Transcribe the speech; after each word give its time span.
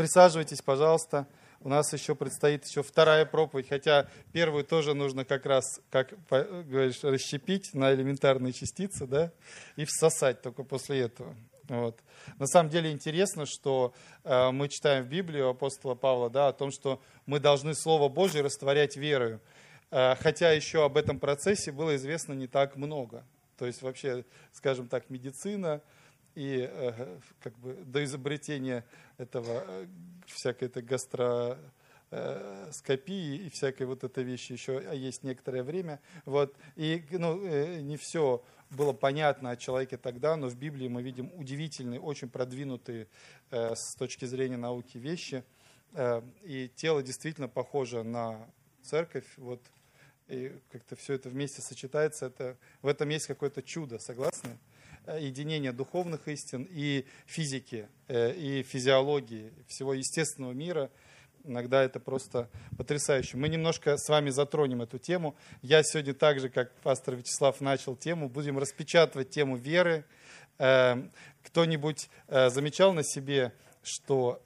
Присаживайтесь, 0.00 0.62
пожалуйста. 0.62 1.26
У 1.60 1.68
нас 1.68 1.92
еще 1.92 2.14
предстоит 2.14 2.64
еще 2.64 2.82
вторая 2.82 3.26
проповедь, 3.26 3.68
хотя 3.68 4.08
первую 4.32 4.64
тоже 4.64 4.94
нужно 4.94 5.26
как 5.26 5.44
раз, 5.44 5.78
как 5.90 6.14
говоришь, 6.30 7.04
расщепить 7.04 7.74
на 7.74 7.92
элементарные 7.92 8.54
частицы, 8.54 9.06
да, 9.06 9.30
и 9.76 9.84
всосать 9.84 10.40
только 10.40 10.64
после 10.64 11.00
этого. 11.00 11.36
Вот. 11.68 12.00
На 12.38 12.46
самом 12.46 12.70
деле 12.70 12.90
интересно, 12.90 13.44
что 13.44 13.92
э, 14.24 14.50
мы 14.52 14.70
читаем 14.70 15.04
в 15.04 15.08
Библии 15.08 15.46
апостола 15.46 15.94
Павла 15.94 16.30
да, 16.30 16.48
о 16.48 16.54
том, 16.54 16.70
что 16.70 17.02
мы 17.26 17.38
должны 17.38 17.74
Слово 17.74 18.08
Божье 18.08 18.40
растворять 18.40 18.96
верою. 18.96 19.38
Э, 19.90 20.14
хотя 20.14 20.50
еще 20.50 20.82
об 20.82 20.96
этом 20.96 21.18
процессе 21.18 21.72
было 21.72 21.94
известно 21.96 22.32
не 22.32 22.46
так 22.46 22.76
много. 22.76 23.22
То 23.58 23.66
есть 23.66 23.82
вообще, 23.82 24.24
скажем 24.52 24.88
так, 24.88 25.10
медицина 25.10 25.82
и 26.34 26.68
э, 26.70 27.18
как 27.40 27.58
бы 27.58 27.74
до 27.84 28.04
изобретения 28.04 28.84
этого 29.18 29.64
э, 29.66 29.86
всякой 30.26 30.68
этой 30.68 30.82
гастроскопии 30.82 33.46
и 33.46 33.50
всякой 33.50 33.86
вот 33.86 34.04
этой 34.04 34.24
вещи 34.24 34.52
еще 34.52 34.82
есть 34.94 35.22
некоторое 35.22 35.62
время. 35.62 36.00
Вот. 36.24 36.56
И 36.76 37.04
ну, 37.10 37.36
не 37.80 37.96
все 37.96 38.42
было 38.70 38.92
понятно 38.92 39.50
о 39.50 39.56
человеке 39.56 39.96
тогда, 39.96 40.36
но 40.36 40.48
в 40.48 40.56
Библии 40.56 40.88
мы 40.88 41.02
видим 41.02 41.30
удивительные, 41.34 42.00
очень 42.00 42.28
продвинутые 42.28 43.08
с 43.50 43.94
точки 43.96 44.24
зрения 44.24 44.56
науки 44.56 44.98
вещи. 44.98 45.44
И 46.44 46.70
тело 46.76 47.02
действительно 47.02 47.48
похоже 47.48 48.04
на 48.04 48.46
церковь. 48.82 49.26
Вот 49.36 49.60
и 50.30 50.52
как-то 50.70 50.94
все 50.94 51.14
это 51.14 51.28
вместе 51.28 51.60
сочетается, 51.60 52.26
это, 52.26 52.56
в 52.82 52.86
этом 52.86 53.08
есть 53.08 53.26
какое-то 53.26 53.62
чудо, 53.62 53.98
согласны? 53.98 54.58
Э, 55.06 55.18
единение 55.20 55.72
духовных 55.72 56.28
истин 56.28 56.68
и 56.70 57.06
физики, 57.24 57.88
э, 58.08 58.34
и 58.34 58.62
физиологии, 58.62 59.52
всего 59.66 59.94
естественного 59.94 60.52
мира. 60.52 60.90
Иногда 61.44 61.82
это 61.82 62.00
просто 62.00 62.50
потрясающе. 62.76 63.38
Мы 63.38 63.48
немножко 63.48 63.96
с 63.96 64.08
вами 64.10 64.28
затронем 64.28 64.82
эту 64.82 64.98
тему. 64.98 65.36
Я 65.62 65.82
сегодня 65.82 66.12
так 66.12 66.38
же, 66.38 66.50
как 66.50 66.74
пастор 66.82 67.16
Вячеслав 67.16 67.62
начал 67.62 67.96
тему, 67.96 68.28
будем 68.28 68.58
распечатывать 68.58 69.30
тему 69.30 69.56
веры. 69.56 70.04
Э, 70.58 71.02
кто-нибудь 71.42 72.10
замечал 72.28 72.92
на 72.92 73.02
себе, 73.02 73.54
что 73.82 74.42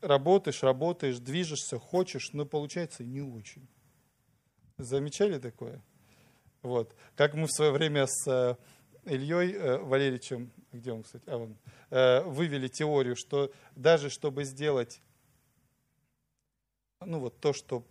работаешь, 0.00 0.62
работаешь, 0.62 1.18
движешься, 1.18 1.80
хочешь, 1.80 2.32
но 2.32 2.46
получается 2.46 3.02
не 3.02 3.20
очень. 3.20 3.66
Замечали 4.78 5.40
такое? 5.40 5.82
Вот. 6.62 6.94
Как 7.16 7.34
мы 7.34 7.48
в 7.48 7.52
свое 7.52 7.72
время 7.72 8.06
с 8.06 8.56
Ильей 9.06 9.52
э, 9.52 9.78
Валерьевичем, 9.78 10.50
где 10.72 10.92
он, 10.92 11.02
кстати, 11.02 11.24
а 11.26 11.38
вон, 11.38 11.56
э, 11.90 12.22
вывели 12.22 12.68
теорию, 12.68 13.16
что 13.16 13.52
даже 13.76 14.10
чтобы 14.10 14.44
сделать 14.44 15.00
ну 17.06 17.20
вот 17.20 17.38
то, 17.40 17.52
что 17.52 17.84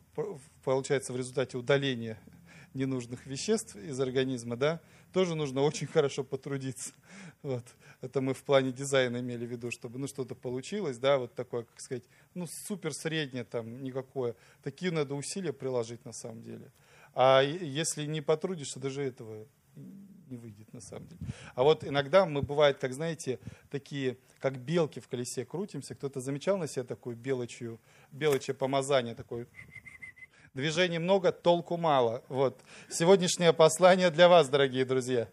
получается 0.64 1.14
в 1.14 1.18
результате 1.18 1.58
удаления 1.58 2.20
ненужных 2.74 3.26
веществ 3.28 3.76
из 3.76 4.00
организма, 4.00 4.56
да, 4.56 4.82
тоже 5.12 5.36
нужно 5.36 5.62
очень 5.62 5.88
хорошо 5.88 6.24
потрудиться. 6.24 6.92
Вот. 7.44 7.64
Это 8.02 8.20
мы 8.20 8.34
в 8.34 8.44
плане 8.44 8.72
дизайна 8.72 9.20
имели 9.20 9.46
в 9.46 9.52
виду, 9.52 9.70
чтобы 9.70 10.00
ну, 10.00 10.08
что-то 10.08 10.34
получилось, 10.34 10.98
да, 10.98 11.20
вот 11.20 11.36
такое, 11.36 11.64
как 11.64 11.80
сказать, 11.80 12.04
ну, 12.34 12.48
супер 12.48 12.94
среднее 12.94 13.44
там 13.44 13.84
никакое. 13.84 14.36
Такие 14.64 14.92
надо 14.92 15.14
усилия 15.14 15.54
приложить 15.54 16.04
на 16.04 16.14
самом 16.14 16.42
деле. 16.42 16.72
А 17.14 17.42
если 17.42 18.06
не 18.06 18.22
потрудишься, 18.22 18.80
даже 18.80 19.04
этого 19.04 19.46
не 20.34 20.38
выйдет 20.38 20.74
на 20.74 20.82
самом 20.82 21.08
деле. 21.08 21.22
А 21.54 21.64
вот 21.64 21.84
иногда 21.84 22.26
мы 22.26 22.42
бывает, 22.42 22.80
как 22.80 22.94
знаете, 22.94 23.40
такие, 23.70 24.18
как 24.40 24.58
белки 24.58 25.00
в 25.00 25.08
колесе 25.08 25.46
крутимся. 25.46 25.94
Кто-то 25.94 26.20
замечал 26.22 26.58
на 26.58 26.68
себе 26.68 26.84
такую 26.84 27.16
белочью, 27.16 27.80
белочье 28.12 28.54
помазание, 28.56 29.14
такое 29.16 29.48
Движений 30.54 31.00
много, 31.00 31.32
толку 31.32 31.78
мало. 31.78 32.24
Вот. 32.30 32.62
Сегодняшнее 32.88 33.54
послание 33.54 34.12
для 34.12 34.30
вас, 34.30 34.50
дорогие 34.50 34.86
друзья. 34.86 35.28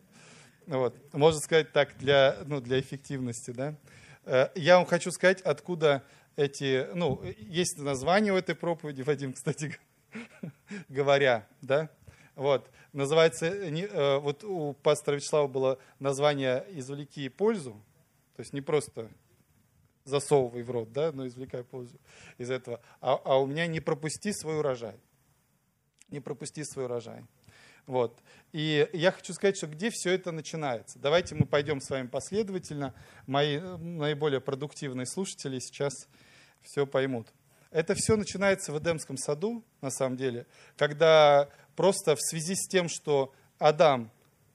Вот. 0.66 0.96
Можно 1.12 1.40
сказать 1.40 1.72
так, 1.72 1.94
для, 1.98 2.38
ну, 2.46 2.62
для 2.62 2.80
эффективности. 2.80 3.50
Да? 3.50 3.74
Э, 4.24 4.48
я 4.54 4.78
вам 4.78 4.86
хочу 4.86 5.10
сказать, 5.10 5.42
откуда 5.42 6.02
эти... 6.36 6.86
Ну, 6.94 7.22
есть 7.38 7.76
название 7.78 8.32
у 8.32 8.36
этой 8.36 8.54
проповеди, 8.54 9.02
Вадим, 9.02 9.34
кстати 9.34 9.78
говоря. 10.88 11.46
Да? 11.60 11.90
Вот. 12.34 12.70
Называется... 12.92 13.46
Э, 13.46 14.18
вот 14.18 14.44
у 14.44 14.74
пастора 14.74 15.16
Вячеслава 15.16 15.46
было 15.46 15.78
название 15.98 16.66
«Извлеки 16.70 17.28
пользу». 17.28 17.72
То 18.36 18.40
есть 18.40 18.52
не 18.52 18.60
просто 18.60 19.10
засовывай 20.04 20.62
в 20.62 20.70
рот, 20.70 20.92
да, 20.92 21.12
но 21.12 21.26
извлекай 21.26 21.62
пользу 21.62 22.00
из 22.38 22.50
этого. 22.50 22.80
А, 23.00 23.20
а 23.24 23.40
у 23.40 23.46
меня 23.46 23.66
не 23.66 23.80
пропусти 23.80 24.32
свой 24.32 24.58
урожай 24.58 24.98
не 26.10 26.20
пропусти 26.20 26.64
свой 26.64 26.86
урожай. 26.86 27.24
Вот. 27.86 28.22
И 28.52 28.88
я 28.92 29.10
хочу 29.10 29.32
сказать, 29.32 29.56
что 29.56 29.66
где 29.66 29.90
все 29.90 30.10
это 30.12 30.32
начинается. 30.32 30.98
Давайте 30.98 31.34
мы 31.34 31.46
пойдем 31.46 31.80
с 31.80 31.90
вами 31.90 32.06
последовательно. 32.06 32.94
Мои 33.26 33.58
наиболее 33.58 34.40
продуктивные 34.40 35.06
слушатели 35.06 35.58
сейчас 35.58 36.08
все 36.62 36.86
поймут. 36.86 37.28
Это 37.70 37.94
все 37.94 38.16
начинается 38.16 38.72
в 38.72 38.78
Эдемском 38.78 39.16
саду, 39.16 39.64
на 39.80 39.90
самом 39.90 40.16
деле, 40.16 40.46
когда 40.76 41.48
просто 41.76 42.16
в 42.16 42.20
связи 42.20 42.54
с 42.54 42.66
тем, 42.66 42.88
что 42.88 43.32
Адам 43.58 44.10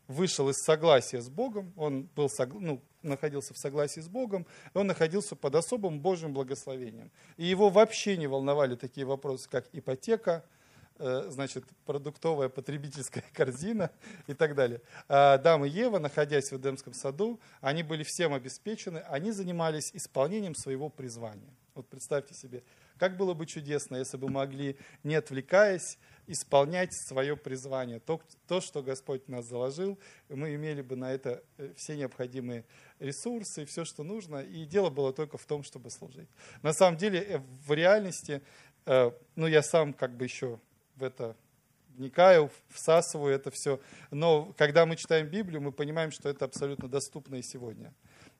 вышел 0.08 0.50
из 0.50 0.58
согласия 0.58 1.22
с 1.22 1.30
Богом, 1.30 1.74
он 1.78 2.09
был, 2.16 2.30
ну, 2.54 2.81
находился 3.02 3.54
в 3.54 3.58
согласии 3.58 4.02
с 4.02 4.08
Богом, 4.08 4.46
он 4.74 4.88
находился 4.88 5.36
под 5.36 5.56
особым 5.56 6.00
Божьим 6.00 6.34
благословением. 6.34 7.12
И 7.38 7.46
его 7.46 7.70
вообще 7.70 8.18
не 8.18 8.28
волновали 8.28 8.75
такие 8.75 9.06
вопросы, 9.06 9.50
как 9.50 9.68
ипотека, 9.72 10.44
Э, 10.98 11.25
значит, 11.30 11.66
продуктовая 11.86 12.48
потребительская 12.48 13.24
корзина 13.34 13.92
и 14.28 14.34
так 14.34 14.56
далее. 14.56 14.81
А 15.09 15.34
Адам 15.34 15.66
и 15.66 15.70
Ева, 15.70 16.00
находясь 16.00 16.52
в 16.52 16.58
Эдемском 16.58 16.94
саду, 16.94 17.38
они 17.59 17.84
были 17.84 18.04
всем 18.04 18.34
обеспечены, 18.34 19.00
они 19.00 19.31
занимались 19.31 19.92
исполнением 19.94 20.56
своего 20.56 20.88
призвания. 20.90 21.54
Вот 21.74 21.90
представьте 21.90 22.34
себе, 22.34 22.64
как 22.97 23.17
было 23.17 23.33
бы 23.33 23.45
чудесно, 23.45 23.97
если 23.97 24.17
бы 24.17 24.29
могли, 24.29 24.78
не 25.03 25.16
отвлекаясь, 25.16 25.97
исполнять 26.28 26.94
свое 26.94 27.38
призвание. 27.38 28.00
То, 28.00 28.22
то, 28.47 28.61
что 28.61 28.81
Господь 28.81 29.28
нас 29.28 29.45
заложил, 29.45 30.00
мы 30.29 30.56
имели 30.56 30.81
бы 30.81 30.95
на 30.95 31.13
это 31.13 31.44
э, 31.57 31.73
все 31.75 31.95
необходимые 31.95 32.66
ресурсы, 33.00 33.66
все, 33.66 33.85
что 33.85 34.03
нужно, 34.03 34.38
и 34.38 34.66
дело 34.66 34.89
было 34.89 35.13
только 35.13 35.38
в 35.38 35.45
том, 35.45 35.63
чтобы 35.63 35.89
служить. 35.91 36.29
На 36.63 36.73
самом 36.73 36.97
деле, 36.97 37.19
э, 37.22 37.38
в 37.66 37.73
реальности, 37.73 38.41
ну, 39.35 39.47
я 39.47 39.63
сам 39.63 39.94
как 39.94 40.16
бы 40.16 40.25
еще 40.25 40.59
в 40.95 41.03
это 41.03 41.35
вникаю, 41.95 42.51
всасываю 42.69 43.33
это 43.33 43.51
все. 43.51 43.79
Но 44.12 44.53
когда 44.57 44.85
мы 44.85 44.95
читаем 44.95 45.27
Библию, 45.27 45.62
мы 45.62 45.72
понимаем, 45.72 46.12
что 46.12 46.29
это 46.29 46.45
абсолютно 46.45 46.88
доступно 46.88 47.35
и 47.35 47.41
сегодня. 47.41 47.94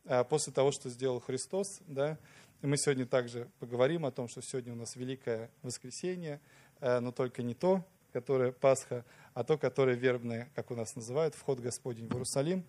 А 0.06 0.24
после 0.24 0.54
того, 0.54 0.72
что 0.72 0.90
сделал 0.90 1.20
Христос, 1.20 1.82
да, 1.88 2.18
и 2.66 2.68
мы 2.68 2.78
сегодня 2.78 3.06
также 3.06 3.48
поговорим 3.60 4.08
о 4.08 4.12
том, 4.12 4.28
что 4.28 4.42
сегодня 4.42 4.74
у 4.74 4.76
нас 4.76 4.96
Великое 4.96 5.52
Воскресенье, 5.62 6.42
э, 6.82 7.00
но 7.00 7.12
только 7.12 7.44
не 7.44 7.54
то, 7.54 7.86
которое 8.12 8.52
Пасха, 8.52 9.06
а 9.36 9.44
то, 9.44 9.56
которое 9.60 9.96
вербное, 9.96 10.50
как 10.56 10.72
у 10.72 10.76
нас 10.76 10.96
называют, 10.96 11.36
вход 11.36 11.60
Господень 11.60 12.08
в 12.08 12.14
Иерусалим. 12.14 12.66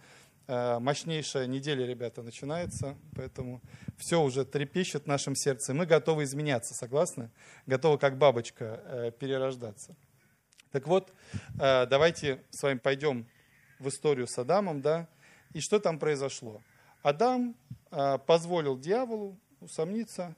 Э, 0.48 0.78
мощнейшая 0.80 1.46
неделя, 1.46 1.86
ребята, 1.86 2.22
начинается, 2.22 2.94
поэтому 3.14 3.62
все 3.96 4.20
уже 4.20 4.44
трепещет 4.44 5.04
в 5.04 5.06
нашем 5.06 5.34
сердце. 5.34 5.72
Мы 5.72 5.86
готовы 5.86 6.24
изменяться, 6.24 6.74
согласны? 6.74 7.30
Готовы, 7.64 7.96
как 7.96 8.18
бабочка, 8.18 8.82
э, 8.84 9.12
перерождаться. 9.18 9.96
Так 10.72 10.86
вот, 10.88 11.10
давайте 11.54 12.44
с 12.50 12.62
вами 12.62 12.76
пойдем 12.76 13.26
в 13.78 13.88
историю 13.88 14.26
с 14.26 14.36
Адамом, 14.36 14.82
да, 14.82 15.08
и 15.54 15.60
что 15.60 15.78
там 15.78 15.98
произошло. 15.98 16.60
Адам 17.02 17.56
позволил 18.26 18.76
дьяволу 18.78 19.38
усомниться, 19.66 20.34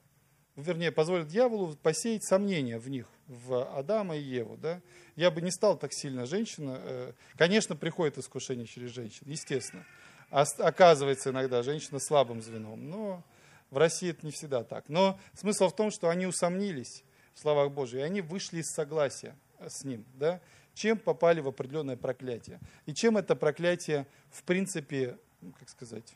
вернее, 0.56 0.91
позволил 0.91 1.25
дьяволу 1.25 1.77
посеять 1.77 2.25
сомнения 2.25 2.78
в 2.78 2.89
них, 2.89 3.07
в 3.27 3.65
Адама 3.77 4.16
и 4.16 4.22
Еву. 4.22 4.57
Да? 4.57 4.80
Я 5.16 5.30
бы 5.30 5.41
не 5.41 5.51
стал 5.51 5.78
так 5.78 5.92
сильно 5.92 6.27
женщина. 6.27 6.78
Э, 6.80 7.13
конечно, 7.36 7.77
приходит 7.77 8.19
искушение 8.19 8.66
через 8.66 8.91
женщин, 8.91 9.22
естественно. 9.27 9.84
Оказывается 10.30 11.30
иногда 11.30 11.63
женщина 11.63 11.98
слабым 11.98 12.42
звеном, 12.42 12.91
но 12.91 13.25
в 13.71 13.78
России 13.78 14.10
это 14.10 14.27
не 14.27 14.33
всегда 14.33 14.63
так. 14.63 14.89
Но 14.89 15.19
смысл 15.34 15.69
в 15.69 15.77
том, 15.77 15.91
что 15.91 16.10
они 16.10 16.27
усомнились 16.27 17.03
в 17.34 17.41
словах 17.41 17.71
Божьих, 17.71 18.01
и 18.01 18.03
они 18.03 18.21
вышли 18.21 18.59
из 18.59 18.66
согласия 18.66 19.34
с 19.60 19.84
ним. 19.84 20.04
Да? 20.15 20.41
Чем 20.75 20.98
попали 20.98 21.41
в 21.41 21.48
определенное 21.48 21.97
проклятие. 21.97 22.60
И 22.84 22.95
чем 22.95 23.16
это 23.16 23.36
проклятие, 23.36 24.07
в 24.30 24.42
принципе, 24.42 25.19
как 25.59 25.69
сказать, 25.69 26.15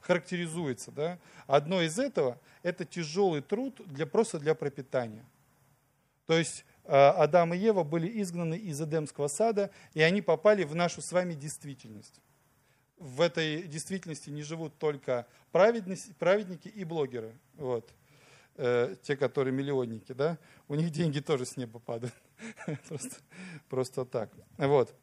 характеризуется. 0.00 0.90
Да? 0.90 1.18
Одно 1.46 1.80
из 1.80 1.98
этого– 1.98 2.38
это 2.62 2.84
тяжелый 2.84 3.40
труд 3.40 3.80
для, 3.86 4.06
просто 4.06 4.38
для 4.38 4.54
пропитания. 4.54 5.24
То 6.26 6.38
есть 6.38 6.64
э, 6.84 6.92
Адам 6.92 7.54
и 7.54 7.58
Ева 7.58 7.84
были 7.84 8.20
изгнаны 8.22 8.56
из 8.56 8.80
Эдемского 8.80 9.28
сада, 9.28 9.70
и 9.94 10.02
они 10.02 10.22
попали 10.22 10.64
в 10.64 10.74
нашу 10.74 11.02
с 11.02 11.12
вами 11.12 11.34
действительность. 11.34 12.20
В 12.98 13.20
этой 13.20 13.62
действительности 13.64 14.30
не 14.30 14.42
живут 14.42 14.78
только 14.78 15.26
праведники 15.50 16.68
и 16.68 16.84
блогеры. 16.84 17.32
Вот. 17.54 17.90
э, 18.56 18.96
те, 19.02 19.16
которые 19.16 19.52
миллионники, 19.52 20.12
да, 20.12 20.38
у 20.68 20.74
них 20.74 20.90
деньги 20.90 21.20
тоже 21.20 21.46
с 21.46 21.56
неба 21.56 21.78
падают. 21.78 22.14
просто, 23.68 24.04
так. 24.04 24.30
Вот. 24.56 24.94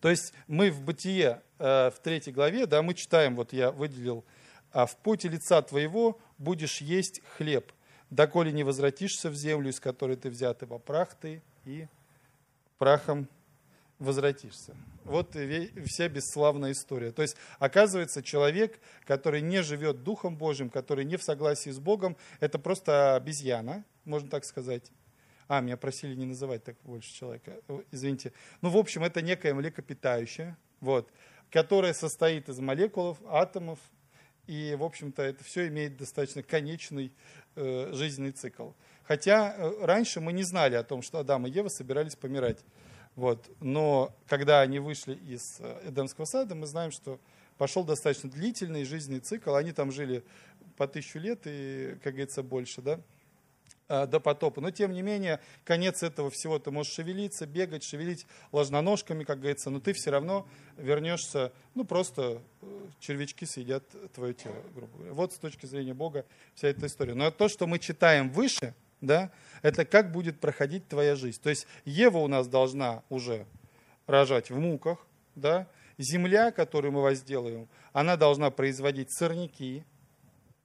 То 0.00 0.10
есть 0.10 0.32
мы 0.48 0.70
в 0.70 0.82
Бытие, 0.82 1.42
э, 1.58 1.90
в 1.90 1.98
третьей 2.02 2.32
главе, 2.32 2.66
да, 2.66 2.82
мы 2.82 2.94
читаем, 2.94 3.36
вот 3.36 3.52
я 3.52 3.70
выделил, 3.70 4.24
а 4.72 4.86
в 4.86 4.96
поте 4.96 5.28
лица 5.28 5.62
твоего 5.62 6.18
будешь 6.38 6.80
есть 6.80 7.22
хлеб, 7.36 7.72
доколе 8.10 8.52
не 8.52 8.64
возвратишься 8.64 9.30
в 9.30 9.34
землю, 9.34 9.70
из 9.70 9.80
которой 9.80 10.16
ты 10.16 10.30
взят, 10.30 10.62
ибо 10.62 10.78
прах 10.78 11.14
ты 11.14 11.42
и 11.64 11.86
прахом 12.78 13.28
возвратишься. 13.98 14.74
Вот 15.04 15.36
вся 15.86 16.08
бесславная 16.08 16.72
история. 16.72 17.12
То 17.12 17.22
есть, 17.22 17.36
оказывается, 17.58 18.22
человек, 18.22 18.80
который 19.06 19.40
не 19.40 19.62
живет 19.62 20.02
Духом 20.02 20.36
Божьим, 20.36 20.70
который 20.70 21.04
не 21.04 21.16
в 21.16 21.22
согласии 21.22 21.70
с 21.70 21.78
Богом, 21.78 22.16
это 22.40 22.58
просто 22.58 23.16
обезьяна, 23.16 23.84
можно 24.04 24.28
так 24.28 24.44
сказать. 24.44 24.90
А, 25.48 25.60
меня 25.60 25.76
просили 25.76 26.14
не 26.14 26.26
называть 26.26 26.64
так 26.64 26.76
больше 26.84 27.12
человека. 27.12 27.60
Извините. 27.90 28.32
Ну, 28.62 28.70
в 28.70 28.76
общем, 28.76 29.04
это 29.04 29.22
некое 29.22 29.54
млекопитающее, 29.54 30.56
вот, 30.80 31.10
которое 31.50 31.92
состоит 31.92 32.48
из 32.48 32.58
молекул, 32.60 33.18
атомов, 33.26 33.78
и, 34.46 34.76
в 34.78 34.84
общем-то, 34.84 35.22
это 35.22 35.42
все 35.42 35.68
имеет 35.68 35.96
достаточно 35.96 36.42
конечный 36.42 37.12
э, 37.56 37.90
жизненный 37.92 38.32
цикл. 38.32 38.70
Хотя 39.04 39.54
э, 39.56 39.84
раньше 39.84 40.20
мы 40.20 40.32
не 40.32 40.42
знали 40.42 40.74
о 40.74 40.82
том, 40.82 41.02
что 41.02 41.18
Адам 41.18 41.46
и 41.46 41.50
Ева 41.50 41.68
собирались 41.68 42.14
помирать. 42.14 42.62
Вот. 43.16 43.48
Но 43.60 44.14
когда 44.26 44.60
они 44.60 44.80
вышли 44.80 45.14
из 45.14 45.56
э, 45.60 45.88
Эдемского 45.88 46.26
сада, 46.26 46.54
мы 46.54 46.66
знаем, 46.66 46.90
что 46.90 47.20
пошел 47.56 47.84
достаточно 47.84 48.30
длительный 48.30 48.84
жизненный 48.84 49.20
цикл. 49.20 49.54
Они 49.54 49.72
там 49.72 49.92
жили 49.92 50.24
по 50.76 50.86
тысячу 50.86 51.18
лет 51.18 51.42
и, 51.44 51.96
как 52.02 52.14
говорится, 52.14 52.42
больше, 52.42 52.82
да, 52.82 52.94
э, 52.94 53.00
до 53.88 54.20
потопа. 54.20 54.60
Но, 54.60 54.70
тем 54.70 54.92
не 54.92 55.02
менее, 55.02 55.40
конец 55.64 56.02
этого 56.02 56.30
всего, 56.30 56.58
ты 56.58 56.70
можешь 56.70 56.92
шевелиться, 56.92 57.46
бегать, 57.46 57.84
шевелить 57.84 58.26
ложноножками, 58.52 59.24
как 59.24 59.40
говорится, 59.40 59.70
но 59.70 59.80
ты 59.80 59.92
все 59.92 60.10
равно 60.10 60.46
вернешься, 60.76 61.52
ну, 61.74 61.84
просто 61.84 62.40
э, 62.62 62.66
червячки 62.98 63.44
съедят 63.44 63.84
твое 64.14 64.34
тело, 64.34 64.56
грубо 64.74 64.96
говоря. 64.96 65.12
Вот 65.12 65.32
с 65.32 65.36
точки 65.36 65.66
зрения 65.66 65.94
Бога 65.94 66.24
вся 66.54 66.68
эта 66.68 66.86
история. 66.86 67.14
Но 67.14 67.30
то, 67.30 67.48
что 67.48 67.66
мы 67.66 67.78
читаем 67.78 68.30
выше, 68.30 68.74
да, 69.00 69.30
это 69.62 69.84
как 69.84 70.12
будет 70.12 70.40
проходить 70.40 70.88
твоя 70.88 71.14
жизнь. 71.14 71.40
То 71.42 71.50
есть 71.50 71.66
Ева 71.84 72.18
у 72.18 72.28
нас 72.28 72.48
должна 72.48 73.02
уже 73.10 73.46
рожать 74.06 74.50
в 74.50 74.58
муках, 74.58 75.06
да, 75.34 75.68
земля, 75.98 76.50
которую 76.50 76.92
мы 76.92 77.02
возделаем, 77.02 77.68
она 77.92 78.16
должна 78.16 78.50
производить 78.50 79.12
сорняки, 79.12 79.84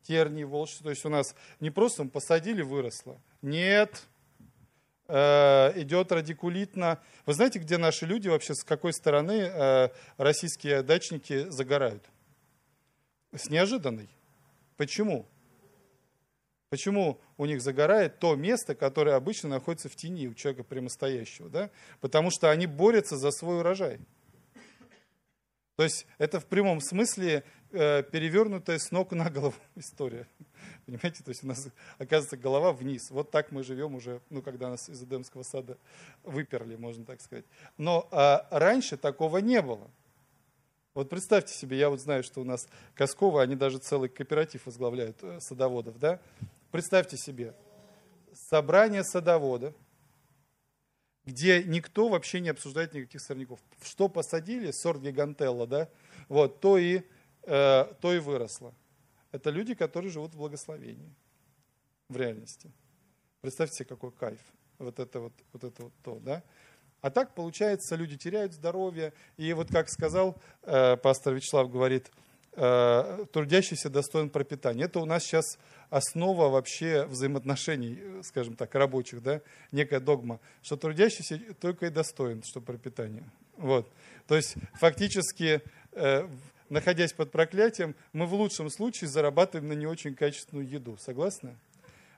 тернии, 0.09 0.43
волшебства. 0.43 0.85
То 0.85 0.89
есть 0.89 1.05
у 1.05 1.09
нас 1.09 1.35
не 1.59 1.69
просто 1.69 2.03
мы 2.03 2.09
посадили, 2.09 2.63
выросло. 2.63 3.21
Нет, 3.43 4.07
э, 5.07 5.71
идет 5.75 6.11
радикулитно. 6.11 6.99
Вы 7.27 7.33
знаете, 7.33 7.59
где 7.59 7.77
наши 7.77 8.07
люди 8.07 8.27
вообще, 8.27 8.55
с 8.55 8.63
какой 8.63 8.91
стороны 8.91 9.33
э, 9.33 9.89
российские 10.17 10.81
дачники 10.81 11.47
загорают? 11.49 12.03
С 13.35 13.49
неожиданной. 13.51 14.09
Почему? 14.77 15.27
Почему 16.69 17.19
у 17.37 17.45
них 17.45 17.61
загорает 17.61 18.17
то 18.17 18.35
место, 18.35 18.73
которое 18.73 19.15
обычно 19.15 19.49
находится 19.49 19.89
в 19.89 19.95
тени 19.95 20.27
у 20.27 20.33
человека 20.33 20.63
прямостоящего? 20.63 21.49
Да? 21.49 21.69
Потому 22.01 22.31
что 22.31 22.49
они 22.49 22.65
борются 22.65 23.15
за 23.15 23.29
свой 23.29 23.59
урожай. 23.59 23.99
То 25.79 25.83
есть 25.83 26.05
это 26.17 26.41
в 26.41 26.45
прямом 26.45 26.81
смысле 26.81 27.45
э, 27.71 28.03
перевернутая 28.03 28.79
с 28.79 28.91
ног 28.91 29.13
на 29.13 29.29
голову 29.29 29.55
история. 29.77 30.27
Понимаете, 30.85 31.23
то 31.23 31.29
есть 31.29 31.41
у 31.45 31.47
нас 31.47 31.69
оказывается 31.97 32.35
голова 32.35 32.73
вниз. 32.73 33.09
Вот 33.11 33.31
так 33.31 33.53
мы 33.53 33.63
живем 33.63 33.95
уже, 33.95 34.19
ну, 34.29 34.41
когда 34.41 34.69
нас 34.69 34.89
из 34.89 35.01
Эдемского 35.01 35.43
сада 35.43 35.77
выперли, 36.25 36.75
можно 36.75 37.05
так 37.05 37.21
сказать. 37.21 37.45
Но 37.77 38.09
э, 38.11 38.39
раньше 38.51 38.97
такого 38.97 39.37
не 39.37 39.61
было. 39.61 39.89
Вот 40.95 41.09
представьте 41.09 41.53
себе, 41.53 41.77
я 41.77 41.89
вот 41.89 42.01
знаю, 42.01 42.23
что 42.23 42.41
у 42.41 42.43
нас 42.43 42.67
Косково, 42.93 43.41
они 43.41 43.55
даже 43.55 43.77
целый 43.77 44.09
кооператив 44.09 44.65
возглавляют 44.65 45.23
э, 45.23 45.39
садоводов, 45.39 45.97
да? 45.97 46.19
Представьте 46.71 47.15
себе, 47.15 47.53
собрание 48.33 49.05
садоводов, 49.05 49.73
где 51.29 51.63
никто 51.63 52.09
вообще 52.09 52.39
не 52.39 52.49
обсуждает 52.49 52.93
никаких 52.93 53.21
сорняков. 53.21 53.59
Что 53.83 54.09
посадили, 54.09 54.71
сорт 54.71 54.99
гигантелла, 55.01 55.67
да, 55.67 55.89
вот, 56.27 56.59
то 56.59 56.77
и, 56.77 57.03
э, 57.43 57.85
то 58.01 58.13
и 58.13 58.19
выросло. 58.19 58.73
Это 59.31 59.51
люди, 59.51 59.75
которые 59.75 60.11
живут 60.11 60.33
в 60.33 60.37
благословении, 60.37 61.13
в 62.09 62.17
реальности. 62.17 62.71
Представьте 63.41 63.77
себе, 63.77 63.85
какой 63.85 64.11
кайф. 64.11 64.39
Вот 64.79 64.99
это 64.99 65.19
вот, 65.19 65.33
вот 65.53 65.63
это 65.63 65.83
вот 65.83 65.93
то, 66.03 66.19
да. 66.19 66.43
А 67.01 67.11
так, 67.11 67.35
получается, 67.35 67.95
люди 67.95 68.17
теряют 68.17 68.53
здоровье. 68.53 69.13
И 69.37 69.53
вот, 69.53 69.69
как 69.69 69.87
сказал 69.89 70.35
э, 70.63 70.97
пастор 70.97 71.35
Вячеслав, 71.35 71.69
говорит, 71.71 72.11
э, 72.53 73.25
трудящийся 73.31 73.89
достоин 73.89 74.31
пропитания. 74.31 74.85
Это 74.85 74.99
у 74.99 75.05
нас 75.05 75.23
сейчас 75.23 75.59
основа 75.89 76.49
вообще 76.49 77.05
взаимоотношений, 77.05 78.21
скажем 78.23 78.55
так, 78.55 78.73
рабочих, 78.75 79.21
да, 79.21 79.41
некая 79.71 79.99
догма, 79.99 80.39
что 80.61 80.77
трудящийся 80.77 81.39
только 81.59 81.87
и 81.87 81.89
достоин, 81.89 82.43
что 82.43 82.61
пропитание. 82.61 83.23
Вот. 83.57 83.89
То 84.27 84.35
есть 84.35 84.55
фактически, 84.75 85.61
э, 85.93 86.27
находясь 86.69 87.13
под 87.13 87.31
проклятием, 87.31 87.95
мы 88.13 88.25
в 88.25 88.33
лучшем 88.33 88.69
случае 88.69 89.09
зарабатываем 89.09 89.67
на 89.67 89.73
не 89.73 89.87
очень 89.87 90.15
качественную 90.15 90.67
еду. 90.67 90.97
Согласны? 90.97 91.57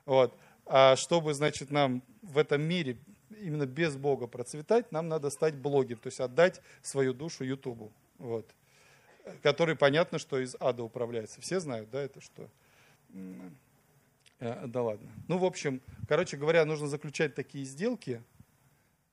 Вот. 0.04 0.34
А 0.66 0.96
чтобы, 0.96 1.34
значит, 1.34 1.70
нам 1.70 2.02
в 2.22 2.38
этом 2.38 2.62
мире 2.62 2.98
именно 3.40 3.66
без 3.66 3.96
Бога 3.96 4.26
процветать, 4.26 4.92
нам 4.92 5.08
надо 5.08 5.30
стать 5.30 5.54
блогером, 5.54 6.00
то 6.00 6.08
есть 6.08 6.20
отдать 6.20 6.60
свою 6.82 7.12
душу 7.12 7.44
Ютубу. 7.44 7.92
Вот 8.18 8.46
который 9.42 9.76
понятно, 9.76 10.18
что 10.18 10.38
из 10.38 10.56
ада 10.58 10.82
управляется. 10.82 11.40
Все 11.40 11.60
знают, 11.60 11.90
да, 11.90 12.02
это 12.02 12.20
что? 12.20 12.48
Э, 14.42 14.66
да 14.66 14.82
ладно. 14.82 15.08
Ну, 15.28 15.38
в 15.38 15.44
общем, 15.44 15.80
короче 16.08 16.36
говоря, 16.36 16.64
нужно 16.64 16.88
заключать 16.88 17.34
такие 17.36 17.64
сделки, 17.64 18.20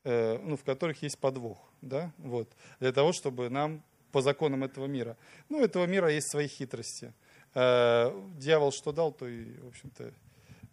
э, 0.04 0.40
ну, 0.40 0.58
в 0.58 0.64
которых 0.64 1.04
есть 1.04 1.20
подвох, 1.20 1.72
да, 1.82 2.12
вот, 2.18 2.52
для 2.80 2.92
того, 2.92 3.14
чтобы 3.14 3.50
нам 3.50 3.84
по 4.12 4.22
законам 4.22 4.64
этого 4.64 4.88
мира. 4.88 5.18
Ну, 5.48 5.64
этого 5.64 5.86
мира 5.86 6.10
есть 6.10 6.30
свои 6.30 6.48
хитрости. 6.48 7.14
Э, 7.54 8.12
дьявол 8.40 8.72
что 8.72 8.92
дал, 8.92 9.12
то 9.12 9.28
и, 9.28 9.56
в 9.60 9.68
общем-то, 9.68 10.12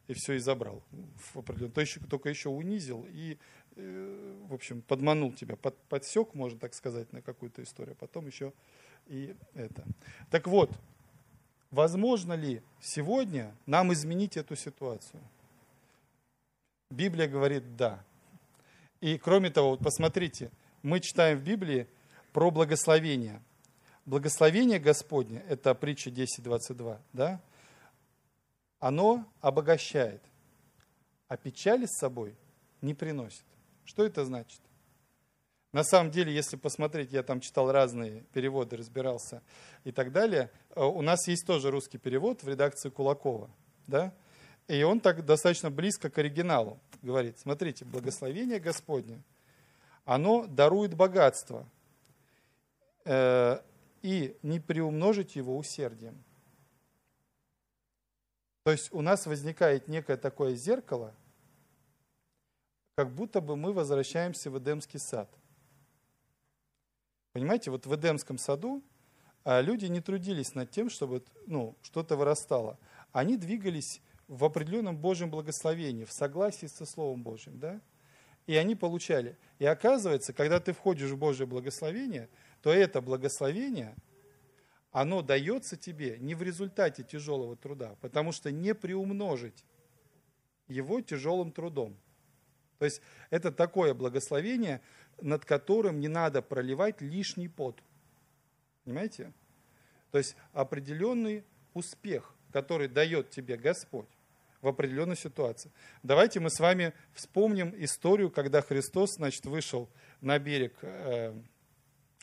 и 0.08 0.14
все 0.14 0.32
и 0.34 0.38
забрал. 0.38 0.82
В. 1.34 1.42
То 1.42 1.80
еще, 1.82 2.00
только 2.00 2.30
еще 2.30 2.48
унизил 2.48 3.04
и, 3.10 3.36
в 3.74 4.54
общем, 4.54 4.80
подманул 4.80 5.34
тебя, 5.34 5.56
под, 5.56 5.76
подсек, 5.88 6.32
можно 6.32 6.58
так 6.58 6.72
сказать, 6.72 7.12
на 7.12 7.20
какую-то 7.20 7.62
историю, 7.62 7.92
а 7.92 7.96
потом 7.96 8.26
еще 8.26 8.54
и 9.06 9.36
это. 9.52 9.84
Так 10.30 10.46
вот, 10.46 10.70
возможно 11.76 12.32
ли 12.32 12.62
сегодня 12.80 13.54
нам 13.66 13.92
изменить 13.92 14.38
эту 14.38 14.56
ситуацию? 14.56 15.22
Библия 16.90 17.28
говорит 17.28 17.76
«да». 17.76 18.02
И 19.02 19.18
кроме 19.18 19.50
того, 19.50 19.70
вот 19.70 19.80
посмотрите, 19.80 20.50
мы 20.82 21.00
читаем 21.00 21.38
в 21.38 21.42
Библии 21.42 21.86
про 22.32 22.50
благословение. 22.50 23.42
Благословение 24.06 24.78
Господне, 24.78 25.44
это 25.48 25.74
притча 25.74 26.08
10.22, 26.08 26.98
да? 27.12 27.42
Оно 28.78 29.26
обогащает, 29.42 30.22
а 31.28 31.36
печали 31.36 31.84
с 31.84 31.98
собой 31.98 32.34
не 32.80 32.94
приносит. 32.94 33.44
Что 33.84 34.04
это 34.06 34.24
значит? 34.24 34.60
На 35.76 35.84
самом 35.84 36.10
деле, 36.10 36.34
если 36.34 36.56
посмотреть, 36.56 37.12
я 37.12 37.22
там 37.22 37.38
читал 37.38 37.70
разные 37.70 38.22
переводы, 38.32 38.78
разбирался 38.78 39.42
и 39.84 39.92
так 39.92 40.10
далее, 40.10 40.50
э, 40.74 40.82
у 40.82 41.02
нас 41.02 41.28
есть 41.28 41.46
тоже 41.46 41.70
русский 41.70 41.98
перевод 41.98 42.42
в 42.42 42.48
редакции 42.48 42.88
Кулакова, 42.88 43.50
да? 43.86 44.14
И 44.68 44.82
он 44.84 45.00
так 45.00 45.26
достаточно 45.26 45.70
близко 45.70 46.08
к 46.08 46.16
оригиналу 46.16 46.80
говорит, 47.02 47.38
смотрите, 47.38 47.84
благословение 47.84 48.58
Господне, 48.58 49.22
оно 50.06 50.46
дарует 50.46 50.94
богатство 50.94 51.68
э, 53.04 53.60
и 54.00 54.34
не 54.40 54.60
приумножить 54.60 55.36
его 55.36 55.58
усердием. 55.58 56.24
То 58.64 58.72
есть 58.72 58.90
у 58.94 59.02
нас 59.02 59.26
возникает 59.26 59.88
некое 59.88 60.16
такое 60.16 60.54
зеркало, 60.54 61.12
как 62.94 63.10
будто 63.10 63.42
бы 63.42 63.56
мы 63.56 63.74
возвращаемся 63.74 64.50
в 64.50 64.56
Эдемский 64.58 64.98
сад– 64.98 65.28
Понимаете, 67.36 67.70
вот 67.70 67.84
в 67.84 67.94
Эдемском 67.94 68.38
саду 68.38 68.82
а, 69.44 69.60
люди 69.60 69.84
не 69.84 70.00
трудились 70.00 70.54
над 70.54 70.70
тем, 70.70 70.88
чтобы 70.88 71.22
ну, 71.46 71.76
что-то 71.82 72.16
вырастало. 72.16 72.78
Они 73.12 73.36
двигались 73.36 74.00
в 74.26 74.42
определенном 74.42 74.96
Божьем 74.96 75.30
благословении, 75.30 76.06
в 76.06 76.12
согласии 76.12 76.64
со 76.64 76.86
Словом 76.86 77.22
Божьим. 77.22 77.58
Да? 77.58 77.82
И 78.46 78.56
они 78.56 78.74
получали. 78.74 79.36
И 79.58 79.66
оказывается, 79.66 80.32
когда 80.32 80.60
ты 80.60 80.72
входишь 80.72 81.10
в 81.10 81.18
Божье 81.18 81.44
благословение, 81.44 82.30
то 82.62 82.72
это 82.72 83.02
благословение, 83.02 83.94
оно 84.90 85.20
дается 85.20 85.76
тебе 85.76 86.16
не 86.18 86.34
в 86.34 86.40
результате 86.40 87.02
тяжелого 87.02 87.54
труда, 87.54 87.96
потому 88.00 88.32
что 88.32 88.50
не 88.50 88.74
приумножить 88.74 89.62
его 90.68 91.02
тяжелым 91.02 91.52
трудом. 91.52 91.98
То 92.78 92.84
есть 92.84 93.00
это 93.30 93.52
такое 93.52 93.94
благословение, 93.94 94.80
над 95.20 95.44
которым 95.44 96.00
не 96.00 96.08
надо 96.08 96.42
проливать 96.42 97.00
лишний 97.00 97.48
пот. 97.48 97.82
Понимаете? 98.84 99.32
То 100.10 100.18
есть 100.18 100.36
определенный 100.52 101.44
успех, 101.74 102.34
который 102.52 102.88
дает 102.88 103.30
тебе 103.30 103.56
Господь 103.56 104.08
в 104.62 104.68
определенной 104.68 105.16
ситуации. 105.16 105.70
Давайте 106.02 106.40
мы 106.40 106.50
с 106.50 106.58
вами 106.58 106.92
вспомним 107.12 107.74
историю, 107.76 108.30
когда 108.30 108.62
Христос, 108.62 109.14
значит, 109.16 109.44
вышел 109.44 109.88
на 110.20 110.38
берег 110.38 110.74
э, 110.82 111.34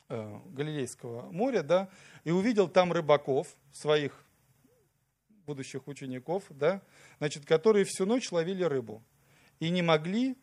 э, 0.10 0.40
Галилейского 0.48 1.32
моря, 1.32 1.64
да, 1.64 1.90
и 2.24 2.32
увидел 2.32 2.68
там 2.68 2.92
рыбаков, 2.92 3.48
своих 3.72 4.24
будущих 5.46 5.88
учеников, 5.88 6.44
да, 6.50 6.82
значит, 7.18 7.46
которые 7.46 7.86
всю 7.86 8.06
ночь 8.06 8.32
ловили 8.32 8.64
рыбу 8.64 9.04
и 9.60 9.70
не 9.70 9.82
могли 9.82 10.38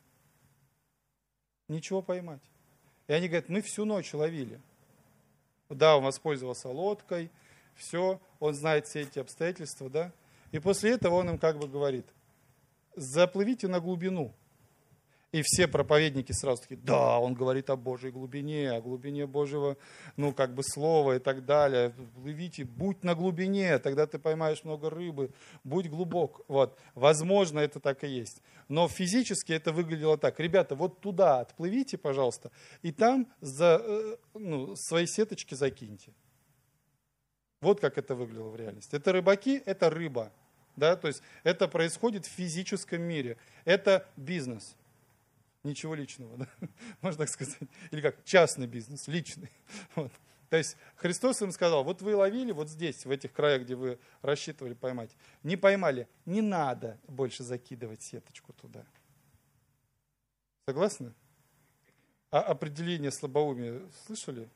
ничего 1.71 2.03
поймать. 2.03 2.43
И 3.09 3.13
они 3.13 3.29
говорят, 3.29 3.49
мы 3.49 3.63
всю 3.63 3.85
ночь 3.85 4.13
ловили. 4.13 4.61
Да, 5.69 5.97
он 5.97 6.05
воспользовался 6.05 6.69
лодкой, 6.69 7.31
все, 7.75 8.21
он 8.41 8.55
знает 8.55 8.87
все 8.87 9.01
эти 9.03 9.19
обстоятельства, 9.19 9.89
да. 9.89 10.13
И 10.53 10.59
после 10.59 10.91
этого 10.93 11.15
он 11.15 11.31
им 11.31 11.39
как 11.39 11.59
бы 11.59 11.69
говорит, 11.69 12.07
заплывите 12.97 13.69
на 13.69 13.81
глубину. 13.81 14.35
И 15.33 15.43
все 15.43 15.69
проповедники 15.69 16.33
сразу 16.33 16.63
такие, 16.63 16.81
да, 16.81 17.21
он 17.21 17.35
говорит 17.35 17.71
о 17.71 17.77
Божьей 17.77 18.11
глубине, 18.11 18.73
о 18.73 18.81
глубине 18.81 19.29
Божьего, 19.29 19.77
ну, 20.17 20.33
как 20.33 20.55
бы 20.55 20.65
слова 20.65 21.17
и 21.17 21.19
так 21.21 21.45
далее. 21.45 21.95
Плывите, 22.17 22.65
будь 22.65 23.05
на 23.05 23.15
глубине, 23.15 23.79
тогда 23.79 24.09
ты 24.09 24.19
поймаешь 24.19 24.65
много 24.65 24.91
рыбы, 24.91 25.31
будь 25.63 25.89
глубок. 25.89 26.41
Вот, 26.49 26.77
возможно, 26.97 27.61
это 27.61 27.79
так 27.79 28.03
и 28.03 28.09
есть. 28.09 28.43
Но 28.67 28.89
физически 28.89 29.53
это 29.53 29.73
выглядело 29.73 30.19
так. 30.19 30.41
Ребята, 30.41 30.75
вот 30.75 31.01
туда 31.01 31.39
отплывите, 31.39 31.97
пожалуйста, 31.97 32.51
и 32.83 32.91
там 32.91 33.29
за, 33.41 33.81
э, 33.85 34.17
ну, 34.35 34.75
свои 34.75 35.07
сеточки 35.07 35.55
закиньте. 35.55 36.13
Вот 37.61 37.79
как 37.79 37.99
это 37.99 38.17
выглядело 38.17 38.49
в 38.49 38.57
реальности. 38.57 38.97
Это 38.97 39.13
рыбаки, 39.13 39.63
это 39.65 39.91
рыба. 39.91 40.33
Да? 40.75 40.97
То 40.97 41.07
есть 41.07 41.23
это 41.45 41.69
происходит 41.69 42.27
в 42.27 42.31
физическом 42.31 43.03
мире. 43.03 43.37
Это 43.65 44.09
бизнес. 44.17 44.75
Ничего 45.63 45.95
личного, 45.95 46.37
да? 46.39 46.49
можно 47.03 47.19
так 47.19 47.29
сказать. 47.29 47.59
Или 47.91 48.01
как 48.01 48.25
частный 48.25 48.67
бизнес, 48.67 49.09
личный. 49.09 49.51
Вот. 49.95 50.13
То 50.49 50.57
есть 50.57 50.77
Христос 50.97 51.41
им 51.43 51.53
сказал, 51.53 51.85
вот 51.85 52.03
вы 52.03 52.17
ловили 52.17 52.51
вот 52.51 52.69
здесь, 52.69 53.07
в 53.07 53.11
этих 53.11 53.33
краях, 53.33 53.63
где 53.63 53.77
вы 53.77 54.01
рассчитывали 54.21 54.75
поймать. 54.75 55.17
Не 55.45 55.57
поймали, 55.57 56.09
не 56.27 56.43
надо 56.43 56.99
больше 57.07 57.45
закидывать 57.45 58.03
сеточку 58.03 58.53
туда. 58.55 58.85
Согласны? 60.67 61.15
А 62.33 62.41
определение 62.41 63.13
слабоумия 63.13 63.81
слышали? 64.07 64.49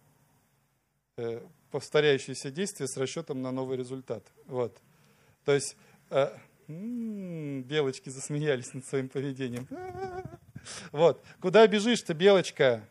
Э, 1.17 1.47
повторяющиеся 1.71 2.51
действия 2.51 2.89
с 2.89 2.97
расчетом 2.97 3.41
на 3.41 3.53
новый 3.53 3.77
результат. 3.77 4.25
Вот. 4.47 4.81
То 5.45 5.53
есть 5.53 5.77
э, 6.11 6.37
м-м, 6.67 7.63
белочки 7.63 8.09
засмеялись 8.09 8.75
над 8.75 8.85
своим 8.85 9.09
поведением. 9.09 9.69
Вот. 10.93 11.25
Куда 11.41 11.67
бежишь-то, 11.67 12.15
белочка? 12.15 12.87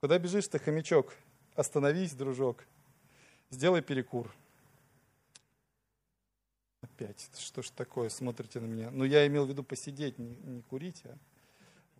Куда 0.00 0.18
бежишь-то, 0.18 0.58
хомячок? 0.58 1.14
Остановись, 1.54 2.14
дружок. 2.14 2.64
Сделай 3.50 3.82
перекур. 3.82 4.32
Опять, 6.82 7.30
что 7.38 7.62
ж 7.62 7.70
такое, 7.70 8.08
смотрите 8.08 8.60
на 8.60 8.66
меня. 8.66 8.90
Ну, 8.90 9.04
я 9.04 9.26
имел 9.26 9.44
в 9.44 9.48
виду 9.48 9.62
посидеть, 9.62 10.18
не, 10.18 10.36
не 10.44 10.62
курить, 10.62 11.02
а 11.04 11.16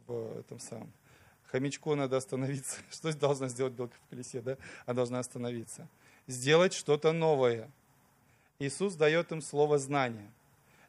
в 0.06 0.38
этом 0.38 0.58
самом. 0.58 0.92
Хомячку 1.50 1.94
надо 1.94 2.16
остановиться. 2.16 2.78
Что 2.90 3.12
должна 3.16 3.48
сделать 3.48 3.72
белка 3.72 3.96
в 4.06 4.10
колесе, 4.10 4.40
да? 4.40 4.56
Она 4.86 4.94
должна 4.94 5.18
остановиться. 5.18 5.88
Сделать 6.26 6.72
что-то 6.72 7.12
новое. 7.12 7.70
Иисус 8.58 8.94
дает 8.94 9.32
им 9.32 9.42
слово 9.42 9.78
знания. 9.78 10.30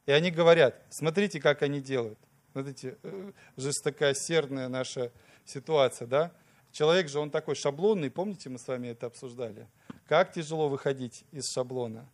И 0.06 0.12
они 0.12 0.30
говорят, 0.30 0.82
смотрите, 0.90 1.40
как 1.40 1.62
они 1.62 1.82
делают. 1.82 2.20
Смотрите, 2.52 2.98
э, 3.04 3.32
жестокосердная 3.58 4.68
наша 4.68 5.12
ситуация, 5.46 6.08
да? 6.08 6.32
Человек 6.72 7.10
же, 7.10 7.20
он 7.20 7.30
такой 7.30 7.56
шаблонный, 7.56 8.10
помните, 8.10 8.50
мы 8.50 8.58
с 8.58 8.68
вами 8.68 8.90
это 8.90 9.08
обсуждали? 9.08 9.68
Как 10.08 10.34
тяжело 10.34 10.70
выходить 10.70 11.26
из 11.32 11.50
шаблона. 11.50 12.10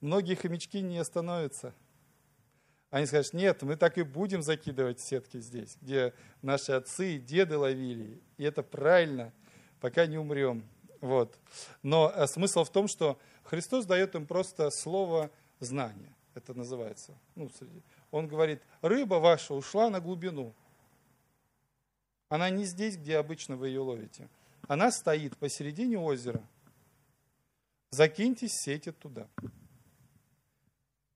Многие 0.00 0.34
хомячки 0.34 0.80
не 0.80 0.98
остановятся. 0.98 1.74
Они 2.90 3.06
скажут, 3.06 3.32
нет, 3.32 3.62
мы 3.62 3.76
так 3.76 3.98
и 3.98 4.02
будем 4.02 4.42
закидывать 4.42 5.00
сетки 5.00 5.40
здесь, 5.40 5.76
где 5.80 6.14
наши 6.42 6.72
отцы 6.72 7.16
и 7.16 7.18
деды 7.18 7.58
ловили. 7.58 8.20
И 8.36 8.44
это 8.44 8.62
правильно, 8.62 9.32
пока 9.80 10.06
не 10.06 10.16
умрем. 10.16 10.64
Вот. 11.00 11.38
Но 11.82 12.12
э, 12.14 12.26
смысл 12.26 12.64
в 12.64 12.70
том, 12.70 12.86
что 12.86 13.18
Христос 13.42 13.84
дает 13.84 14.14
им 14.14 14.26
просто 14.26 14.70
слово 14.70 15.30
знания. 15.60 16.14
Это 16.34 16.54
называется. 16.54 17.14
Ну, 17.34 17.50
он 18.14 18.28
говорит, 18.28 18.62
рыба 18.80 19.16
ваша 19.16 19.54
ушла 19.54 19.90
на 19.90 20.00
глубину. 20.00 20.54
Она 22.28 22.48
не 22.48 22.64
здесь, 22.64 22.96
где 22.96 23.16
обычно 23.16 23.56
вы 23.56 23.68
ее 23.68 23.80
ловите. 23.80 24.28
Она 24.68 24.92
стоит 24.92 25.36
посередине 25.36 25.98
озера. 25.98 26.40
Закиньте 27.90 28.46
сети 28.48 28.92
туда. 28.92 29.26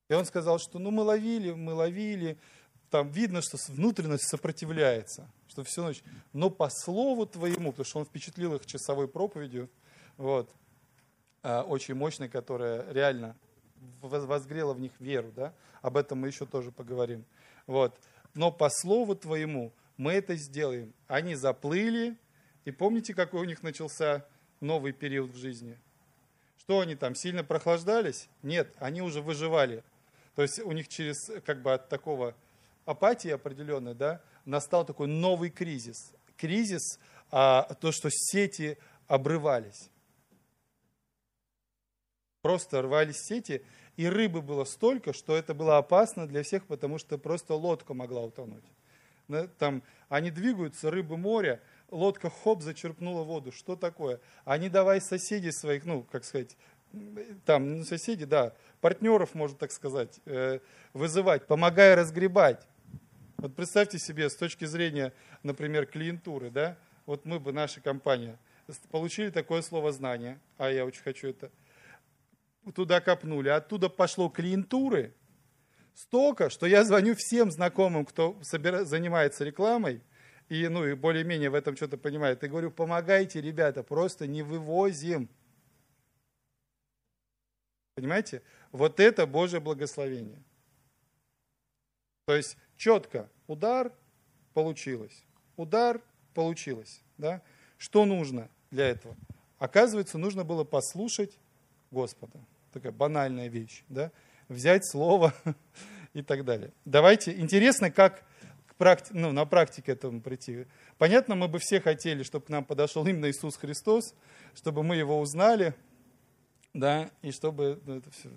И 0.09 0.13
он 0.13 0.25
сказал, 0.25 0.59
что 0.59 0.81
ну 0.81 0.91
мы 0.91 1.05
ловили, 1.05 1.53
мы 1.53 1.73
ловили, 1.73 2.37
там 2.91 3.13
видно, 3.13 3.43
что 3.43 3.59
внутренность 3.69 4.29
сопротивляется, 4.29 5.31
что 5.47 5.63
всю 5.63 5.85
ночь. 5.85 6.03
Но 6.33 6.51
по 6.51 6.69
слову 6.69 7.27
твоему, 7.27 7.71
потому 7.71 7.87
что 7.87 8.01
он 8.01 8.07
впечатлил 8.07 8.57
их 8.57 8.67
часовой 8.67 9.07
проповедью, 9.07 9.71
вот, 10.17 10.53
а, 11.45 11.63
очень 11.63 11.95
мощной, 11.95 12.29
которая 12.29 12.91
реально 12.93 13.37
возгрела 14.01 14.75
в 14.75 14.81
них 14.81 14.93
веру, 14.99 15.33
да, 15.35 15.53
об 15.83 15.97
этом 15.97 16.21
мы 16.21 16.29
еще 16.29 16.47
тоже 16.47 16.71
поговорим. 16.71 17.25
Вот. 17.67 17.99
Но 18.35 18.51
по 18.53 18.69
слову 18.71 19.15
твоему 19.15 19.73
мы 19.97 20.13
это 20.13 20.37
сделаем. 20.37 20.93
Они 21.07 21.35
заплыли, 21.35 22.17
и 22.65 22.71
помните, 22.71 23.15
какой 23.15 23.43
у 23.43 23.45
них 23.45 23.63
начался 23.63 24.25
новый 24.61 24.93
период 24.93 25.31
в 25.31 25.37
жизни? 25.37 25.79
Что 26.59 26.81
они 26.81 26.95
там, 26.95 27.15
сильно 27.15 27.43
прохлаждались? 27.43 28.29
Нет, 28.43 28.73
они 28.79 29.03
уже 29.03 29.23
выживали. 29.23 29.83
То 30.35 30.43
есть 30.43 30.61
у 30.61 30.73
них 30.73 30.89
через, 30.89 31.17
как 31.45 31.63
бы 31.63 31.73
от 31.73 31.89
такого 31.89 32.35
апатии 32.85 33.31
определенной, 33.31 33.95
да, 33.95 34.21
настал 34.45 34.85
такой 34.85 35.09
новый 35.09 35.51
кризис. 35.51 36.13
Кризис, 36.37 37.01
а, 37.31 37.75
то, 37.81 37.91
что 37.91 38.09
сети 38.11 38.79
обрывались. 39.07 39.91
Просто 42.43 42.83
рвались 42.83 43.21
сети, 43.21 43.63
и 43.97 44.07
рыбы 44.07 44.43
было 44.43 44.65
столько, 44.65 45.13
что 45.13 45.37
это 45.37 45.55
было 45.55 45.79
опасно 45.79 46.29
для 46.29 46.43
всех, 46.43 46.67
потому 46.67 46.99
что 46.99 47.19
просто 47.19 47.55
лодка 47.55 47.95
могла 47.95 48.23
утонуть. 48.23 48.65
Там 49.59 49.83
они 50.09 50.31
двигаются, 50.31 50.91
рыбы 50.91 51.17
моря, 51.17 51.61
лодка 51.91 52.31
хоп, 52.31 52.63
зачерпнула 52.63 53.25
воду. 53.25 53.53
Что 53.53 53.77
такое? 53.77 54.21
Они 54.45 54.69
давай 54.69 55.01
соседей 55.01 55.51
своих, 55.51 55.85
ну, 55.85 56.03
как 56.03 56.25
сказать, 56.25 56.57
там, 57.45 57.79
ну, 57.79 57.85
соседи, 57.85 58.25
да, 58.25 58.55
партнеров, 58.81 59.35
можно 59.35 59.59
так 59.59 59.73
сказать, 59.73 60.21
э, 60.25 60.61
вызывать, 60.95 61.47
помогая 61.47 61.97
разгребать. 61.97 62.67
Вот 63.37 63.55
представьте 63.55 63.99
себе, 63.99 64.31
с 64.31 64.37
точки 64.37 64.65
зрения, 64.65 65.13
например, 65.43 65.87
клиентуры, 65.87 66.51
да, 66.51 66.79
вот 67.05 67.25
мы 67.25 67.39
бы, 67.39 67.53
наша 67.53 67.81
компания, 67.81 68.39
получили 68.91 69.31
такое 69.31 69.63
слово 69.63 69.93
знание, 69.93 70.41
а 70.57 70.71
я 70.71 70.85
очень 70.85 71.03
хочу 71.03 71.29
это, 71.29 71.51
туда 72.73 73.01
копнули, 73.01 73.49
оттуда 73.49 73.89
пошло 73.89 74.29
клиентуры 74.29 75.15
столько, 75.99 76.49
что 76.49 76.67
я 76.67 76.85
звоню 76.85 77.15
всем 77.17 77.51
знакомым, 77.51 78.07
кто 78.07 78.39
собира... 78.43 78.85
занимается 78.85 79.45
рекламой, 79.45 80.03
и, 80.49 80.69
ну, 80.69 80.87
и 80.87 80.95
более-менее 80.95 81.51
в 81.51 81.55
этом 81.55 81.77
что-то 81.77 81.99
понимает, 81.99 82.43
и 82.43 82.49
говорю, 82.49 82.71
помогайте, 82.71 83.41
ребята, 83.41 83.83
просто 83.83 84.27
не 84.27 84.43
вывозим. 84.43 85.29
Понимаете? 87.95 88.43
Вот 88.71 89.01
это 89.01 89.27
Божье 89.27 89.61
благословение. 89.61 90.43
То 92.27 92.37
есть 92.37 92.57
четко 92.77 93.29
удар 93.47 93.93
получилось, 94.55 95.25
удар 95.57 96.01
получилось. 96.33 97.03
Да? 97.17 97.43
Что 97.77 98.05
нужно 98.05 98.49
для 98.71 98.89
этого? 98.89 99.17
Оказывается, 99.59 100.19
нужно 100.19 100.45
было 100.45 100.63
послушать 100.63 101.39
Господа 101.91 102.39
такая 102.79 102.93
банальная 102.93 103.49
вещь, 103.49 103.85
да, 103.89 104.11
взять 104.49 104.87
слово 104.87 105.35
и 106.15 106.23
так 106.23 106.45
далее. 106.45 106.73
Давайте, 106.85 107.39
интересно, 107.39 107.91
как 107.91 108.25
практи, 108.79 109.13
ну, 109.13 109.33
на 109.33 109.45
практике 109.45 109.93
этому 109.93 110.21
прийти. 110.21 110.67
Понятно, 110.97 111.35
мы 111.35 111.49
бы 111.49 111.59
все 111.59 111.81
хотели, 111.81 112.23
чтобы 112.23 112.47
к 112.47 112.49
нам 112.49 112.65
подошел 112.65 113.07
именно 113.07 113.31
Иисус 113.31 113.57
Христос, 113.57 114.15
чтобы 114.55 114.83
мы 114.83 114.97
Его 114.97 115.21
узнали, 115.21 115.75
да, 116.73 117.11
и 117.23 117.31
чтобы... 117.33 117.81
Это 117.87 118.11
все, 118.11 118.31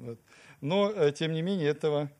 вот. 0.00 0.18
Но, 0.60 0.90
э, 0.90 1.12
тем 1.12 1.32
не 1.32 1.42
менее, 1.42 1.68
этого 1.68 2.10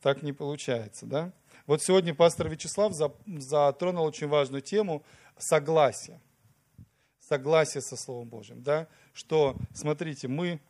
так 0.00 0.22
не 0.22 0.32
получается, 0.32 1.06
да? 1.06 1.32
Вот 1.66 1.82
сегодня 1.82 2.14
пастор 2.14 2.48
Вячеслав 2.48 2.94
затронул 3.26 4.04
очень 4.04 4.28
важную 4.28 4.62
тему 4.62 5.04
согласия. 5.36 6.20
Согласие 7.20 7.82
со 7.82 7.96
Словом 7.96 8.28
Божьим, 8.28 8.62
да? 8.62 8.86
Что, 9.12 9.56
смотрите, 9.74 10.28
мы 10.28 10.60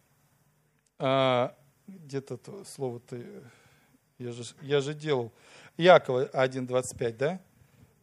а, 0.98 1.56
где-то 1.86 2.64
слово-то 2.64 3.16
я 4.18 4.32
же, 4.32 4.44
я 4.62 4.80
же 4.80 4.94
делал. 4.94 5.32
Якова 5.76 6.26
1.25, 6.26 7.16
да? 7.16 7.40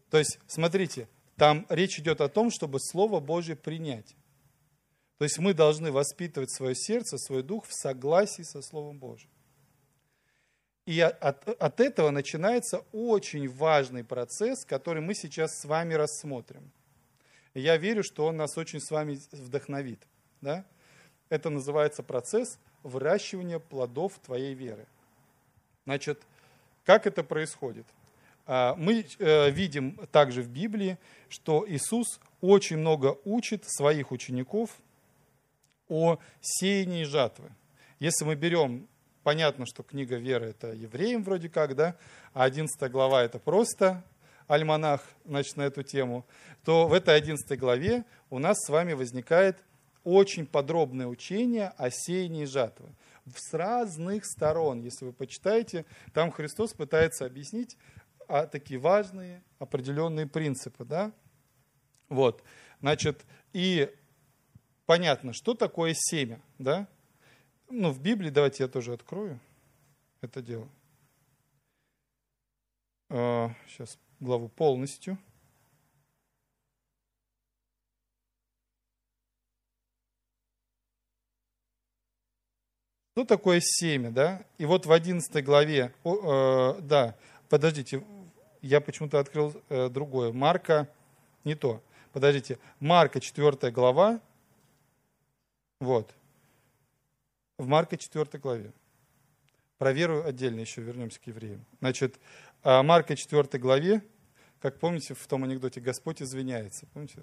То 0.10 0.20
есть, 0.20 0.40
смотрите, 0.48 1.08
там 1.38 1.66
речь 1.70 2.00
идет 2.00 2.22
о 2.22 2.30
том, 2.30 2.52
чтобы 2.52 2.80
Слово 2.80 3.20
Божье 3.20 3.56
принять. 3.56 4.16
То 5.18 5.26
есть 5.26 5.40
мы 5.40 5.54
должны 5.54 5.92
воспитывать 5.92 6.52
свое 6.52 6.76
сердце, 6.76 7.18
свой 7.18 7.42
дух 7.42 7.66
в 7.66 7.74
согласии 7.74 8.44
со 8.44 8.62
Словом 8.62 9.00
Божьим. 9.00 9.30
И 10.86 11.00
от, 11.00 11.48
от 11.48 11.80
этого 11.80 12.12
начинается 12.12 12.84
очень 12.92 13.48
важный 13.48 14.04
процесс, 14.04 14.66
который 14.66 15.02
мы 15.02 15.16
сейчас 15.16 15.60
с 15.60 15.66
вами 15.66 15.94
рассмотрим. 15.94 16.72
Я 17.54 17.78
верю, 17.78 18.04
что 18.04 18.26
он 18.26 18.38
нас 18.38 18.58
очень 18.58 18.82
с 18.82 18.92
вами 18.92 19.20
вдохновит. 19.32 20.06
Да? 20.42 20.66
Это 21.30 21.50
называется 21.50 22.04
процесс 22.04 22.60
выращивания 22.84 23.60
плодов 23.60 24.14
твоей 24.26 24.54
веры. 24.54 24.86
Значит, 25.86 26.22
как 26.86 27.08
это 27.08 27.24
происходит? 27.24 27.86
А, 28.46 28.76
мы 28.76 29.06
э, 29.20 29.50
видим 29.52 29.98
также 30.12 30.42
в 30.42 30.50
Библии, 30.50 30.98
что 31.30 31.66
Иисус 31.68 32.20
очень 32.42 32.78
много 32.78 33.18
учит 33.24 33.64
своих 33.66 34.12
учеников 34.12 34.78
о 35.88 36.20
сеянии 36.42 37.04
жатвы. 37.04 37.50
Если 38.00 38.26
мы 38.26 38.36
берем, 38.36 38.88
понятно, 39.24 39.66
что 39.66 39.84
книга 39.84 40.18
веры 40.18 40.48
это 40.48 40.74
евреям 40.74 41.24
вроде 41.24 41.50
как, 41.50 41.76
да, 41.76 41.96
а 42.34 42.44
11 42.44 42.92
глава 42.92 43.24
это 43.24 43.40
просто 43.40 44.04
альманах, 44.48 45.02
значит, 45.26 45.56
на 45.56 45.64
эту 45.64 45.84
тему, 45.84 46.26
то 46.66 46.88
в 46.88 46.94
этой 46.94 47.16
11 47.16 47.58
главе 47.58 48.04
у 48.30 48.40
нас 48.40 48.58
с 48.60 48.70
вами 48.70 48.94
возникает 48.94 49.58
очень 50.04 50.46
подробное 50.46 51.08
учение 51.08 51.70
о 51.78 51.90
сеянии 51.90 52.46
жатвы 52.46 52.90
с 53.36 53.54
разных 53.54 54.26
сторон. 54.26 54.82
Если 54.82 55.06
вы 55.06 55.14
почитаете, 55.14 55.86
там 56.14 56.32
Христос 56.32 56.74
пытается 56.74 57.26
объяснить 57.26 57.78
а, 58.28 58.48
такие 58.48 58.80
важные 58.80 59.44
определенные 59.60 60.28
принципы. 60.28 60.84
Да? 60.86 61.12
Вот. 62.10 62.44
Значит, 62.82 63.26
и 63.54 63.90
понятно, 64.86 65.34
что 65.34 65.54
такое 65.54 65.94
семя. 65.96 66.42
Да? 66.60 66.88
Ну, 67.70 67.92
в 67.92 68.02
Библии, 68.02 68.30
давайте 68.30 68.64
я 68.64 68.70
тоже 68.70 68.94
открою 68.94 69.40
это 70.24 70.42
дело. 70.42 70.68
Сейчас 73.10 73.96
а, 73.96 74.24
главу 74.24 74.48
полностью. 74.48 75.18
Что 83.14 83.26
такое 83.26 83.60
семя, 83.62 84.10
да? 84.10 84.44
И 84.58 84.66
вот 84.66 84.88
в 84.88 84.92
11 84.92 85.46
главе, 85.46 85.94
о, 86.04 86.78
э, 86.78 86.82
да, 86.82 87.16
подождите, 87.48 88.04
я 88.64 88.82
почему-то 88.82 89.20
открыл 89.20 89.54
э, 89.70 89.88
другое. 89.90 90.32
Марка, 90.32 90.90
не 91.44 91.54
то. 91.54 91.80
Подождите, 92.12 92.58
Марка 92.80 93.20
4 93.20 93.72
глава, 93.72 94.20
вот. 95.80 96.12
В 97.60 97.68
Марка 97.68 97.98
4 97.98 98.26
главе. 98.40 98.74
Про 99.78 99.92
веру 99.92 100.24
отдельно 100.26 100.62
еще 100.62 100.82
вернемся 100.82 101.20
к 101.20 101.28
евреям. 101.28 101.64
Значит, 101.82 102.20
э, 102.64 102.82
Марка 102.82 103.16
4 103.16 103.60
главе, 103.60 104.02
как 104.60 104.80
помните 104.80 105.14
в 105.14 105.28
том 105.28 105.44
анекдоте, 105.44 105.82
Господь 105.82 106.20
извиняется. 106.20 106.88
Помните? 106.94 107.20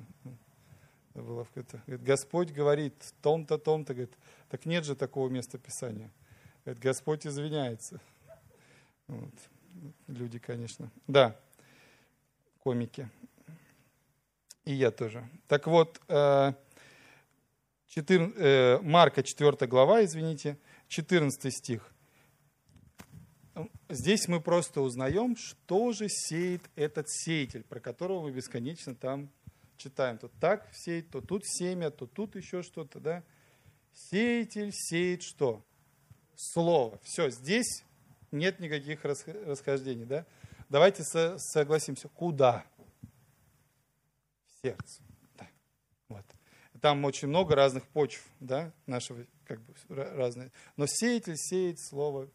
Было 1.15 1.47
это, 1.55 1.83
говорит, 1.87 2.05
Господь 2.05 2.51
говорит 2.51 2.95
том-то, 3.21 3.59
том-то, 3.59 3.95
говорит, 3.95 4.17
так 4.49 4.65
нет 4.65 4.85
же 4.85 4.95
такого 4.95 5.29
места 5.29 5.59
Писания. 5.59 6.11
Говорит, 6.65 6.83
Господь 6.83 7.27
извиняется. 7.27 8.01
Вот. 9.09 9.35
Люди, 10.07 10.39
конечно. 10.39 10.91
Да, 11.07 11.37
комики. 12.63 13.09
И 14.65 14.73
я 14.73 14.91
тоже. 14.91 15.29
Так 15.49 15.67
вот, 15.67 16.01
14, 16.07 16.59
э, 17.99 18.31
э, 18.37 18.79
Марка 18.83 19.23
4 19.23 19.67
глава, 19.67 20.05
извините, 20.05 20.59
14 20.89 21.53
стих. 21.53 21.93
Здесь 23.89 24.29
мы 24.29 24.41
просто 24.41 24.81
узнаем, 24.81 25.37
что 25.37 25.93
же 25.93 26.09
сеет 26.09 26.63
этот 26.77 27.11
сеятель, 27.11 27.65
про 27.65 27.81
которого 27.81 28.23
мы 28.23 28.31
бесконечно 28.31 28.95
там 28.95 29.29
читаем, 29.81 30.19
то 30.19 30.29
так 30.41 30.69
сеять, 30.73 31.11
то 31.11 31.21
тут 31.21 31.43
семя, 31.47 31.91
то 31.91 32.07
тут 32.07 32.37
еще 32.37 32.63
что-то, 32.63 33.01
да. 33.01 33.25
Сеятель 33.93 34.71
сеет 34.73 35.23
что? 35.23 35.65
Слово. 36.37 36.99
Все, 37.03 37.31
здесь 37.31 37.85
нет 38.31 38.61
никаких 38.61 39.05
расхождений, 39.05 40.05
да. 40.05 40.27
Давайте 40.69 41.03
со 41.03 41.37
согласимся, 41.39 42.09
куда? 42.09 42.65
В 44.45 44.63
сердце. 44.63 45.03
Да. 45.37 45.49
Вот. 46.09 46.25
Там 46.81 47.05
очень 47.05 47.29
много 47.29 47.55
разных 47.55 47.87
почв, 47.89 48.25
да, 48.39 48.73
нашего, 48.87 49.27
как 49.45 49.61
бы, 49.63 49.75
разные. 49.89 50.53
Но 50.77 50.87
сеятель 50.87 51.37
сеет 51.37 51.81
слово 51.81 52.29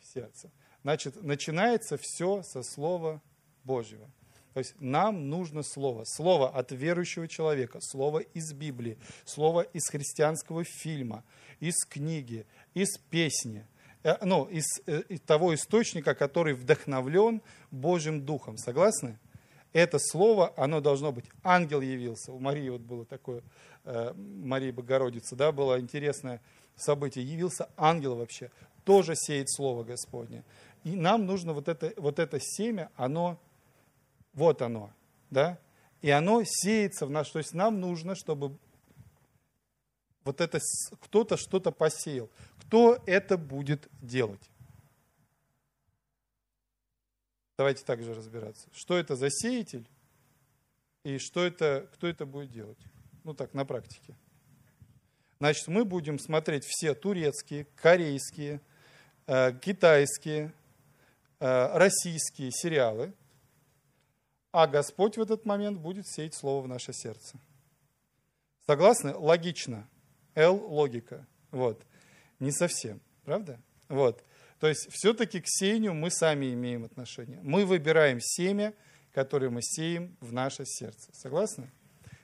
в 0.00 0.06
сердце. 0.06 0.52
Значит, 0.82 1.22
начинается 1.22 1.96
все 2.00 2.42
со 2.42 2.62
слова 2.62 3.22
Божьего. 3.64 4.10
То 4.54 4.58
есть 4.58 4.74
нам 4.78 5.28
нужно 5.28 5.64
слово. 5.64 6.04
Слово 6.06 6.48
от 6.48 6.70
верующего 6.70 7.26
человека, 7.26 7.80
слово 7.80 8.20
из 8.20 8.52
Библии, 8.52 8.96
слово 9.24 9.62
из 9.62 9.88
христианского 9.90 10.62
фильма, 10.62 11.24
из 11.58 11.74
книги, 11.84 12.46
из 12.72 12.96
песни, 13.10 13.66
э, 14.04 14.16
ну, 14.24 14.44
из, 14.44 14.64
э, 14.86 15.02
из 15.08 15.20
того 15.22 15.56
источника, 15.56 16.14
который 16.14 16.54
вдохновлен 16.54 17.42
Божьим 17.72 18.24
Духом. 18.24 18.56
Согласны? 18.56 19.18
Это 19.72 19.98
слово, 19.98 20.54
оно 20.56 20.80
должно 20.80 21.10
быть. 21.10 21.24
Ангел 21.42 21.80
явился. 21.80 22.30
У 22.32 22.38
Марии 22.38 22.68
вот 22.68 22.82
было 22.82 23.04
такое, 23.04 23.42
э, 23.84 24.12
Марии 24.14 24.70
Богородицы, 24.70 25.34
да, 25.34 25.50
было 25.50 25.80
интересное 25.80 26.40
событие. 26.76 27.24
Явился 27.24 27.68
ангел 27.76 28.14
вообще. 28.14 28.52
Тоже 28.84 29.16
сеет 29.16 29.50
слово 29.50 29.82
Господне. 29.82 30.44
И 30.84 30.94
нам 30.94 31.26
нужно 31.26 31.54
вот 31.54 31.66
это, 31.66 31.92
вот 31.96 32.20
это 32.20 32.38
семя, 32.40 32.90
оно 32.94 33.40
вот 34.34 34.62
оно, 34.62 34.92
да? 35.30 35.58
И 36.02 36.10
оно 36.10 36.42
сеется 36.44 37.06
в 37.06 37.10
нас. 37.10 37.30
То 37.30 37.38
есть 37.38 37.54
нам 37.54 37.80
нужно, 37.80 38.14
чтобы 38.14 38.56
вот 40.24 40.40
это 40.40 40.60
кто-то 41.00 41.36
что-то 41.36 41.70
посеял. 41.70 42.28
Кто 42.60 43.02
это 43.06 43.38
будет 43.38 43.88
делать? 44.02 44.50
Давайте 47.56 47.84
также 47.84 48.12
разбираться. 48.12 48.68
Что 48.72 48.98
это 48.98 49.16
за 49.16 49.30
сеятель 49.30 49.86
и 51.04 51.18
что 51.18 51.44
это, 51.44 51.88
кто 51.94 52.08
это 52.08 52.26
будет 52.26 52.50
делать? 52.50 52.78
Ну 53.22 53.32
так, 53.32 53.54
на 53.54 53.64
практике. 53.64 54.16
Значит, 55.38 55.68
мы 55.68 55.84
будем 55.84 56.18
смотреть 56.18 56.64
все 56.64 56.94
турецкие, 56.94 57.66
корейские, 57.76 58.60
э, 59.26 59.52
китайские, 59.58 60.52
э, 61.38 61.78
российские 61.78 62.50
сериалы– 62.50 63.12
а 64.54 64.68
Господь 64.68 65.16
в 65.16 65.20
этот 65.20 65.44
момент 65.44 65.80
будет 65.80 66.06
сеять 66.06 66.32
Слово 66.32 66.62
в 66.62 66.68
наше 66.68 66.92
сердце. 66.92 67.36
Согласны? 68.68 69.12
Логично. 69.12 69.88
Л– 70.36 70.54
логика. 70.68 71.26
Вот. 71.50 71.84
Не 72.38 72.52
совсем, 72.52 73.00
правда? 73.24 73.60
Вот. 73.88 74.22
То 74.60 74.68
есть 74.68 74.86
все-таки 74.92 75.40
к 75.40 75.48
сеянию 75.48 75.92
мы 75.92 76.08
сами 76.08 76.54
имеем 76.54 76.84
отношение. 76.84 77.40
Мы 77.42 77.66
выбираем 77.66 78.20
семя, 78.20 78.74
которое 79.12 79.50
мы 79.50 79.60
сеем 79.60 80.16
в 80.20 80.32
наше 80.32 80.64
сердце. 80.64 81.10
Согласны? 81.12 81.68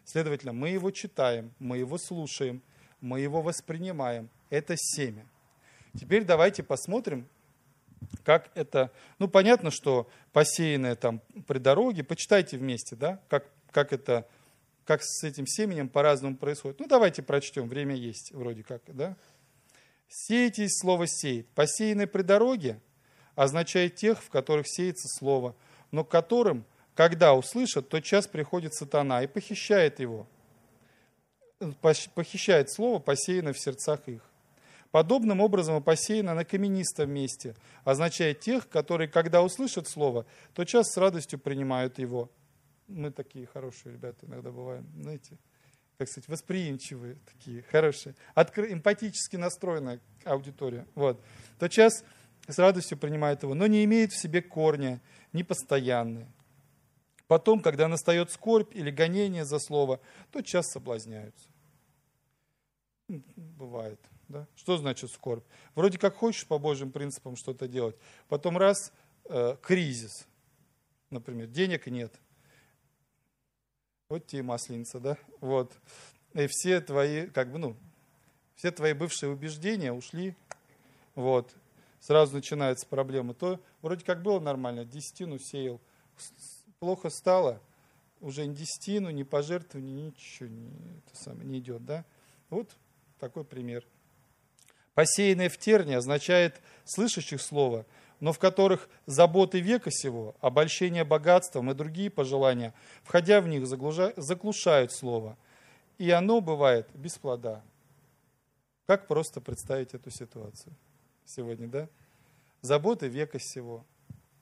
Следовательно, 0.05 0.53
мы 0.53 0.69
его 0.69 0.93
читаем, 0.93 1.53
мы 1.59 1.79
его 1.79 1.99
слушаем, 1.99 2.63
мы 3.01 3.19
его 3.19 3.43
воспринимаем. 3.43 4.31
Это 4.51 4.77
семя. 4.77 5.27
Теперь 5.99 6.25
давайте 6.25 6.63
посмотрим, 6.63 7.29
как 8.25 8.51
это, 8.55 8.91
ну 9.19 9.29
понятно, 9.29 9.71
что 9.71 10.09
посеянное 10.33 10.95
там 10.95 11.21
при 11.47 11.59
дороге, 11.59 12.05
почитайте 12.05 12.57
вместе, 12.57 12.97
да, 12.97 13.21
как, 13.29 13.47
как 13.71 13.93
это, 13.93 14.27
как 14.85 15.03
с 15.03 15.25
этим 15.25 15.47
семенем 15.47 15.89
по-разному 15.89 16.37
происходит. 16.37 16.81
Ну 16.81 16.87
давайте 16.87 17.23
прочтем, 17.23 17.69
время 17.69 17.95
есть 17.95 18.33
вроде 18.33 18.63
как, 18.63 18.83
да. 18.87 19.17
Сеетесь, 20.09 20.79
слово 20.81 21.07
сеет. 21.07 21.49
Посеянное 21.51 22.07
при 22.07 22.23
дороге 22.23 22.81
означает 23.37 23.95
тех, 23.95 24.23
в 24.23 24.29
которых 24.29 24.67
сеется 24.69 25.09
слово, 25.09 25.55
но 25.93 26.05
которым, 26.05 26.65
когда 26.95 27.35
услышат, 27.35 27.89
тот 27.89 28.03
час 28.03 28.27
приходит 28.27 28.75
сатана 28.75 29.23
и 29.23 29.27
похищает 29.27 30.01
его, 30.01 30.27
похищает 31.81 32.73
слово, 32.73 32.99
посеянное 32.99 33.53
в 33.53 33.59
сердцах 33.59 34.01
их. 34.07 34.30
Подобным 34.91 35.41
образом 35.41 35.77
и 35.77 35.81
посеяно 35.81 36.35
на 36.35 36.45
каменистом 36.45 37.11
месте, 37.11 37.55
означает 37.85 38.41
тех, 38.41 38.69
которые, 38.69 39.09
когда 39.09 39.43
услышат 39.43 39.89
слово, 39.89 40.27
то 40.53 40.65
час 40.65 40.93
с 40.93 40.97
радостью 40.97 41.39
принимают 41.39 41.99
его. 41.99 42.31
Мы 42.89 43.13
такие 43.13 43.47
хорошие 43.47 43.93
ребята 43.93 44.27
иногда 44.27 44.51
бываем, 44.51 44.85
знаете, 45.01 45.39
как 45.97 46.09
сказать, 46.09 46.29
восприимчивые 46.29 47.19
такие, 47.25 47.63
хорошие, 47.63 48.17
откры, 48.35 48.73
эмпатически 48.73 49.37
настроенная 49.37 50.01
аудитория. 50.25 50.87
Вот. 50.97 51.23
То 51.61 51.69
час 51.69 52.05
с 52.49 52.59
радостью 52.59 52.99
принимают 52.99 53.45
его, 53.45 53.55
но 53.55 53.69
не 53.69 53.85
имеет 53.85 54.11
в 54.11 54.21
себе 54.21 54.43
корня, 54.43 55.01
непостоянные. 55.33 56.27
Потом, 57.29 57.61
когда 57.61 57.87
настает 57.87 58.33
скорбь 58.33 58.75
или 58.75 58.91
гонение 58.91 59.45
за 59.45 59.61
слово, 59.61 60.01
то 60.33 60.43
час 60.43 60.67
соблазняются. 60.73 61.49
Бывает. 63.37 64.01
Да? 64.31 64.47
Что 64.55 64.77
значит 64.77 65.11
скорбь? 65.11 65.45
Вроде 65.75 65.99
как 65.99 66.15
хочешь 66.15 66.47
по 66.47 66.59
Божьим 66.59 66.93
принципам 66.93 67.35
что-то 67.35 67.67
делать, 67.67 67.97
потом 68.29 68.57
раз, 68.57 68.93
э, 69.25 69.57
кризис, 69.61 70.29
например, 71.11 71.49
денег 71.49 71.89
нет. 71.89 72.15
Вот 74.09 74.27
тебе 74.27 74.45
масленица, 74.45 75.01
да? 75.01 75.19
Вот. 75.41 75.73
И 76.35 76.47
все 76.47 76.81
твои, 76.81 77.27
как 77.27 77.51
бы, 77.51 77.59
ну, 77.59 77.77
все 78.55 78.71
твои 78.71 78.93
бывшие 78.93 79.31
убеждения 79.31 79.93
ушли. 79.93 80.37
Вот. 81.17 81.53
Сразу 81.99 82.35
начинается 82.35 82.87
проблема. 82.87 83.35
То 83.35 83.61
вроде 83.83 84.05
как 84.05 84.23
было 84.23 84.39
нормально, 84.39 84.85
десятину 84.85 85.41
сеял. 85.41 85.81
Плохо 86.79 87.11
стало, 87.11 87.61
уже 88.21 88.47
ни 88.47 88.55
десятину, 88.55 89.11
ни 89.11 89.25
пожертвования, 89.25 90.07
ничего 90.07 90.49
не, 90.49 90.71
это 90.99 91.17
самое, 91.17 91.49
не 91.49 91.59
идет, 91.59 91.85
да? 91.85 92.05
Вот 92.49 92.77
такой 93.19 93.45
пример. 93.45 93.85
Посеянное 94.95 95.49
в 95.49 95.59
терне 95.59 95.99
означает 95.99 96.61
слышащих 96.85 97.41
слова, 97.41 97.87
но 98.19 98.33
в 98.33 98.39
которых 98.39 98.89
заботы 99.07 99.61
века 99.61 99.91
сего, 99.91 100.37
обольщение 100.41 101.05
богатством 101.05 101.71
и 101.71 101.75
другие 101.75 102.11
пожелания, 102.11 102.75
входя 103.03 103.41
в 103.41 103.49
них, 103.49 103.67
заглушают 103.67 104.93
слово. 104.93 105.37
И 105.99 106.11
оно 106.11 106.41
бывает 106.41 106.89
без 106.95 107.19
плода. 107.19 107.63
Как 108.87 109.07
просто 109.07 109.41
представить 109.41 109.95
эту 109.95 110.11
ситуацию 110.11 110.75
сегодня, 111.25 111.69
да? 111.69 111.89
Заботы 112.61 113.07
века 113.07 113.39
сего, 113.39 113.87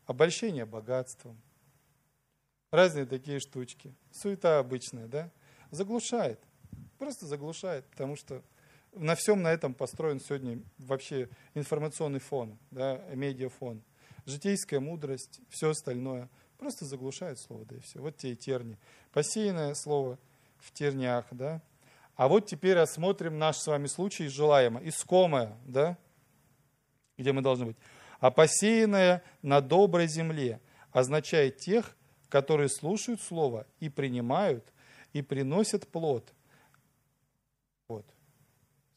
обольщение 0.07 0.65
богатством, 0.65 1.39
разные 2.73 3.07
такие 3.07 3.41
штучки, 3.41 3.95
суета 4.11 4.59
обычная, 4.59 5.07
да? 5.07 5.31
Заглушает, 5.71 6.41
просто 6.99 7.27
заглушает, 7.27 7.85
потому 7.87 8.17
что 8.17 8.43
на 8.99 9.15
всем 9.15 9.43
на 9.43 9.53
этом 9.53 9.75
построен 9.75 10.21
сегодня 10.21 10.61
вообще 10.79 11.29
информационный 11.55 12.21
фон, 12.21 12.59
да, 12.71 13.01
медиафон. 13.15 13.83
Житейская 14.27 14.81
мудрость, 14.81 15.41
все 15.49 15.71
остальное 15.71 16.29
просто 16.59 16.85
заглушает 16.85 17.39
слово, 17.39 17.65
да 17.65 17.77
и 17.77 17.81
все. 17.81 18.01
Вот 18.01 18.17
те 18.17 18.33
и 18.33 18.37
терни. 18.37 18.77
Посеянное 19.13 19.75
слово 19.75 20.19
в 20.59 20.73
тернях, 20.73 21.27
да. 21.31 21.63
А 22.17 22.29
вот 22.29 22.47
теперь 22.47 22.75
рассмотрим 22.75 23.39
наш 23.39 23.57
с 23.57 23.67
вами 23.67 23.87
случай 23.87 24.27
желаемо, 24.27 24.81
искомое, 24.83 25.57
да, 25.65 25.97
где 27.17 27.33
мы 27.33 27.43
должны 27.43 27.67
быть. 27.67 27.77
А 28.19 28.31
посеянное 28.31 29.23
на 29.43 29.61
доброй 29.61 30.09
земле 30.09 30.61
означает 30.91 31.59
тех, 31.59 31.97
которые 32.29 32.69
слушают 32.69 33.23
слово 33.23 33.67
и 33.79 33.89
принимают, 33.89 34.65
и 35.13 35.23
приносят 35.23 35.87
плод– 35.89 36.33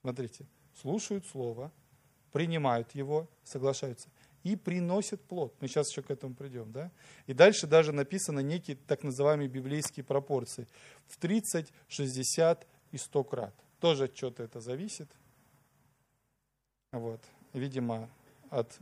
Смотрите, 0.01 0.45
слушают 0.81 1.25
слово, 1.27 1.71
принимают 2.31 2.91
его, 2.95 3.27
соглашаются 3.43 4.09
и 4.43 4.55
приносят 4.55 5.21
плод. 5.21 5.53
Мы 5.59 5.67
сейчас 5.67 5.89
еще 5.89 6.01
к 6.01 6.09
этому 6.09 6.33
придем. 6.33 6.71
Да? 6.71 6.91
И 7.27 7.33
дальше 7.33 7.67
даже 7.67 7.91
написано 7.91 8.39
некие 8.39 8.77
так 8.87 9.03
называемые 9.03 9.47
библейские 9.47 10.03
пропорции. 10.03 10.67
В 11.07 11.17
30, 11.17 11.71
60 11.87 12.67
и 12.91 12.97
100 12.97 13.23
крат. 13.23 13.53
Тоже 13.79 14.05
от 14.05 14.13
чего-то 14.13 14.43
это 14.43 14.59
зависит. 14.59 15.09
Вот. 16.91 17.21
Видимо, 17.53 18.09
от 18.49 18.79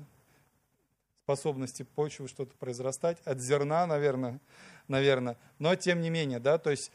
способности 1.24 1.84
почвы 1.84 2.28
что-то 2.28 2.56
произрастать, 2.58 3.20
от 3.26 3.40
зерна, 3.40 3.86
наверное, 3.86 4.40
наверное. 4.88 5.38
Но 5.60 5.76
тем 5.76 6.02
не 6.02 6.10
менее, 6.10 6.40
да, 6.40 6.58
то 6.58 6.72
есть 6.72 6.92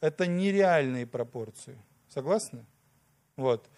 это 0.00 0.26
нереальные 0.26 1.06
пропорции. 1.06 1.78
Согласны? 2.08 2.64
Вот. 3.36 3.68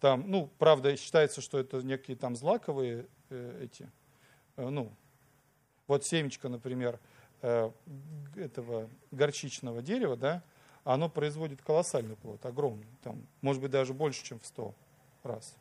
Там, 0.00 0.24
ну, 0.30 0.50
правда, 0.58 0.96
считается, 0.96 1.40
что 1.40 1.58
это 1.58 1.82
некие 1.82 2.16
там 2.16 2.36
злаковые 2.36 3.06
э, 3.30 3.60
эти, 3.64 3.90
э, 4.56 4.68
ну, 4.68 4.92
вот 5.86 6.04
семечко, 6.04 6.48
например, 6.48 6.98
э, 7.42 7.70
этого 8.36 8.90
горчичного 9.10 9.80
дерева, 9.82 10.16
да, 10.16 10.42
оно 10.84 11.08
производит 11.08 11.62
колоссальный 11.62 12.16
плод, 12.16 12.44
огромный, 12.44 12.86
там, 13.02 13.26
может 13.40 13.62
быть, 13.62 13.70
даже 13.70 13.94
больше, 13.94 14.24
чем 14.24 14.38
в 14.38 14.46
100 14.46 14.74
раз. 15.22 15.56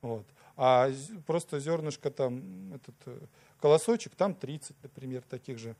Вот. 0.00 0.26
А 0.56 0.90
просто 1.26 1.58
зернышко 1.58 2.10
там, 2.10 2.74
этот 2.74 2.94
э, 3.06 3.18
колосочек, 3.60 4.14
там 4.14 4.34
30, 4.34 4.76
например, 4.82 5.22
таких 5.22 5.58
же 5.58 5.74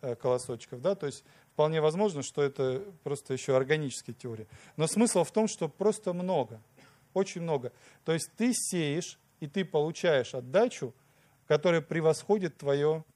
э, 0.00 0.16
колосочков, 0.16 0.80
да, 0.80 0.94
то 0.94 1.06
есть 1.06 1.24
Вполне 1.56 1.80
возможно, 1.80 2.22
что 2.22 2.42
это 2.42 2.84
просто 3.02 3.32
еще 3.32 3.56
органические 3.56 4.12
теории. 4.12 4.46
Но 4.76 4.86
смысл 4.86 5.24
в 5.24 5.32
том, 5.32 5.48
что 5.48 5.70
просто 5.70 6.12
много, 6.12 6.60
очень 7.14 7.40
много. 7.40 7.72
То 8.04 8.12
есть 8.12 8.30
ты 8.36 8.52
сеешь, 8.52 9.18
и 9.40 9.46
ты 9.46 9.64
получаешь 9.64 10.34
отдачу, 10.34 10.92
которая 11.46 11.80
превосходит 11.80 12.58
твое, 12.58 13.06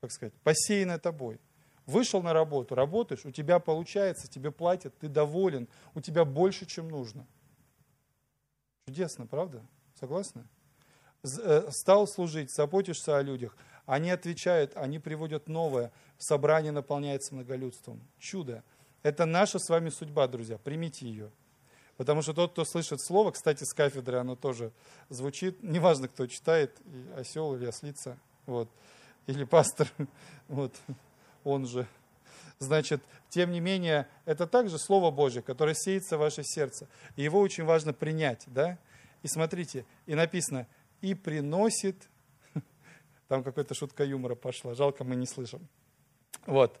как 0.00 0.12
сказать, 0.12 0.32
посеянное 0.42 0.98
тобой. 0.98 1.38
Вышел 1.84 2.22
на 2.22 2.32
работу, 2.32 2.74
работаешь, 2.74 3.26
у 3.26 3.32
тебя 3.32 3.58
получается, 3.58 4.28
тебе 4.28 4.50
платят, 4.50 4.96
ты 4.96 5.06
доволен, 5.08 5.68
у 5.94 6.00
тебя 6.00 6.24
больше, 6.24 6.64
чем 6.64 6.88
нужно. 6.88 7.26
Чудесно, 8.86 9.26
правда? 9.26 9.62
Согласны? 10.00 10.46
Э, 11.22 11.68
стал 11.70 12.06
служить, 12.06 12.50
заботишься 12.50 13.18
о 13.18 13.22
людях, 13.22 13.54
они 13.88 14.10
отвечают, 14.10 14.76
они 14.76 14.98
приводят 14.98 15.48
новое. 15.48 15.90
Собрание 16.18 16.72
наполняется 16.72 17.34
многолюдством. 17.34 18.02
Чудо. 18.18 18.62
Это 19.02 19.24
наша 19.24 19.58
с 19.58 19.70
вами 19.70 19.88
судьба, 19.88 20.28
друзья. 20.28 20.58
Примите 20.58 21.08
ее. 21.08 21.30
Потому 21.96 22.20
что 22.20 22.34
тот, 22.34 22.52
кто 22.52 22.66
слышит 22.66 23.00
слово, 23.00 23.30
кстати, 23.30 23.64
с 23.64 23.72
кафедры 23.72 24.18
оно 24.18 24.36
тоже 24.36 24.72
звучит, 25.08 25.62
неважно, 25.62 26.06
кто 26.06 26.26
читает, 26.26 26.76
осел 27.16 27.56
или 27.56 27.64
ослица, 27.64 28.18
вот, 28.44 28.68
или 29.26 29.44
пастор, 29.44 29.88
вот, 30.48 30.74
он 31.42 31.66
же. 31.66 31.86
Значит, 32.58 33.00
тем 33.30 33.52
не 33.52 33.60
менее, 33.60 34.06
это 34.26 34.46
также 34.46 34.76
Слово 34.78 35.10
Божье, 35.10 35.40
которое 35.40 35.74
сеется 35.74 36.18
в 36.18 36.20
ваше 36.20 36.44
сердце. 36.44 36.88
И 37.16 37.22
его 37.22 37.40
очень 37.40 37.64
важно 37.64 37.94
принять, 37.94 38.44
да? 38.48 38.76
И 39.22 39.28
смотрите, 39.28 39.86
и 40.04 40.14
написано, 40.14 40.66
и 41.00 41.14
приносит 41.14 41.96
там 43.28 43.44
какая-то 43.44 43.74
шутка 43.74 44.04
юмора 44.04 44.34
пошла. 44.34 44.74
Жалко, 44.74 45.04
мы 45.04 45.14
не 45.14 45.26
слышим. 45.26 45.68
Вот. 46.46 46.80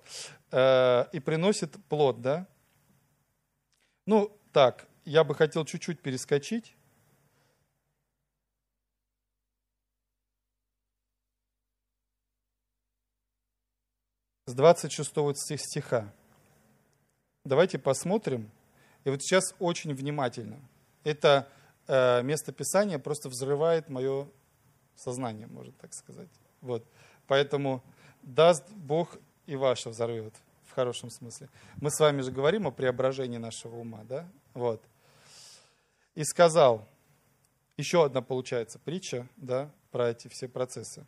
Э, 0.50 1.04
и 1.12 1.20
приносит 1.20 1.76
плод, 1.88 2.22
да? 2.22 2.48
Ну, 4.06 4.36
так, 4.52 4.88
я 5.04 5.24
бы 5.24 5.34
хотел 5.34 5.64
чуть-чуть 5.66 6.00
перескочить. 6.00 6.74
С 14.46 14.54
26 14.54 15.60
стиха. 15.60 16.10
Давайте 17.44 17.78
посмотрим. 17.78 18.50
И 19.04 19.10
вот 19.10 19.22
сейчас 19.22 19.54
очень 19.58 19.94
внимательно. 19.94 20.58
Это 21.04 21.46
э, 21.86 22.22
место 22.22 22.52
Писания 22.52 22.98
просто 22.98 23.28
взрывает 23.28 23.90
мое 23.90 24.28
сознание, 24.98 25.46
можно 25.46 25.72
так 25.72 25.94
сказать. 25.94 26.28
Вот. 26.60 26.84
Поэтому 27.26 27.82
даст 28.22 28.68
Бог 28.70 29.18
и 29.46 29.56
ваше 29.56 29.90
взорвет, 29.90 30.34
в 30.66 30.72
хорошем 30.72 31.10
смысле. 31.10 31.48
Мы 31.76 31.90
с 31.90 32.00
вами 32.00 32.22
же 32.22 32.32
говорим 32.32 32.66
о 32.66 32.70
преображении 32.70 33.38
нашего 33.38 33.76
ума, 33.76 34.04
да? 34.04 34.28
Вот. 34.54 34.82
И 36.14 36.24
сказал, 36.24 36.86
еще 37.76 38.04
одна 38.04 38.22
получается 38.22 38.78
притча, 38.78 39.28
да, 39.36 39.70
про 39.90 40.10
эти 40.10 40.28
все 40.28 40.48
процессы. 40.48 41.06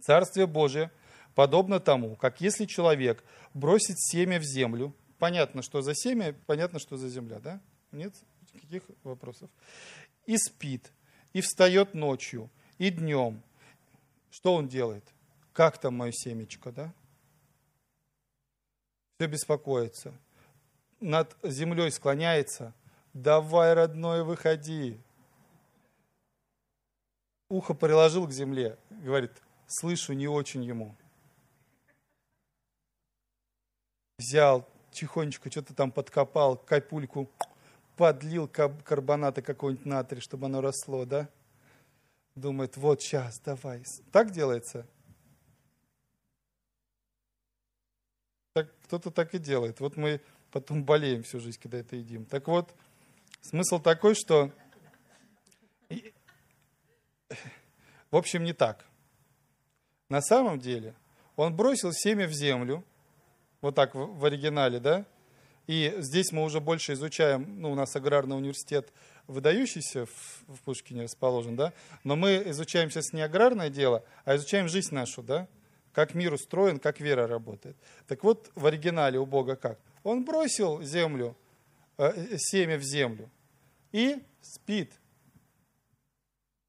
Царствие 0.00 0.46
Божие 0.46 0.90
подобно 1.34 1.80
тому, 1.80 2.16
как 2.16 2.40
если 2.40 2.64
человек 2.64 3.22
бросит 3.52 3.98
семя 3.98 4.38
в 4.38 4.44
землю, 4.44 4.94
понятно, 5.18 5.62
что 5.62 5.82
за 5.82 5.94
семя, 5.94 6.34
понятно, 6.46 6.78
что 6.78 6.96
за 6.96 7.08
земля, 7.08 7.38
да? 7.38 7.60
Нет 7.92 8.14
никаких 8.54 8.82
вопросов. 9.02 9.50
И 10.26 10.36
спит, 10.38 10.92
и 11.32 11.40
встает 11.40 11.94
ночью, 11.94 12.50
и 12.78 12.90
днем. 12.90 13.42
Что 14.30 14.54
он 14.54 14.68
делает? 14.68 15.04
Как 15.52 15.78
там 15.78 15.94
мое 15.94 16.12
семечко, 16.12 16.72
да? 16.72 16.92
Все 19.18 19.28
беспокоится. 19.28 20.12
Над 21.00 21.36
землей 21.42 21.90
склоняется. 21.90 22.74
Давай, 23.12 23.74
родной, 23.74 24.24
выходи. 24.24 25.00
ухо 27.48 27.74
приложил 27.74 28.26
к 28.26 28.32
земле, 28.32 28.76
говорит, 28.90 29.30
слышу 29.68 30.14
не 30.14 30.26
очень 30.26 30.64
ему. 30.64 30.96
Взял, 34.18 34.68
тихонечко 34.90 35.50
что-то 35.50 35.74
там 35.74 35.92
подкопал, 35.92 36.56
капульку, 36.56 37.30
подлил 37.96 38.48
карбоната 38.48 39.42
какого-нибудь 39.42 39.86
натрия, 39.86 40.20
чтобы 40.20 40.46
оно 40.46 40.60
росло, 40.60 41.04
да? 41.04 41.28
Думает, 42.34 42.76
вот 42.76 43.00
сейчас, 43.00 43.38
давай. 43.40 43.84
Так 44.10 44.32
делается? 44.32 44.86
Так, 48.54 48.68
кто-то 48.82 49.10
так 49.10 49.34
и 49.34 49.38
делает. 49.38 49.80
Вот 49.80 49.96
мы 49.96 50.20
потом 50.50 50.84
болеем 50.84 51.22
всю 51.22 51.40
жизнь, 51.40 51.60
когда 51.60 51.78
это 51.78 51.96
едим. 51.96 52.24
Так 52.24 52.48
вот, 52.48 52.74
смысл 53.40 53.78
такой, 53.78 54.14
что... 54.14 54.50
В 58.10 58.16
общем, 58.16 58.44
не 58.44 58.52
так. 58.52 58.84
На 60.08 60.20
самом 60.20 60.60
деле, 60.60 60.94
он 61.34 61.56
бросил 61.56 61.92
семя 61.92 62.28
в 62.28 62.32
землю, 62.32 62.84
вот 63.60 63.74
так 63.74 63.94
в, 63.94 64.24
оригинале, 64.24 64.78
да? 64.78 65.04
И 65.66 65.94
здесь 65.98 66.30
мы 66.32 66.42
уже 66.42 66.60
больше 66.60 66.92
изучаем, 66.92 67.60
ну, 67.60 67.72
у 67.72 67.74
нас 67.74 67.96
аграрный 67.96 68.36
университет 68.36 68.92
выдающийся 69.26 70.04
в, 70.04 70.10
в 70.48 70.60
Пушкине 70.62 71.04
расположен, 71.04 71.56
да? 71.56 71.72
Но 72.04 72.16
мы 72.16 72.42
изучаем 72.46 72.90
сейчас 72.90 73.12
не 73.12 73.22
аграрное 73.22 73.70
дело, 73.70 74.04
а 74.24 74.36
изучаем 74.36 74.68
жизнь 74.68 74.94
нашу, 74.94 75.22
да? 75.22 75.48
Как 75.92 76.14
мир 76.14 76.34
устроен, 76.34 76.78
как 76.78 77.00
вера 77.00 77.26
работает. 77.26 77.76
Так 78.06 78.24
вот, 78.24 78.50
в 78.54 78.66
оригинале 78.66 79.18
у 79.18 79.24
Бога 79.24 79.56
как? 79.56 79.78
Он 80.02 80.24
бросил 80.24 80.82
землю, 80.82 81.36
э, 81.96 82.36
семя 82.36 82.76
в 82.76 82.82
землю 82.82 83.30
и 83.92 84.22
спит. 84.42 84.92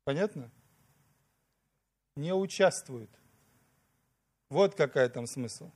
Понятно? 0.05 0.49
Не 2.15 2.33
участвует. 2.33 3.09
Вот 4.49 4.75
какая 4.75 5.09
там 5.09 5.27
смысл. 5.27 5.71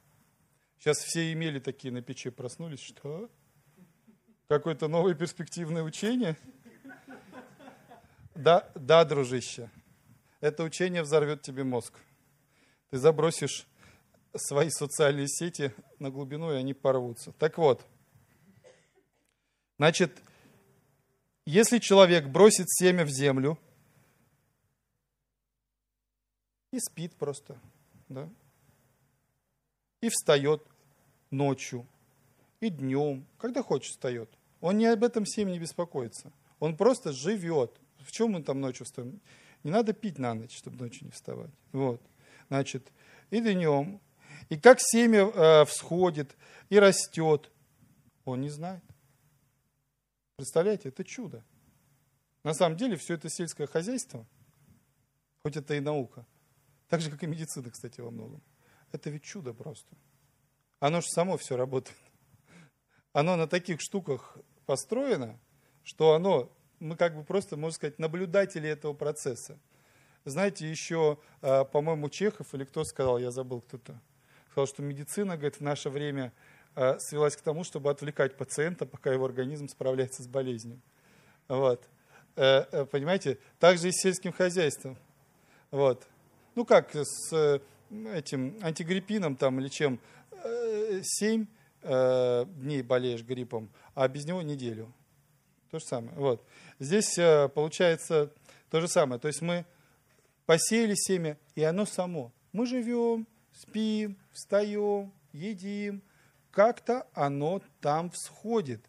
Сейчас 0.79 0.99
все 0.99 1.33
имели 1.33 1.59
такие 1.59 1.93
на 1.93 2.01
печи 2.01 2.29
проснулись. 2.29 2.79
Что? 2.79 3.29
Какое-то 4.47 4.87
новое 4.87 5.13
перспективное 5.13 5.83
учение? 5.83 6.37
Да, 8.33 8.71
да, 8.75 9.03
дружище. 9.03 9.69
Это 10.39 10.63
учение 10.63 11.03
взорвет 11.03 11.41
тебе 11.41 11.65
мозг. 11.65 11.99
Ты 12.89 12.97
забросишь 12.97 13.67
свои 14.33 14.69
социальные 14.69 15.27
сети 15.27 15.73
на 15.99 16.09
глубину, 16.09 16.53
и 16.53 16.55
они 16.55 16.73
порвутся. 16.73 17.33
Так 17.33 17.57
вот, 17.57 17.85
значит, 19.77 20.23
если 21.45 21.79
человек 21.79 22.27
бросит 22.27 22.69
семя 22.69 23.03
в 23.03 23.09
землю 23.09 23.59
и 26.71 26.79
спит 26.79 27.15
просто, 27.17 27.59
да, 28.07 28.29
и 30.01 30.09
встает 30.09 30.65
ночью, 31.31 31.85
и 32.59 32.69
днем, 32.69 33.25
когда 33.37 33.63
хочет 33.63 33.91
встает. 33.91 34.29
Он 34.61 34.77
не 34.77 34.85
об 34.87 35.03
этом 35.03 35.25
семье 35.25 35.53
не 35.53 35.59
беспокоится. 35.59 36.31
Он 36.59 36.75
просто 36.75 37.13
живет. 37.13 37.79
В 37.99 38.11
чем 38.11 38.35
он 38.35 38.43
там 38.43 38.59
ночью 38.59 38.85
встает? 38.85 39.13
Не 39.63 39.71
надо 39.71 39.93
пить 39.93 40.19
на 40.19 40.33
ночь, 40.33 40.57
чтобы 40.57 40.77
ночью 40.77 41.05
не 41.05 41.11
вставать. 41.11 41.51
Вот. 41.71 42.01
Значит, 42.49 42.91
и 43.29 43.39
днем. 43.39 44.01
И 44.49 44.57
как 44.57 44.79
семя 44.81 45.27
э, 45.27 45.65
всходит 45.65 46.35
и 46.69 46.79
растет, 46.79 47.51
он 48.25 48.41
не 48.41 48.49
знает. 48.49 48.83
Представляете, 50.37 50.89
это 50.89 51.03
чудо. 51.03 51.43
На 52.43 52.53
самом 52.53 52.77
деле 52.77 52.95
все 52.95 53.15
это 53.15 53.29
сельское 53.29 53.67
хозяйство, 53.67 54.25
хоть 55.43 55.57
это 55.57 55.75
и 55.75 55.81
наука, 55.81 56.25
так 56.87 57.01
же, 57.01 57.11
как 57.11 57.21
и 57.23 57.27
медицина, 57.27 57.69
кстати, 57.69 57.99
во 57.99 58.09
многом. 58.09 58.41
Это 58.91 59.09
ведь 59.09 59.23
чудо 59.23 59.53
просто. 59.53 59.95
Оно 60.79 61.01
же 61.01 61.07
само 61.09 61.37
все 61.37 61.57
работает. 61.57 61.97
Оно 63.13 63.35
на 63.35 63.47
таких 63.47 63.81
штуках 63.81 64.37
построено, 64.65 65.39
что 65.83 66.13
оно, 66.13 66.51
мы 66.79 66.95
как 66.95 67.15
бы 67.15 67.23
просто, 67.23 67.57
можно 67.57 67.75
сказать, 67.75 67.99
наблюдатели 67.99 68.69
этого 68.69 68.93
процесса. 68.93 69.59
Знаете, 70.25 70.69
еще, 70.69 71.17
а, 71.41 71.65
по-моему, 71.65 72.09
Чехов 72.09 72.53
или 72.53 72.65
кто 72.65 72.83
сказал, 72.83 73.17
я 73.17 73.31
забыл 73.31 73.61
кто-то, 73.61 73.99
сказал, 74.51 74.67
что 74.67 74.83
медицина, 74.83 75.37
говорит, 75.37 75.57
в 75.57 75.61
наше 75.61 75.89
время 75.89 76.33
а, 76.75 76.97
свелась 76.99 77.35
к 77.35 77.41
тому, 77.41 77.63
чтобы 77.63 77.89
отвлекать 77.89 78.37
пациента, 78.37 78.85
пока 78.85 79.11
его 79.11 79.25
организм 79.25 79.67
справляется 79.67 80.23
с 80.23 80.27
болезнью. 80.27 80.79
Вот. 81.47 81.83
Э, 82.35 82.65
э, 82.71 82.85
понимаете? 82.85 83.39
Также 83.59 83.89
и 83.89 83.91
с 83.91 84.01
сельским 84.01 84.31
хозяйством. 84.31 84.97
Вот. 85.71 86.07
Ну 86.55 86.63
как, 86.63 86.95
с 86.95 87.61
этим 87.89 88.57
антигриппином 88.61 89.35
там 89.35 89.59
или 89.59 89.67
чем, 89.67 89.99
7 91.01 91.45
э, 91.81 92.45
дней 92.47 92.81
болеешь 92.81 93.23
гриппом, 93.23 93.69
а 93.95 94.07
без 94.07 94.25
него 94.25 94.41
неделю. 94.41 94.93
То 95.71 95.79
же 95.79 95.85
самое. 95.85 96.15
Вот. 96.17 96.45
Здесь 96.79 97.17
э, 97.17 97.49
получается 97.49 98.33
то 98.69 98.81
же 98.81 98.87
самое. 98.87 99.19
То 99.19 99.27
есть 99.27 99.41
мы 99.41 99.65
посеяли 100.45 100.95
семя, 100.95 101.37
и 101.55 101.63
оно 101.63 101.85
само. 101.85 102.31
Мы 102.51 102.65
живем, 102.65 103.27
спим, 103.53 104.17
встаем, 104.31 105.11
едим. 105.31 106.01
Как-то 106.51 107.07
оно 107.13 107.61
там 107.81 108.09
всходит. 108.09 108.83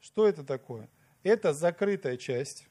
Что 0.00 0.28
это 0.28 0.44
такое? 0.44 0.88
Это 1.22 1.52
закрытая 1.52 2.16
часть, 2.16 2.68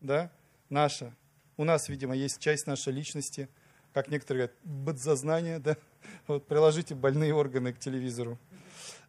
да, 0.00 0.30
наша. 0.68 1.14
У 1.56 1.64
нас, 1.64 1.88
видимо, 1.88 2.14
есть 2.14 2.40
часть 2.40 2.66
нашей 2.66 2.92
личности– 2.92 3.48
как 3.94 4.08
некоторые 4.08 4.48
говорят, 4.48 4.84
подсознание, 4.84 5.60
да, 5.60 5.76
вот 6.26 6.46
приложите 6.46 6.94
больные 6.94 7.32
органы 7.32 7.72
к 7.72 7.78
телевизору. 7.78 8.38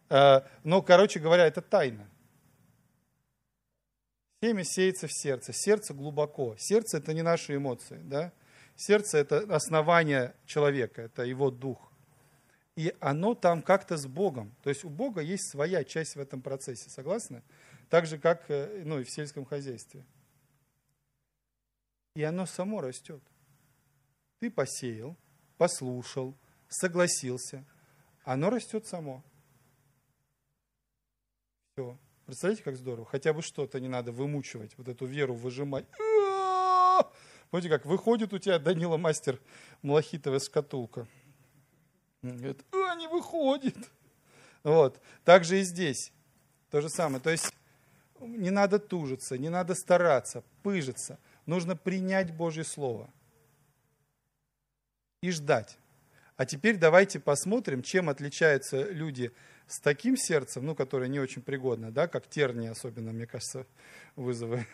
А, 0.08 0.46
но, 0.62 0.80
короче 0.80 1.18
говоря, 1.18 1.46
это 1.46 1.60
тайна. 1.60 2.08
Семя 4.40 4.62
сеется 4.64 5.08
в 5.08 5.12
сердце. 5.12 5.52
Сердце 5.52 5.92
глубоко. 5.92 6.54
Сердце– 6.56 6.96
это 6.98 7.12
не 7.14 7.22
наши 7.22 7.56
эмоции. 7.56 8.00
Да? 8.04 8.32
Сердце– 8.76 9.18
это 9.18 9.38
основание 9.54 10.34
человека, 10.44 11.02
это 11.02 11.24
его 11.24 11.50
дух. 11.50 11.90
И 12.76 12.94
оно 13.00 13.34
там 13.34 13.62
как-то 13.62 13.96
с 13.96 14.06
Богом. 14.06 14.54
То 14.62 14.68
есть 14.68 14.84
у 14.84 14.90
Бога 14.90 15.20
есть 15.20 15.50
своя 15.50 15.82
часть 15.82 16.14
в 16.14 16.20
этом 16.20 16.42
процессе. 16.42 16.90
Согласны? 16.90 17.42
Так 17.88 18.06
же, 18.06 18.18
как 18.18 18.44
э, 18.50 18.82
ну, 18.84 19.00
и 19.00 19.04
в 19.04 19.10
сельском 19.10 19.46
хозяйстве. 19.46 20.04
И 22.14 22.22
оно 22.22 22.46
само 22.46 22.82
растет. 22.82 23.22
Ты 24.40 24.50
посеял, 24.50 25.16
послушал, 25.56 26.36
согласился. 26.68 27.64
Оно 28.24 28.50
растет 28.50 28.86
само. 28.86 29.24
Все. 31.72 31.96
Представляете, 32.26 32.62
как 32.62 32.76
здорово? 32.76 33.06
Хотя 33.06 33.32
бы 33.32 33.40
что-то 33.40 33.80
не 33.80 33.88
надо 33.88 34.12
вымучивать, 34.12 34.76
вот 34.76 34.88
эту 34.88 35.06
веру 35.06 35.34
выжимать. 35.34 35.86
Помните, 37.50 37.70
как 37.70 37.86
выходит 37.86 38.32
у 38.32 38.38
тебя 38.38 38.58
Данила 38.58 38.96
Мастер 38.96 39.40
малахитовая 39.82 40.40
шкатулка. 40.40 41.06
Говорит, 42.22 42.64
а, 42.72 42.96
не 42.96 43.06
выходит. 43.06 43.76
Вот. 44.64 45.00
Так 45.24 45.44
же 45.44 45.60
и 45.60 45.62
здесь. 45.62 46.12
То 46.70 46.80
же 46.80 46.88
самое. 46.88 47.20
То 47.20 47.30
есть 47.30 47.54
не 48.20 48.50
надо 48.50 48.80
тужиться, 48.80 49.38
не 49.38 49.48
надо 49.48 49.74
стараться, 49.74 50.42
пыжиться. 50.62 51.18
Нужно 51.46 51.76
принять 51.76 52.34
Божье 52.34 52.64
Слово 52.64 53.08
и 55.26 55.30
ждать. 55.32 55.76
А 56.36 56.46
теперь 56.46 56.76
давайте 56.76 57.18
посмотрим, 57.18 57.82
чем 57.82 58.08
отличаются 58.08 58.82
люди 58.90 59.32
с 59.66 59.80
таким 59.80 60.16
сердцем, 60.16 60.64
ну, 60.64 60.74
которое 60.74 61.08
не 61.08 61.18
очень 61.18 61.42
пригодно, 61.42 61.90
да, 61.90 62.06
как 62.06 62.28
тернии 62.28 62.68
особенно, 62.68 63.12
мне 63.12 63.26
кажется, 63.26 63.66
вызовы. 64.16 64.66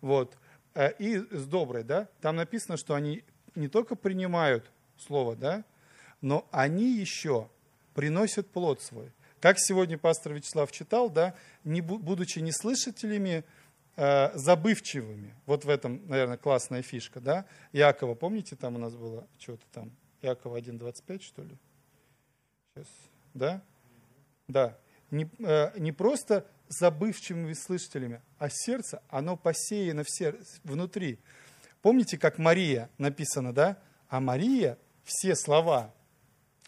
Вот. 0.00 0.36
Э, 0.74 0.92
и 0.98 1.18
с 1.18 1.46
доброй, 1.46 1.82
да, 1.84 2.08
там 2.20 2.36
написано, 2.36 2.78
что 2.78 2.94
они 2.94 3.22
не 3.54 3.68
только 3.68 3.96
принимают 3.96 4.70
слово, 4.96 5.36
да, 5.36 5.64
но 6.22 6.48
они 6.52 6.96
еще 6.96 7.50
приносят 7.94 8.48
плод 8.48 8.80
свой. 8.80 9.12
Как 9.40 9.56
сегодня 9.58 9.98
пастор 9.98 10.32
Вячеслав 10.32 10.72
читал, 10.72 11.10
да, 11.10 11.34
не, 11.64 11.80
будучи 11.82 12.38
не 12.38 12.52
слышателями, 12.52 13.38
э, 13.38 13.42
забывчивыми. 14.34 15.34
Вот 15.44 15.64
в 15.64 15.68
этом, 15.68 16.06
наверное, 16.06 16.36
классная 16.36 16.82
фишка, 16.82 17.20
да? 17.20 17.46
Якова, 17.72 18.14
помните, 18.14 18.54
там 18.54 18.76
у 18.76 18.78
нас 18.78 18.94
было 18.94 19.26
что-то 19.38 19.64
там, 19.72 19.90
Якова 20.22 20.56
1.25, 20.58 21.20
что 21.20 21.42
ли? 21.42 21.58
Сейчас, 22.74 22.86
да? 23.34 23.62
Да. 24.46 24.78
Не, 25.10 25.28
э, 25.40 25.78
не 25.78 25.90
просто 25.92 26.46
забывчивыми 26.68 27.54
слышателями, 27.54 28.20
а 28.38 28.48
сердце, 28.50 29.02
оно 29.08 29.36
посеяно 29.36 30.04
в 30.04 30.10
сер... 30.10 30.38
внутри. 30.64 31.18
Помните, 31.82 32.18
как 32.18 32.38
Мария 32.38 32.90
написано, 32.98 33.52
да? 33.52 33.78
А 34.08 34.20
Мария 34.20 34.78
все 35.04 35.34
слова 35.34 35.92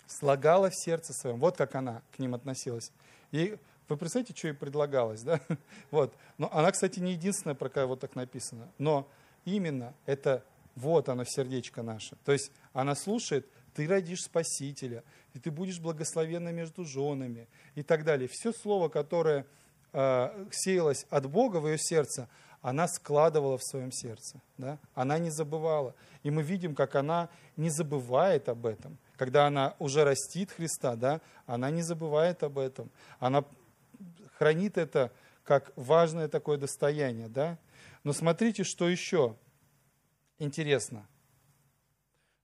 слагала 0.07 0.71
в 0.71 0.75
сердце 0.75 1.13
своем. 1.13 1.39
Вот 1.39 1.57
как 1.57 1.75
она 1.75 2.03
к 2.13 2.19
ним 2.19 2.35
относилась. 2.35 2.93
Ей 3.31 3.59
вы 3.91 3.99
представляете, 3.99 4.35
что 4.37 4.49
ей 4.49 4.55
предлагалось, 4.55 5.23
да? 5.23 5.41
Вот. 5.91 6.15
Но 6.39 6.51
она, 6.53 6.71
кстати, 6.73 7.01
не 7.01 7.13
единственная, 7.13 7.55
про 7.55 7.69
кого 7.69 7.97
так 7.97 8.15
написано. 8.15 8.69
Но 8.79 9.09
именно 9.45 9.95
это 10.07 10.45
Вот 10.77 11.09
оно, 11.09 11.25
сердечко 11.25 11.83
наше. 11.83 12.17
То 12.25 12.33
есть 12.33 12.53
она 12.73 12.95
слушает, 12.95 13.47
ты 13.75 13.87
родишь 13.87 14.23
Спасителя, 14.23 15.03
и 15.35 15.39
ты 15.39 15.51
будешь 15.51 15.79
благословенна 15.79 16.51
между 16.51 16.85
женами 16.85 17.49
и 17.75 17.83
так 17.83 18.05
далее. 18.05 18.29
Все 18.29 18.53
слово, 18.53 18.89
которое 18.89 19.47
э, 19.93 20.47
сеялось 20.51 21.07
от 21.11 21.29
Бога 21.29 21.59
в 21.59 21.69
ее 21.69 21.79
сердце, 21.79 22.29
она 22.63 22.89
складывала 22.89 23.57
в 23.59 23.65
своем 23.65 23.91
сердце. 23.91 24.41
Да? 24.59 24.79
Она 24.95 25.19
не 25.19 25.31
забывала. 25.31 25.95
И 26.23 26.31
мы 26.31 26.43
видим, 26.43 26.75
как 26.75 26.95
она 26.95 27.29
не 27.57 27.71
забывает 27.71 28.49
об 28.49 28.67
этом. 28.67 28.99
Когда 29.17 29.47
она 29.47 29.75
уже 29.79 30.05
растит 30.05 30.51
Христа, 30.51 30.97
да, 30.97 31.21
она 31.47 31.71
не 31.71 31.83
забывает 31.83 32.43
об 32.43 32.59
этом. 32.59 32.91
Она 33.19 33.45
хранит 34.41 34.79
это 34.79 35.13
как 35.45 35.71
важное 35.77 36.27
такое 36.27 36.57
достояние. 36.57 37.29
Да? 37.29 37.59
Но 38.05 38.15
смотрите, 38.15 38.65
что 38.65 38.89
еще 38.89 39.37
интересно. 40.39 41.07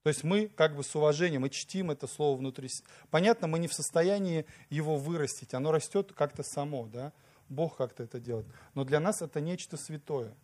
То 0.03 0.09
есть 0.09 0.23
мы 0.23 0.47
как 0.47 0.75
бы 0.75 0.83
с 0.83 0.95
уважением 0.95 1.47
и 1.47 1.49
чтим 1.49 1.89
это 1.89 2.05
слово 2.05 2.37
внутри. 2.37 2.69
Понятно, 3.09 3.47
мы 3.47 3.57
не 3.57 3.67
в 3.67 3.73
состоянии 3.73 4.45
его 4.69 4.95
вырастить, 4.95 5.55
оно 5.55 5.71
растет 5.71 6.13
как-то 6.13 6.43
само, 6.43 6.85
да? 6.85 7.13
Бог 7.49 7.77
как-то 7.77 8.03
это 8.03 8.19
делает. 8.19 8.45
Но 8.75 8.83
для 8.83 8.99
нас 8.99 9.23
это 9.23 9.41
нечто 9.41 9.75
святое. 9.75 10.35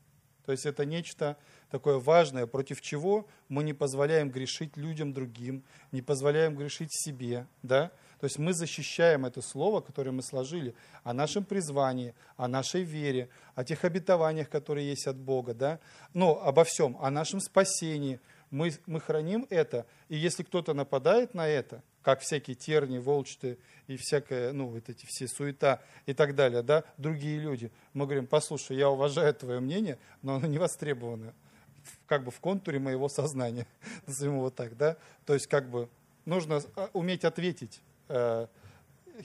То 0.46 0.52
есть 0.52 0.66
это 0.66 0.86
нечто 0.86 1.38
такое 1.70 2.00
важное, 2.00 2.48
против 2.48 2.82
чего 2.82 3.28
мы 3.48 3.64
не 3.64 3.74
позволяем 3.74 4.32
грешить 4.32 4.76
людям 4.76 5.14
другим, 5.14 5.64
не 5.92 6.02
позволяем 6.02 6.56
грешить 6.56 6.92
себе. 6.92 7.46
Да? 7.62 7.92
То 8.24 8.28
есть 8.28 8.40
мы 8.40 8.54
защищаем 8.54 9.26
это 9.26 9.42
слово, 9.42 9.82
которое 9.82 10.12
мы 10.12 10.24
сложили, 10.24 10.76
о 11.04 11.12
нашем 11.12 11.44
призвании, 11.44 12.16
о 12.38 12.48
нашей 12.48 12.84
вере, 12.84 13.28
о 13.54 13.66
тех 13.66 13.84
обетованиях, 13.84 14.50
которые 14.50 14.88
есть 14.88 15.08
от 15.08 15.18
Бога, 15.18 15.54
да? 15.54 15.82
но 16.14 16.42
обо 16.42 16.64
всем, 16.64 16.96
о 17.02 17.12
нашем 17.12 17.42
спасении. 17.42 18.22
Мы, 18.50 18.72
мы 18.86 19.02
храним 19.02 19.46
это, 19.50 19.86
и 20.08 20.16
если 20.16 20.44
кто-то 20.44 20.74
нападает 20.74 21.34
на 21.34 21.50
это, 21.50 21.84
как 22.02 22.22
всякие 22.22 22.56
терни, 22.56 22.98
волчты 22.98 23.58
и 23.88 23.98
всякая, 23.98 24.54
ну, 24.54 24.68
вот 24.68 24.88
эти 24.88 25.06
все 25.06 25.28
суета 25.28 25.82
и 26.06 26.14
так 26.14 26.34
далее, 26.34 26.64
да, 26.64 26.86
другие 26.98 27.40
люди. 27.40 27.74
Мы 27.92 28.06
говорим, 28.06 28.26
послушай, 28.26 28.78
я 28.78 28.90
уважаю 28.90 29.34
твое 29.34 29.60
мнение, 29.60 30.00
но 30.22 30.36
оно 30.36 30.48
не 30.48 30.60
востребовано 30.60 31.34
как 32.06 32.24
бы 32.24 32.32
в 32.32 32.40
контуре 32.40 32.80
моего 32.80 33.10
сознания, 33.10 33.68
назовем 34.08 34.38
его 34.38 34.50
так, 34.50 34.78
да. 34.78 34.96
То 35.26 35.34
есть 35.34 35.48
как 35.48 35.70
бы 35.70 35.90
нужно 36.24 36.62
а, 36.78 36.90
уметь 36.94 37.26
ответить 37.26 37.82
э, 38.14 38.48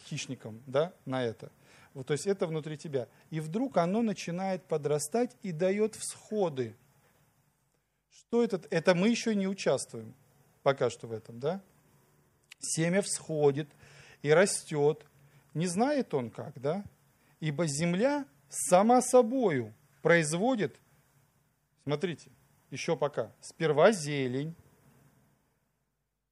хищникам, 0.09 0.63
да, 0.67 0.93
на 1.05 1.23
это. 1.23 1.51
Вот, 1.95 2.07
то 2.07 2.13
есть 2.13 2.27
это 2.27 2.47
внутри 2.47 2.77
тебя. 2.77 3.09
И 3.31 3.41
вдруг 3.41 3.77
оно 3.77 4.03
начинает 4.03 4.65
подрастать 4.65 5.37
и 5.43 5.53
дает 5.53 5.95
всходы. 5.95 6.77
Что 8.11 8.43
это? 8.43 8.61
Это 8.71 8.95
мы 8.95 9.09
еще 9.09 9.35
не 9.35 9.47
участвуем 9.47 10.15
пока 10.63 10.91
что 10.91 11.07
в 11.07 11.13
этом, 11.13 11.41
да? 11.41 11.63
Семя 12.61 13.03
всходит 13.03 13.69
и 14.23 14.33
растет. 14.33 15.05
Не 15.55 15.67
знает 15.67 16.13
он 16.15 16.31
как, 16.31 16.61
да? 16.61 16.85
Ибо 17.41 17.67
земля 17.67 18.27
сама 18.49 19.01
собою 19.01 19.75
производит, 20.03 20.79
смотрите, 21.85 22.31
еще 22.71 22.97
пока, 22.97 23.33
сперва 23.41 23.93
зелень, 23.93 24.55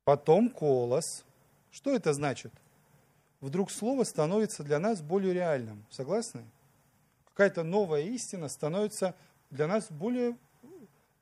потом 0.04 0.50
колос. 0.50 1.24
Что 1.76 1.94
это 1.94 2.14
значит? 2.14 2.52
Вдруг 3.42 3.70
слово 3.70 4.04
становится 4.04 4.64
для 4.64 4.78
нас 4.78 5.02
более 5.02 5.34
реальным. 5.34 5.84
Согласны? 5.90 6.42
Какая-то 7.34 7.64
новая 7.64 8.00
истина 8.02 8.48
становится 8.48 9.14
для 9.50 9.66
нас 9.66 9.90
более 9.90 10.38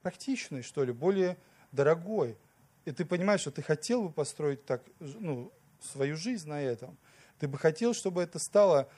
практичной, 0.03 0.63
что 0.63 0.85
ли, 0.85 0.93
более 0.93 1.37
дорогой 1.73 2.37
и 2.85 2.93
ты 2.93 3.05
понимаешь, 3.05 3.41
что 3.41 3.51
ты 3.51 3.63
хотел 3.63 4.03
бы 4.03 4.13
построить 4.13 4.65
так, 4.65 4.83
ну, 5.01 5.51
свою 5.81 6.17
жизнь 6.17 6.49
на 6.49 6.61
этом. 6.61 6.97
Ты 7.39 7.49
бы 7.49 7.59
хотел, 7.59 7.95
чтобы 7.95 8.23
это 8.23 8.39
стало 8.39 8.89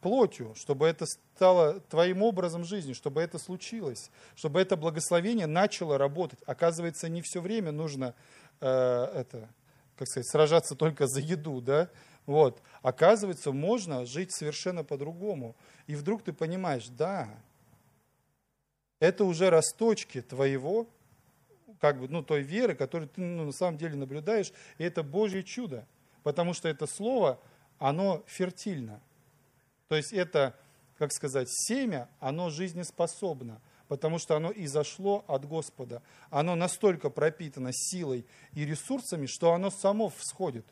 плотью, 0.00 0.54
чтобы 0.56 0.86
это 0.86 1.06
стало 1.06 1.80
твоим 1.80 2.22
образом 2.22 2.64
жизни, 2.64 2.94
чтобы 2.94 3.20
это 3.20 3.38
случилось, 3.38 4.10
чтобы 4.34 4.60
это 4.60 4.76
благословение 4.76 5.46
начало 5.46 5.98
работать. 5.98 6.38
Оказывается, 6.46 7.08
не 7.08 7.22
все 7.22 7.40
время 7.40 7.72
нужно 7.72 8.14
э, 8.60 9.04
это, 9.14 9.48
как 9.96 10.08
сказать, 10.08 10.28
сражаться 10.28 10.74
только 10.74 11.06
за 11.06 11.20
еду, 11.20 11.60
да? 11.60 11.90
Вот. 12.26 12.60
Оказывается, 12.82 13.52
можно 13.52 14.04
жить 14.04 14.32
совершенно 14.32 14.84
по-другому. 14.84 15.56
И 15.86 15.94
вдруг 15.94 16.22
ты 16.22 16.32
понимаешь, 16.32 16.88
да, 16.88 17.28
это 19.00 19.24
уже 19.24 19.50
росточки 19.50 20.22
твоего 20.22 20.88
как 21.80 22.00
бы, 22.00 22.08
ну, 22.08 22.22
той 22.22 22.42
веры, 22.42 22.74
которую 22.74 23.08
ты 23.08 23.20
ну, 23.20 23.44
на 23.44 23.52
самом 23.52 23.78
деле 23.78 23.96
наблюдаешь, 23.96 24.52
и 24.78 24.84
это 24.84 25.02
Божье 25.02 25.42
чудо, 25.42 25.86
потому 26.22 26.54
что 26.54 26.68
это 26.68 26.86
слово, 26.86 27.38
оно 27.78 28.24
фертильно. 28.26 29.00
То 29.88 29.96
есть 29.96 30.12
это, 30.12 30.56
как 30.98 31.12
сказать, 31.12 31.48
семя, 31.50 32.08
оно 32.20 32.50
жизнеспособно, 32.50 33.60
потому 33.88 34.18
что 34.18 34.36
оно 34.36 34.52
изошло 34.54 35.24
от 35.26 35.44
Господа. 35.46 36.02
Оно 36.30 36.54
настолько 36.54 37.10
пропитано 37.10 37.70
силой 37.72 38.26
и 38.52 38.64
ресурсами, 38.64 39.26
что 39.26 39.52
оно 39.52 39.70
само 39.70 40.08
всходит. 40.08 40.66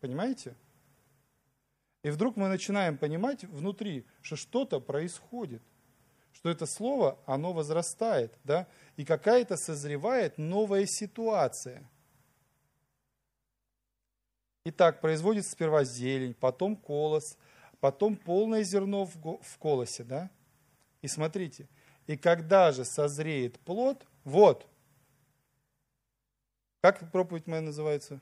Понимаете? 0.00 0.54
И 2.02 2.10
вдруг 2.10 2.36
мы 2.36 2.48
начинаем 2.48 2.96
понимать 2.96 3.44
внутри, 3.44 4.06
что 4.22 4.36
что-то 4.36 4.80
происходит– 4.80 5.62
что 6.38 6.50
это 6.50 6.66
слово, 6.66 7.18
оно 7.26 7.52
возрастает, 7.52 8.38
да, 8.44 8.68
и 8.96 9.04
какая-то 9.04 9.56
созревает 9.56 10.38
новая 10.38 10.86
ситуация. 10.86 11.82
Итак, 14.64 15.00
производится 15.00 15.50
сперва 15.50 15.82
зелень, 15.82 16.34
потом 16.34 16.76
колос, 16.76 17.36
потом 17.80 18.14
полное 18.14 18.62
зерно 18.62 19.04
в 19.06 19.58
колосе, 19.58 20.04
да. 20.04 20.30
И 21.02 21.08
смотрите, 21.08 21.68
и 22.08 22.16
когда 22.16 22.72
же 22.72 22.84
созреет 22.84 23.60
плод, 23.60 24.04
вот, 24.24 24.66
как 26.80 27.12
проповедь 27.12 27.46
моя 27.46 27.62
называется? 27.62 28.20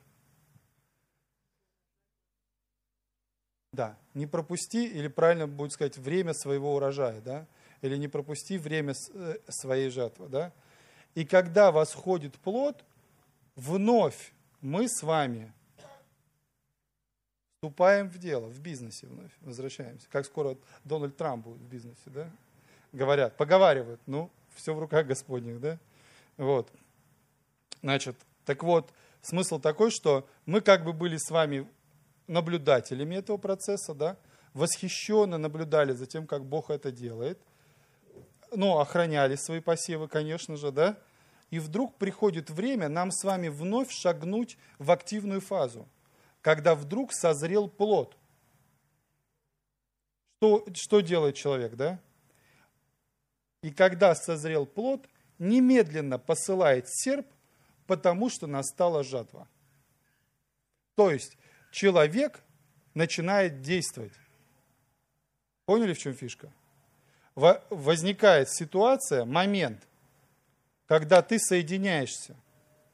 Да, 3.73 3.97
не 4.13 4.27
пропусти, 4.27 4.87
или 4.87 5.07
правильно 5.07 5.47
будет 5.47 5.71
сказать, 5.71 5.97
время 5.97 6.33
своего 6.35 6.75
урожая, 6.75 7.21
да 7.21 7.47
или 7.81 7.97
не 7.97 8.07
пропусти 8.07 8.57
время 8.57 8.93
э, 9.13 9.35
своей 9.47 9.89
жатвы. 9.89 10.27
Да? 10.29 10.53
И 11.15 11.25
когда 11.25 11.71
восходит 11.71 12.35
плод, 12.39 12.83
вновь 13.55 14.33
мы 14.61 14.87
с 14.87 15.03
вами 15.03 15.53
вступаем 17.55 18.09
в 18.09 18.17
дело, 18.17 18.47
в 18.47 18.59
бизнесе 18.59 19.07
вновь, 19.07 19.31
возвращаемся. 19.41 20.07
Как 20.09 20.25
скоро 20.25 20.57
Дональд 20.83 21.17
Трамп 21.17 21.45
будет 21.45 21.59
в 21.59 21.67
бизнесе, 21.67 22.01
да? 22.07 22.31
Говорят, 22.91 23.37
поговаривают, 23.37 24.01
ну, 24.05 24.31
все 24.55 24.73
в 24.73 24.79
руках 24.79 25.05
Господних, 25.05 25.59
да? 25.59 25.79
Вот. 26.37 26.71
Значит, 27.81 28.15
так 28.45 28.63
вот, 28.63 28.91
смысл 29.21 29.59
такой, 29.59 29.91
что 29.91 30.27
мы 30.45 30.61
как 30.61 30.83
бы 30.83 30.93
были 30.93 31.17
с 31.17 31.29
вами 31.29 31.67
наблюдателями 32.27 33.15
этого 33.15 33.37
процесса, 33.37 33.93
да? 33.93 34.17
Восхищенно 34.53 35.37
наблюдали 35.37 35.91
за 35.91 36.05
тем, 36.05 36.25
как 36.27 36.45
Бог 36.45 36.69
это 36.69 36.91
делает– 36.91 37.39
ну, 38.51 38.79
охраняли 38.79 39.35
свои 39.35 39.59
посевы, 39.59 40.07
конечно 40.07 40.55
же, 40.57 40.71
да, 40.71 40.97
и 41.49 41.59
вдруг 41.59 41.95
приходит 41.97 42.49
время 42.49 42.89
нам 42.89 43.11
с 43.11 43.23
вами 43.23 43.47
вновь 43.47 43.91
шагнуть 43.91 44.57
в 44.79 44.91
активную 44.91 45.41
фазу, 45.41 45.87
когда 46.41 46.75
вдруг 46.75 47.13
созрел 47.13 47.69
плод. 47.69 48.17
Что, 50.39 50.65
что 50.73 50.99
делает 50.99 51.35
человек, 51.35 51.75
да? 51.75 51.99
И 53.61 53.71
когда 53.71 54.15
созрел 54.15 54.65
плод, 54.65 55.07
немедленно 55.39 56.19
посылает 56.19 56.87
серп, 56.89 57.27
потому 57.85 58.29
что 58.29 58.47
настала 58.47 59.03
жатва. 59.03 59.47
То 60.95 61.11
есть 61.11 61.37
человек 61.71 62.41
начинает 62.93 63.61
действовать. 63.61 64.13
Поняли, 65.65 65.93
в 65.93 65.99
чем 65.99 66.13
фишка? 66.13 66.51
возникает 67.69 68.49
ситуация, 68.49 69.23
момент, 69.23 69.87
когда 70.87 71.21
ты 71.21 71.37
соединяешься. 71.37 72.35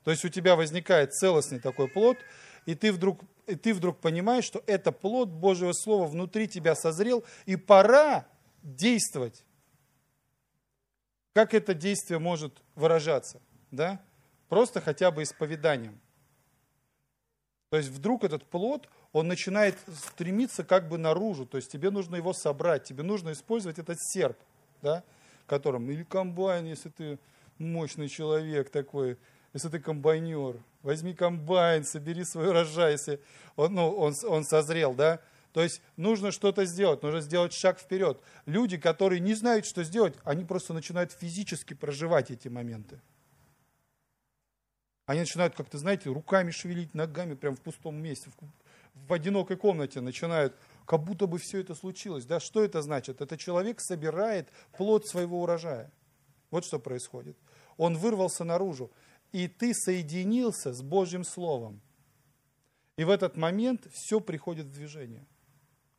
То 0.03 0.11
есть 0.11 0.25
у 0.25 0.29
тебя 0.29 0.57
возникает 0.57 1.13
целостный 1.13 1.59
такой 1.59 1.87
плод, 1.87 2.17
и 2.65 2.75
ты 2.75 2.91
вдруг, 2.91 3.21
и 3.47 3.55
ты 3.55 3.73
вдруг 3.73 3.99
понимаешь, 3.99 4.43
что 4.43 4.61
это 4.67 4.91
плод 4.91 5.29
Божьего 5.29 5.71
Слова 5.71 6.07
внутри 6.07 6.49
тебя 6.49 6.75
созрел, 6.75 7.23
и 7.45 7.55
пора 7.55 8.25
действовать. 8.63 9.45
Как 11.33 11.53
это 11.53 11.73
действие 11.73 12.19
может 12.19 12.61
выражаться? 12.75 13.41
Да? 13.71 14.01
Просто 14.49 14.81
хотя 14.81 15.11
бы 15.11 15.23
исповеданием. 15.23 15.99
То 17.69 17.77
есть 17.77 17.89
вдруг 17.89 18.23
этот 18.23 18.45
плод, 18.45 18.87
он 19.13 19.27
начинает 19.27 19.75
стремиться 19.87 20.63
как 20.63 20.87
бы 20.87 20.99
наружу, 20.99 21.47
то 21.47 21.57
есть 21.57 21.71
тебе 21.71 21.89
нужно 21.89 22.15
его 22.17 22.31
собрать, 22.31 22.83
тебе 22.83 23.01
нужно 23.01 23.31
использовать 23.31 23.79
этот 23.79 23.97
серп, 23.99 24.37
да, 24.83 25.03
которым, 25.47 25.89
или 25.89 26.03
комбайн, 26.03 26.65
если 26.65 26.89
ты 26.89 27.17
мощный 27.57 28.09
человек 28.09 28.69
такой, 28.69 29.17
если 29.53 29.69
ты 29.69 29.79
комбайнер, 29.79 30.57
возьми 30.83 31.15
комбайн, 31.15 31.83
собери 31.83 32.23
свой 32.23 32.49
урожай, 32.49 32.91
если 32.91 33.19
он, 33.55 33.73
ну, 33.73 33.89
он, 33.89 34.13
он 34.27 34.43
созрел, 34.43 34.93
да? 34.93 35.19
То 35.53 35.61
есть 35.61 35.81
нужно 35.97 36.31
что-то 36.31 36.65
сделать, 36.65 37.03
нужно 37.03 37.21
сделать 37.21 37.53
шаг 37.53 37.79
вперед. 37.79 38.19
Люди, 38.47 38.77
которые 38.77 39.19
не 39.19 39.35
знают, 39.35 39.67
что 39.67 39.83
сделать, 39.83 40.15
они 40.23 40.43
просто 40.43 40.73
начинают 40.73 41.11
физически 41.11 41.75
проживать 41.75 42.31
эти 42.31 42.47
моменты. 42.47 42.99
Они 45.05 45.19
начинают 45.19 45.53
как-то, 45.53 45.77
знаете, 45.77 46.09
руками 46.09 46.49
шевелить, 46.49 46.95
ногами 46.95 47.35
прямо 47.35 47.55
в 47.55 47.61
пустом 47.61 48.01
месте, 48.01 48.31
в, 48.31 49.07
в 49.07 49.13
одинокой 49.13 49.55
комнате 49.55 50.01
начинают, 50.01 50.55
как 50.85 51.03
будто 51.03 51.27
бы 51.27 51.37
все 51.37 51.59
это 51.59 51.75
случилось. 51.75 52.25
Да? 52.25 52.39
Что 52.39 52.63
это 52.63 52.81
значит? 52.81 53.21
Это 53.21 53.37
человек 53.37 53.79
собирает 53.79 54.49
плод 54.75 55.05
своего 55.05 55.43
урожая. 55.43 55.91
Вот 56.49 56.65
что 56.65 56.79
происходит. 56.79 57.37
Он 57.77 57.95
вырвался 57.95 58.43
наружу, 58.43 58.91
и 59.31 59.47
ты 59.47 59.73
соединился 59.75 60.73
с 60.73 60.81
Божьим 60.81 61.23
Словом. 61.23 61.79
И 62.97 63.03
в 63.03 63.09
этот 63.11 63.37
момент 63.37 63.87
все 63.91 64.19
приходит 64.19 64.67
в 64.67 64.71
движение. 64.71 65.27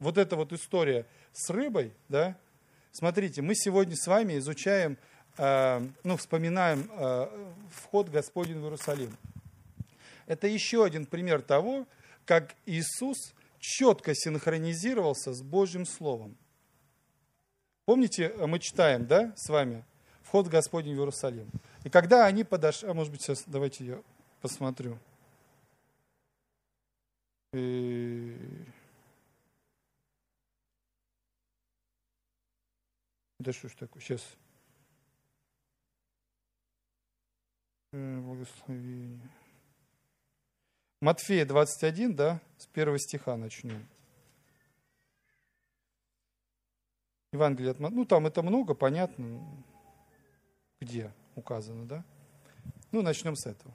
Вот 0.05 0.19
эта 0.19 0.37
вот 0.37 0.53
история 0.53 1.07
с 1.33 1.51
рыбой, 1.51 1.93
да, 2.09 2.37
смотрите, 2.93 3.43
мы 3.43 3.55
сегодня 3.57 3.97
с 3.97 4.07
вами 4.07 4.39
изучаем 4.39 4.97
Э, 5.37 5.85
ну, 6.05 6.17
вспоминаем 6.17 6.89
э, 6.93 7.55
вход 7.71 8.09
Господень 8.09 8.61
в 8.61 8.65
Иерусалим. 8.65 9.17
Это 10.27 10.47
еще 10.47 10.85
один 10.85 11.07
пример 11.07 11.43
того, 11.43 11.87
как 12.25 12.55
Иисус 12.67 13.35
четко 13.59 14.15
синхронизировался 14.15 15.35
с 15.35 15.43
Божьим 15.43 15.87
Словом. 15.87 16.37
Помните, 17.85 18.33
мы 18.47 18.61
читаем, 18.61 19.07
да, 19.07 19.33
с 19.37 19.49
вами, 19.49 19.85
вход 20.23 20.47
Господень 20.47 20.95
в 20.95 20.99
Иерусалим. 20.99 21.51
И 21.83 21.91
когда 21.91 22.27
они 22.27 22.45
подошли, 22.45 22.89
а 22.89 22.95
может 22.95 23.13
быть 23.13 23.23
сейчас 23.23 23.43
давайте 23.47 23.85
я 23.85 24.03
посмотрю. 24.41 24.99
И... 27.53 28.37
Да 33.45 33.53
что 33.53 33.69
ж 33.69 33.75
такое, 33.75 34.03
сейчас. 34.03 34.23
Благословение. 37.93 39.21
Матфея 41.03 41.45
21, 41.45 42.17
да, 42.17 42.41
с 42.57 42.65
первого 42.67 42.99
стиха 42.99 43.37
начнем. 43.37 43.87
Евангелие 47.35 47.73
от 47.73 47.81
Матфея, 47.81 47.99
ну 47.99 48.07
там 48.07 48.27
это 48.27 48.43
много, 48.43 48.73
понятно, 48.73 49.47
где 50.81 51.13
указано, 51.35 51.87
да. 51.87 52.03
Ну, 52.93 53.03
начнем 53.03 53.37
с 53.37 53.45
этого. 53.45 53.75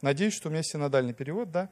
Надеюсь, 0.00 0.32
что 0.32 0.48
у 0.48 0.52
меня 0.52 0.62
синодальный 0.62 1.12
перевод, 1.12 1.50
да. 1.50 1.70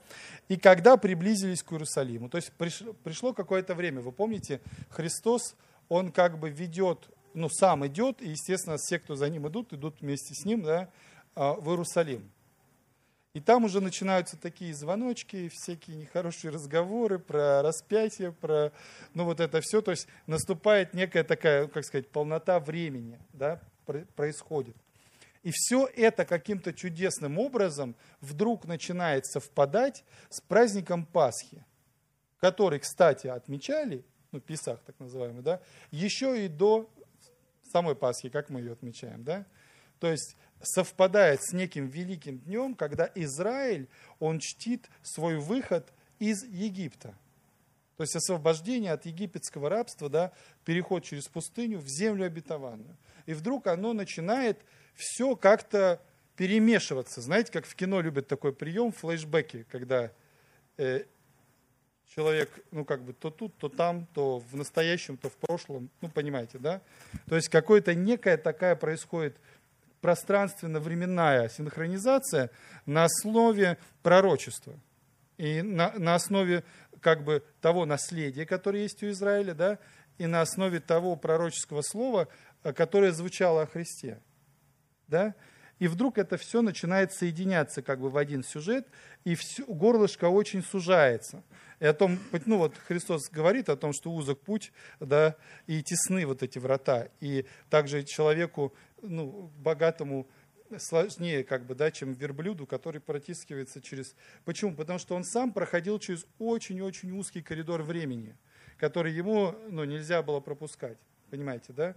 И 0.48 0.58
когда 0.58 0.98
приблизились 0.98 1.62
к 1.62 1.72
Иерусалиму, 1.72 2.28
то 2.28 2.36
есть 2.36 2.52
пришло, 2.52 2.92
пришло 2.92 3.32
какое-то 3.32 3.74
время, 3.74 4.02
вы 4.02 4.12
помните, 4.12 4.60
Христос, 4.90 5.56
он 5.88 6.12
как 6.12 6.38
бы 6.38 6.50
ведет, 6.50 7.08
ну, 7.34 7.48
сам 7.48 7.86
идет, 7.86 8.22
и, 8.22 8.28
естественно, 8.28 8.76
все, 8.76 8.98
кто 8.98 9.14
за 9.14 9.28
ним 9.28 9.48
идут, 9.48 9.72
идут 9.72 10.00
вместе 10.00 10.34
с 10.34 10.44
ним, 10.44 10.62
да, 10.62 10.90
а, 11.34 11.54
в 11.54 11.68
Иерусалим. 11.70 12.30
И 13.34 13.40
там 13.40 13.64
уже 13.64 13.80
начинаются 13.80 14.36
такие 14.36 14.74
звоночки, 14.74 15.48
всякие 15.50 15.96
нехорошие 15.96 16.50
разговоры 16.50 17.18
про 17.18 17.62
распятие, 17.62 18.32
про 18.32 18.72
ну 19.14 19.24
вот 19.24 19.40
это 19.40 19.62
все. 19.62 19.80
То 19.80 19.92
есть 19.92 20.06
наступает 20.26 20.92
некая 20.92 21.24
такая, 21.24 21.66
как 21.66 21.84
сказать, 21.84 22.08
полнота 22.08 22.60
времени, 22.60 23.18
да, 23.32 23.62
происходит. 24.16 24.76
И 25.42 25.50
все 25.50 25.88
это 25.96 26.26
каким-то 26.26 26.74
чудесным 26.74 27.38
образом 27.38 27.96
вдруг 28.20 28.66
начинает 28.66 29.24
совпадать 29.24 30.04
с 30.28 30.42
праздником 30.42 31.06
Пасхи, 31.06 31.64
который, 32.38 32.80
кстати, 32.80 33.28
отмечали, 33.28 34.04
ну, 34.30 34.40
Писах 34.40 34.80
так 34.84 35.00
называемый, 35.00 35.42
да, 35.42 35.60
еще 35.90 36.44
и 36.44 36.48
до 36.48 36.88
самой 37.72 37.96
Пасхи, 37.96 38.28
как 38.28 38.50
мы 38.50 38.60
ее 38.60 38.72
отмечаем, 38.72 39.24
да. 39.24 39.46
То 39.98 40.10
есть 40.10 40.36
совпадает 40.62 41.42
с 41.42 41.52
неким 41.52 41.88
великим 41.88 42.38
днем, 42.38 42.74
когда 42.74 43.10
Израиль, 43.14 43.88
он 44.18 44.38
чтит 44.38 44.88
свой 45.02 45.38
выход 45.38 45.92
из 46.18 46.44
Египта. 46.44 47.14
То 47.96 48.04
есть 48.04 48.16
освобождение 48.16 48.92
от 48.92 49.06
египетского 49.06 49.68
рабства, 49.68 50.08
да, 50.08 50.32
переход 50.64 51.04
через 51.04 51.28
пустыню 51.28 51.78
в 51.78 51.86
землю 51.86 52.26
обетованную. 52.26 52.96
И 53.26 53.34
вдруг 53.34 53.66
оно 53.66 53.92
начинает 53.92 54.58
все 54.94 55.36
как-то 55.36 56.00
перемешиваться. 56.36 57.20
Знаете, 57.20 57.52
как 57.52 57.66
в 57.66 57.74
кино 57.74 58.00
любят 58.00 58.26
такой 58.26 58.52
прием, 58.52 58.92
флешбеки, 58.92 59.66
когда 59.70 60.10
э, 60.78 61.04
человек, 62.14 62.50
ну, 62.70 62.84
как 62.84 63.02
бы 63.02 63.12
то 63.12 63.30
тут, 63.30 63.56
то 63.56 63.68
там, 63.68 64.06
то 64.14 64.38
в 64.38 64.54
настоящем, 64.56 65.16
то 65.16 65.30
в 65.30 65.36
прошлом, 65.36 65.90
ну, 66.00 66.08
понимаете, 66.08 66.58
да? 66.58 66.80
То 67.26 67.36
есть 67.36 67.48
какая-то 67.48 67.94
некая 67.94 68.36
такая 68.36 68.76
происходит 68.76 69.36
пространственно-временная 70.00 71.48
синхронизация 71.48 72.50
на 72.86 73.04
основе 73.04 73.78
пророчества 74.02 74.74
и 75.38 75.62
на, 75.62 75.92
на 75.96 76.14
основе 76.14 76.64
как 77.00 77.24
бы 77.24 77.42
того 77.60 77.86
наследия, 77.86 78.46
которое 78.46 78.82
есть 78.82 79.02
у 79.02 79.08
Израиля, 79.08 79.54
да, 79.54 79.78
и 80.18 80.26
на 80.26 80.40
основе 80.40 80.80
того 80.80 81.16
пророческого 81.16 81.82
слова, 81.82 82.28
э, 82.62 82.72
которое 82.72 83.12
звучало 83.12 83.62
о 83.62 83.66
Христе. 83.66 84.20
Да? 85.08 85.34
И 85.82 85.88
вдруг 85.88 86.16
это 86.16 86.36
все 86.36 86.62
начинает 86.62 87.12
соединяться 87.12 87.82
как 87.82 87.98
бы 87.98 88.08
в 88.08 88.16
один 88.16 88.44
сюжет, 88.44 88.86
и 89.24 89.34
все, 89.34 89.64
горлышко 89.64 90.26
очень 90.26 90.62
сужается. 90.62 91.42
И 91.80 91.84
о 91.84 91.92
том, 91.92 92.20
ну 92.46 92.58
вот 92.58 92.76
Христос 92.86 93.28
говорит 93.28 93.68
о 93.68 93.76
том, 93.76 93.92
что 93.92 94.12
узок 94.12 94.38
путь, 94.42 94.70
да, 95.00 95.34
и 95.66 95.82
тесны 95.82 96.24
вот 96.24 96.44
эти 96.44 96.60
врата. 96.60 97.08
И 97.18 97.46
также 97.68 98.04
человеку 98.04 98.72
ну, 99.02 99.50
богатому 99.58 100.28
сложнее, 100.78 101.42
как 101.42 101.66
бы, 101.66 101.74
да, 101.74 101.90
чем 101.90 102.12
верблюду, 102.12 102.64
который 102.64 103.00
протискивается 103.00 103.82
через... 103.82 104.14
Почему? 104.44 104.76
Потому 104.76 105.00
что 105.00 105.16
он 105.16 105.24
сам 105.24 105.52
проходил 105.52 105.98
через 105.98 106.24
очень-очень 106.38 107.10
узкий 107.10 107.42
коридор 107.42 107.82
времени, 107.82 108.36
который 108.76 109.12
ему 109.12 109.56
ну, 109.68 109.82
нельзя 109.82 110.22
было 110.22 110.38
пропускать. 110.38 110.98
Понимаете, 111.32 111.72
да? 111.72 111.94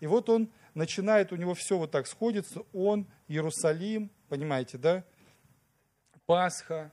И 0.00 0.06
вот 0.06 0.30
он 0.30 0.48
начинает, 0.72 1.30
у 1.30 1.36
него 1.36 1.52
все 1.52 1.76
вот 1.76 1.90
так 1.90 2.06
сходится. 2.06 2.62
Он, 2.72 3.06
Иерусалим, 3.28 4.10
понимаете, 4.30 4.78
да? 4.78 5.04
Пасха. 6.24 6.90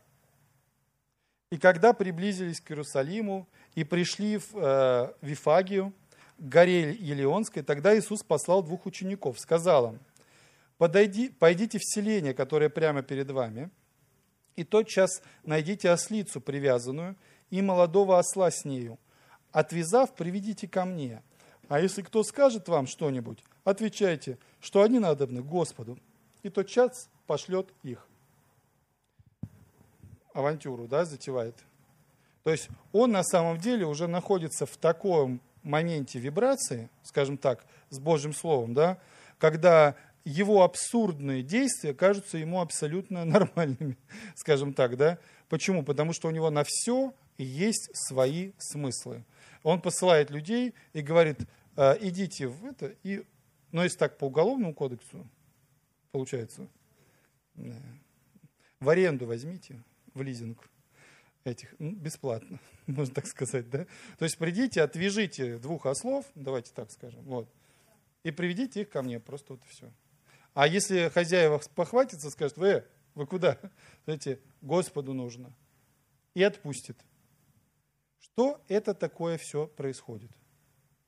И 1.52 1.58
когда 1.58 1.94
приблизились 1.94 2.60
к 2.60 2.70
Иерусалиму 2.70 3.48
и 3.76 3.86
пришли 3.86 4.40
в 4.40 4.50
э, 4.56 5.14
Вифагию, 5.22 5.94
горе 6.38 6.92
Елеонской, 6.92 7.64
тогда 7.64 7.98
Иисус 7.98 8.24
послал 8.24 8.62
двух 8.62 8.86
учеников, 8.86 9.40
сказал 9.40 9.94
им, 9.94 10.00
Подойди, 10.78 11.30
пойдите 11.30 11.80
в 11.80 11.86
селение, 11.86 12.34
которое 12.34 12.68
прямо 12.68 13.04
перед 13.04 13.32
вами, 13.32 13.70
и 14.58 14.66
тотчас 14.66 15.22
найдите 15.46 15.90
ослицу 15.90 16.42
привязанную 16.42 17.16
и 17.52 17.62
молодого 17.62 18.20
осла 18.20 18.52
с 18.52 18.66
нею. 18.66 19.00
Отвязав, 19.54 20.14
приведите 20.14 20.68
ко 20.68 20.84
мне. 20.84 21.24
А 21.68 21.80
если 21.80 22.02
кто 22.02 22.24
скажет 22.24 22.68
вам 22.68 22.88
что-нибудь, 22.88 23.44
отвечайте, 23.64 24.38
что 24.60 24.82
они 24.84 25.00
надобны 25.00 25.42
Господу, 25.42 25.98
и 26.44 26.50
тотчас 26.50 27.10
пошлет 27.28 27.74
их. 27.84 28.08
Авантюру, 30.34 30.88
да, 30.88 31.06
затевает. 31.06 31.56
То 32.44 32.52
есть 32.52 32.70
он 32.92 33.12
на 33.12 33.24
самом 33.24 33.58
деле 33.58 33.86
уже 33.86 34.08
находится 34.08 34.66
в 34.66 34.78
таком 34.78 35.42
моменте 35.64 36.20
вибрации, 36.20 36.90
скажем 37.04 37.38
так, 37.38 37.66
с 37.90 38.00
Божьим 38.00 38.34
Словом, 38.34 38.74
да, 38.74 39.00
когда 39.40 39.96
его 40.24 40.64
абсурдные 40.64 41.44
действия 41.44 41.94
кажутся 41.94 42.38
ему 42.38 42.62
абсолютно 42.62 43.26
нормальными, 43.26 43.98
скажем 44.36 44.74
так, 44.74 44.98
да. 44.98 45.18
Почему? 45.50 45.84
Потому 45.84 46.14
что 46.14 46.28
у 46.28 46.32
него 46.32 46.50
на 46.50 46.64
все 46.64 47.14
есть 47.38 47.90
свои 47.94 48.52
смыслы. 48.58 49.24
Он 49.66 49.82
посылает 49.82 50.30
людей 50.30 50.76
и 50.94 51.02
говорит, 51.02 51.40
«А, 51.76 51.98
идите 52.00 52.46
в 52.46 52.66
это, 52.66 52.96
и, 53.02 53.26
ну, 53.72 53.82
если 53.82 53.98
так 53.98 54.20
по 54.20 54.26
уголовному 54.26 54.76
кодексу, 54.76 55.28
получается, 56.12 56.68
в 58.80 58.88
аренду 58.90 59.26
возьмите, 59.26 59.84
в 60.14 60.22
лизинг 60.22 60.70
этих, 61.46 61.74
ну, 61.80 61.94
бесплатно, 61.96 62.60
можно 62.86 63.16
так 63.16 63.26
сказать, 63.26 63.68
да? 63.72 63.88
То 64.20 64.26
есть 64.26 64.38
придите, 64.38 64.84
отвяжите 64.84 65.58
двух 65.58 65.88
ослов, 65.88 66.28
давайте 66.36 66.72
так 66.72 66.92
скажем, 66.92 67.24
вот, 67.24 67.50
и 68.22 68.30
приведите 68.30 68.82
их 68.82 68.90
ко 68.92 69.02
мне, 69.02 69.20
просто 69.20 69.54
вот 69.54 69.64
и 69.66 69.68
все. 69.68 69.92
А 70.54 70.68
если 70.68 71.10
хозяева 71.10 71.60
похватится, 71.74 72.30
скажет, 72.30 72.58
вы, 72.58 72.86
вы 73.16 73.26
куда? 73.26 73.58
Знаете, 74.04 74.40
Господу 74.62 75.14
нужно. 75.14 75.52
И 76.36 76.44
отпустит. 76.44 77.04
Что 78.36 78.62
это 78.68 78.94
такое 78.94 79.38
все 79.38 79.66
происходит? 79.66 80.30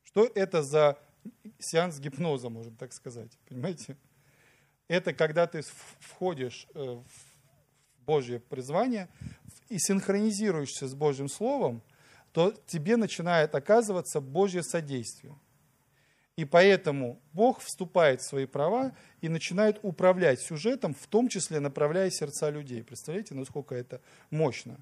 Что 0.04 0.32
это 0.34 0.64
за 0.64 0.98
сеанс 1.60 2.00
гипноза, 2.00 2.48
можно 2.48 2.74
так 2.74 2.94
сказать, 2.94 3.38
понимаете? 3.50 3.98
это 4.88 5.14
когда 5.14 5.46
ты 5.46 5.62
входишь 6.00 6.68
э, 6.74 6.80
в 6.80 8.06
Божье 8.06 8.40
призвание 8.40 9.10
и 9.68 9.78
синхронизируешься 9.78 10.88
с 10.88 10.96
Божьим 10.96 11.28
Словом, 11.28 11.84
то 12.32 12.54
тебе 12.66 12.96
начинает 12.96 13.56
оказываться 13.56 14.22
Божье 14.22 14.64
содействие. 14.64 15.38
И 16.38 16.46
поэтому 16.46 17.22
Бог 17.34 17.60
вступает 17.60 18.22
в 18.22 18.26
свои 18.30 18.46
права 18.46 18.96
и 19.20 19.28
начинает 19.28 19.80
управлять 19.82 20.40
сюжетом, 20.40 20.94
в 20.94 21.08
том 21.08 21.28
числе 21.28 21.60
направляя 21.60 22.10
сердца 22.10 22.50
людей. 22.50 22.86
Представляете, 22.86 23.36
насколько 23.36 23.76
это 23.76 24.00
мощно? 24.30 24.80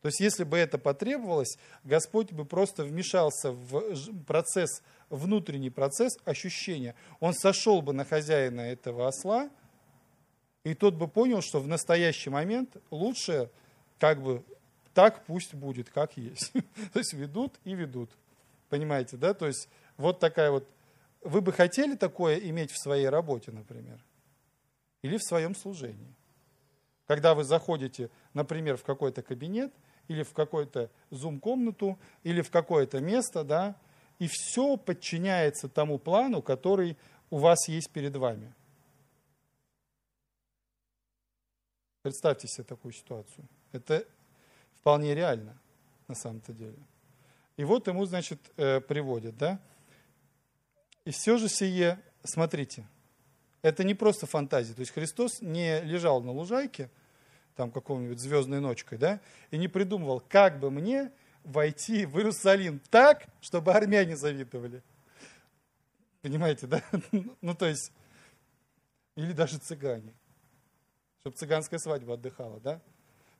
То 0.00 0.06
есть, 0.08 0.20
если 0.20 0.44
бы 0.44 0.56
это 0.56 0.78
потребовалось, 0.78 1.58
Господь 1.82 2.32
бы 2.32 2.44
просто 2.44 2.84
вмешался 2.84 3.50
в 3.50 4.24
процесс, 4.24 4.82
внутренний 5.10 5.70
процесс 5.70 6.18
ощущения. 6.24 6.94
Он 7.18 7.34
сошел 7.34 7.82
бы 7.82 7.92
на 7.92 8.04
хозяина 8.04 8.60
этого 8.60 9.08
осла, 9.08 9.50
и 10.64 10.74
тот 10.74 10.94
бы 10.94 11.08
понял, 11.08 11.40
что 11.40 11.60
в 11.60 11.66
настоящий 11.66 12.30
момент 12.30 12.76
лучше 12.90 13.50
как 13.98 14.22
бы 14.22 14.44
так 14.94 15.24
пусть 15.26 15.54
будет, 15.54 15.90
как 15.90 16.16
есть. 16.16 16.52
То 16.92 16.98
есть 16.98 17.12
ведут 17.12 17.54
и 17.64 17.74
ведут. 17.74 18.10
Понимаете, 18.68 19.16
да? 19.16 19.34
То 19.34 19.46
есть 19.46 19.68
вот 19.96 20.20
такая 20.20 20.50
вот... 20.50 20.68
Вы 21.22 21.40
бы 21.40 21.52
хотели 21.52 21.96
такое 21.96 22.36
иметь 22.36 22.70
в 22.70 22.78
своей 22.78 23.08
работе, 23.08 23.50
например? 23.50 23.98
Или 25.02 25.16
в 25.16 25.22
своем 25.22 25.54
служении? 25.54 26.14
Когда 27.06 27.34
вы 27.34 27.44
заходите, 27.44 28.10
например, 28.34 28.76
в 28.76 28.84
какой-то 28.84 29.22
кабинет, 29.22 29.72
или 30.08 30.22
в 30.22 30.32
какую-то 30.32 30.90
зум-комнату, 31.10 31.98
или 32.24 32.40
в 32.40 32.50
какое-то 32.50 33.00
место, 33.00 33.44
да, 33.44 33.76
и 34.18 34.26
все 34.26 34.76
подчиняется 34.76 35.68
тому 35.68 35.98
плану, 35.98 36.42
который 36.42 36.96
у 37.30 37.38
вас 37.38 37.68
есть 37.68 37.90
перед 37.90 38.16
вами. 38.16 38.52
Представьте 42.02 42.48
себе 42.48 42.64
такую 42.64 42.92
ситуацию. 42.92 43.46
Это 43.72 44.04
вполне 44.80 45.14
реально 45.14 45.58
на 46.08 46.14
самом-то 46.14 46.52
деле. 46.52 46.78
И 47.56 47.64
вот 47.64 47.86
ему, 47.86 48.06
значит, 48.06 48.40
э, 48.56 48.80
приводят, 48.80 49.36
да. 49.36 49.60
И 51.04 51.10
все 51.10 51.36
же 51.36 51.48
сие, 51.48 52.00
смотрите, 52.24 52.86
это 53.62 53.84
не 53.84 53.94
просто 53.94 54.26
фантазия. 54.26 54.74
То 54.74 54.80
есть 54.80 54.92
Христос 54.92 55.42
не 55.42 55.80
лежал 55.80 56.22
на 56.22 56.32
лужайке, 56.32 56.90
там 57.58 57.72
какой-нибудь 57.72 58.20
звездной 58.20 58.60
ночкой, 58.60 58.98
да, 58.98 59.20
и 59.50 59.58
не 59.58 59.66
придумывал, 59.66 60.20
как 60.20 60.60
бы 60.60 60.70
мне 60.70 61.10
войти 61.42 62.06
в 62.06 62.16
Иерусалим 62.16 62.80
так, 62.88 63.26
чтобы 63.40 63.72
армяне 63.72 64.16
завидовали. 64.16 64.80
Понимаете, 66.22 66.68
да? 66.68 66.84
Ну, 67.40 67.54
то 67.56 67.66
есть, 67.66 67.90
или 69.16 69.32
даже 69.32 69.58
цыгане, 69.58 70.14
чтобы 71.18 71.36
цыганская 71.36 71.80
свадьба 71.80 72.14
отдыхала, 72.14 72.60
да? 72.60 72.80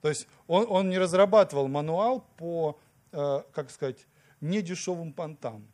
То 0.00 0.08
есть 0.08 0.26
он, 0.48 0.66
он 0.68 0.90
не 0.90 0.98
разрабатывал 0.98 1.68
мануал 1.68 2.22
по, 2.38 2.76
э, 3.12 3.42
как 3.52 3.70
сказать, 3.70 4.04
недешевым 4.40 5.12
понтам. 5.12 5.64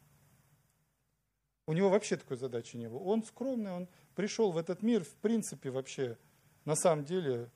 У 1.66 1.72
него 1.72 1.88
вообще 1.88 2.18
такой 2.18 2.36
задачи 2.36 2.76
не 2.76 2.90
было. 2.90 2.98
Он 2.98 3.24
скромный, 3.24 3.72
он 3.72 3.88
пришел 4.14 4.52
в 4.52 4.58
этот 4.58 4.82
мир, 4.82 5.02
в 5.02 5.14
принципе, 5.14 5.70
вообще, 5.70 6.18
на 6.66 6.74
самом 6.74 7.06
деле, 7.06 7.48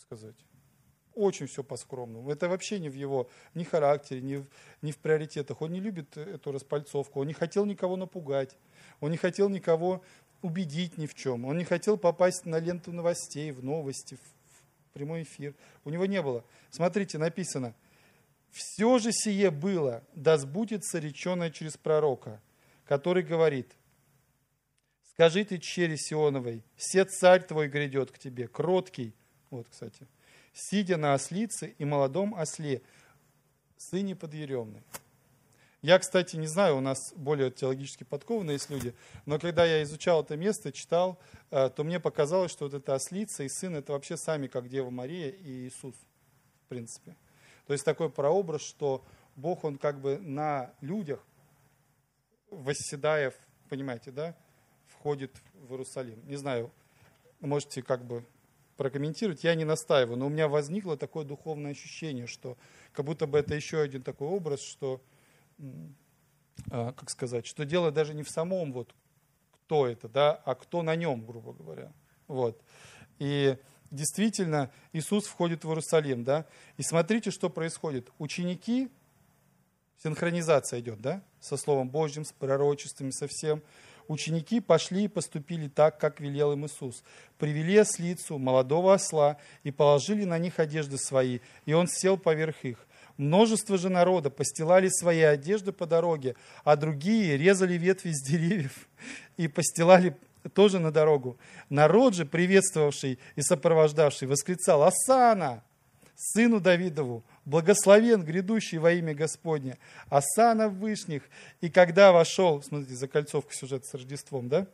сказать, 0.00 0.36
очень 1.14 1.46
все 1.46 1.62
по-скромному. 1.62 2.30
Это 2.30 2.48
вообще 2.48 2.78
не 2.78 2.88
в 2.88 2.94
его 2.94 3.28
ни 3.54 3.64
характере, 3.64 4.20
ни 4.20 4.36
в, 4.36 4.46
ни 4.82 4.92
в 4.92 4.98
приоритетах. 4.98 5.60
Он 5.62 5.72
не 5.72 5.80
любит 5.80 6.16
эту 6.16 6.52
распальцовку, 6.52 7.20
он 7.20 7.26
не 7.26 7.34
хотел 7.34 7.66
никого 7.66 7.96
напугать, 7.96 8.56
он 9.00 9.10
не 9.10 9.16
хотел 9.16 9.48
никого 9.48 10.02
убедить 10.42 10.96
ни 10.98 11.06
в 11.06 11.14
чем, 11.14 11.44
он 11.44 11.58
не 11.58 11.64
хотел 11.64 11.98
попасть 11.98 12.46
на 12.46 12.58
ленту 12.58 12.92
новостей, 12.92 13.50
в 13.52 13.62
новости, 13.62 14.14
в 14.14 14.92
прямой 14.92 15.22
эфир. 15.22 15.54
У 15.84 15.90
него 15.90 16.06
не 16.06 16.22
было. 16.22 16.44
Смотрите, 16.70 17.18
написано, 17.18 17.74
«Все 18.50 18.98
же 18.98 19.12
сие 19.12 19.50
было, 19.50 20.02
да 20.14 20.38
сбудется 20.38 20.98
реченое 20.98 21.50
через 21.50 21.76
пророка, 21.76 22.40
который 22.84 23.22
говорит, 23.22 23.70
скажи 25.12 25.44
ты 25.44 25.58
чере 25.58 25.96
Сионовой, 25.96 26.64
все 26.76 27.04
царь 27.04 27.44
твой 27.44 27.68
грядет 27.68 28.10
к 28.10 28.18
тебе, 28.18 28.48
кроткий». 28.48 29.14
Вот, 29.50 29.68
кстати. 29.68 30.06
«Сидя 30.52 30.96
на 30.96 31.14
ослице 31.14 31.74
и 31.78 31.84
молодом 31.84 32.34
осле, 32.34 32.82
сыне 33.76 34.16
подъеремный». 34.16 34.82
Я, 35.82 35.98
кстати, 35.98 36.36
не 36.36 36.46
знаю, 36.46 36.76
у 36.76 36.80
нас 36.80 37.14
более 37.16 37.50
теологически 37.50 38.04
подкованные 38.04 38.54
есть 38.54 38.68
люди, 38.68 38.94
но 39.24 39.38
когда 39.38 39.64
я 39.64 39.82
изучал 39.82 40.22
это 40.22 40.36
место, 40.36 40.72
читал, 40.72 41.18
э, 41.50 41.70
то 41.70 41.84
мне 41.84 41.98
показалось, 41.98 42.50
что 42.50 42.66
вот 42.66 42.74
эта 42.74 42.94
ослица 42.94 43.44
и 43.44 43.48
сын 43.48 43.74
это 43.74 43.92
вообще 43.92 44.18
сами, 44.18 44.46
как 44.46 44.68
Дева 44.68 44.90
Мария 44.90 45.30
и 45.30 45.68
Иисус, 45.68 45.94
в 46.66 46.68
принципе. 46.68 47.16
То 47.66 47.72
есть 47.72 47.86
такой 47.86 48.10
прообраз, 48.10 48.60
что 48.60 49.02
Бог, 49.36 49.64
Он 49.64 49.78
как 49.78 50.02
бы 50.02 50.18
на 50.18 50.74
людях, 50.82 51.24
восседая, 52.50 53.32
понимаете, 53.70 54.10
да, 54.10 54.36
входит 54.86 55.32
в 55.54 55.72
Иерусалим. 55.72 56.20
Не 56.26 56.36
знаю, 56.36 56.70
можете 57.40 57.82
как 57.82 58.04
бы 58.04 58.22
прокомментировать, 58.80 59.44
я 59.44 59.54
не 59.54 59.66
настаиваю, 59.66 60.16
но 60.16 60.24
у 60.24 60.30
меня 60.30 60.48
возникло 60.48 60.96
такое 60.96 61.26
духовное 61.26 61.72
ощущение, 61.72 62.26
что 62.26 62.56
как 62.94 63.04
будто 63.04 63.26
бы 63.26 63.36
это 63.38 63.54
еще 63.54 63.78
один 63.78 64.02
такой 64.02 64.26
образ, 64.28 64.62
что 64.62 65.02
а, 66.70 66.94
как 66.94 67.10
сказать, 67.10 67.46
что 67.46 67.66
дело 67.66 67.90
даже 67.90 68.14
не 68.14 68.22
в 68.22 68.30
самом 68.30 68.72
вот 68.72 68.94
кто 69.52 69.86
это, 69.86 70.08
да, 70.08 70.32
а 70.46 70.54
кто 70.54 70.80
на 70.80 70.96
нем, 70.96 71.26
грубо 71.26 71.52
говоря. 71.52 71.92
Вот. 72.26 72.58
И 73.18 73.58
действительно 73.90 74.70
Иисус 74.94 75.26
входит 75.26 75.62
в 75.62 75.68
Иерусалим, 75.68 76.24
да, 76.24 76.46
и 76.78 76.82
смотрите, 76.82 77.30
что 77.30 77.50
происходит. 77.50 78.10
Ученики, 78.18 78.88
синхронизация 80.02 80.80
идет, 80.80 81.02
да, 81.02 81.22
со 81.38 81.58
Словом 81.58 81.90
Божьим, 81.90 82.24
с 82.24 82.32
пророчествами, 82.32 83.10
со 83.10 83.28
всем. 83.28 83.62
Ученики 84.10 84.58
пошли 84.58 85.04
и 85.04 85.08
поступили 85.08 85.68
так, 85.68 86.00
как 86.00 86.18
велел 86.18 86.52
им 86.52 86.66
Иисус. 86.66 87.04
Привели 87.38 87.76
ослицу, 87.76 88.38
молодого 88.38 88.92
осла, 88.92 89.36
и 89.62 89.70
положили 89.70 90.24
на 90.24 90.36
них 90.36 90.58
одежды 90.58 90.98
свои, 90.98 91.38
и 91.64 91.74
он 91.74 91.86
сел 91.86 92.18
поверх 92.18 92.64
их. 92.64 92.88
Множество 93.18 93.78
же 93.78 93.88
народа 93.88 94.28
постилали 94.28 94.88
свои 94.88 95.20
одежды 95.20 95.70
по 95.70 95.86
дороге, 95.86 96.34
а 96.64 96.74
другие 96.74 97.36
резали 97.36 97.74
ветви 97.74 98.10
с 98.10 98.20
деревьев 98.20 98.88
и 99.36 99.46
постилали 99.46 100.16
тоже 100.54 100.80
на 100.80 100.90
дорогу. 100.90 101.38
Народ 101.68 102.16
же, 102.16 102.26
приветствовавший 102.26 103.20
и 103.36 103.42
сопровождавший, 103.42 104.26
восклицал 104.26 104.82
«Асана! 104.82 105.62
Сыну 106.16 106.58
Давидову, 106.58 107.22
благословен 107.44 108.24
грядущий 108.24 108.78
во 108.78 108.92
имя 108.92 109.14
Господне, 109.14 109.78
Асана 110.08 110.68
вышних». 110.68 111.22
И 111.60 111.70
когда 111.70 112.12
вошел, 112.12 112.62
смотрите, 112.62 112.94
закольцовка 112.94 113.54
сюжета 113.54 113.86
с 113.86 113.94
Рождеством, 113.94 114.48
да? 114.48 114.66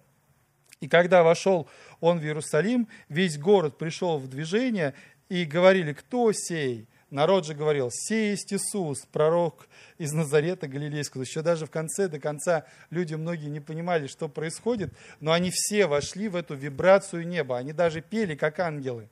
И 0.81 0.89
когда 0.89 1.23
вошел 1.23 1.69
он 2.01 2.19
в 2.19 2.25
Иерусалим, 2.25 2.89
весь 3.09 3.39
город 3.39 3.79
пришел 3.79 4.19
в 4.19 4.29
движение, 4.29 4.95
и 5.29 5.45
говорили, 5.45 5.93
кто 5.93 6.31
сей? 6.33 6.87
Народ 7.11 7.47
же 7.47 7.55
говорил, 7.55 7.91
сей 7.93 8.31
есть 8.31 8.53
Иисус, 8.53 9.07
пророк 9.12 9.69
из 9.97 10.12
Назарета 10.12 10.67
Галилейского. 10.67 11.23
Еще 11.23 11.41
даже 11.41 11.67
в 11.67 11.71
конце, 11.71 12.09
до 12.09 12.19
конца 12.19 12.67
люди 12.91 13.14
многие 13.14 13.49
не 13.49 13.61
понимали, 13.61 14.07
что 14.09 14.29
происходит, 14.29 14.93
но 15.21 15.33
они 15.33 15.51
все 15.53 15.87
вошли 15.87 16.29
в 16.29 16.35
эту 16.37 16.55
вибрацию 16.55 17.27
неба. 17.27 17.59
Они 17.59 17.73
даже 17.73 18.01
пели, 18.01 18.35
как 18.35 18.59
ангелы. 18.59 19.09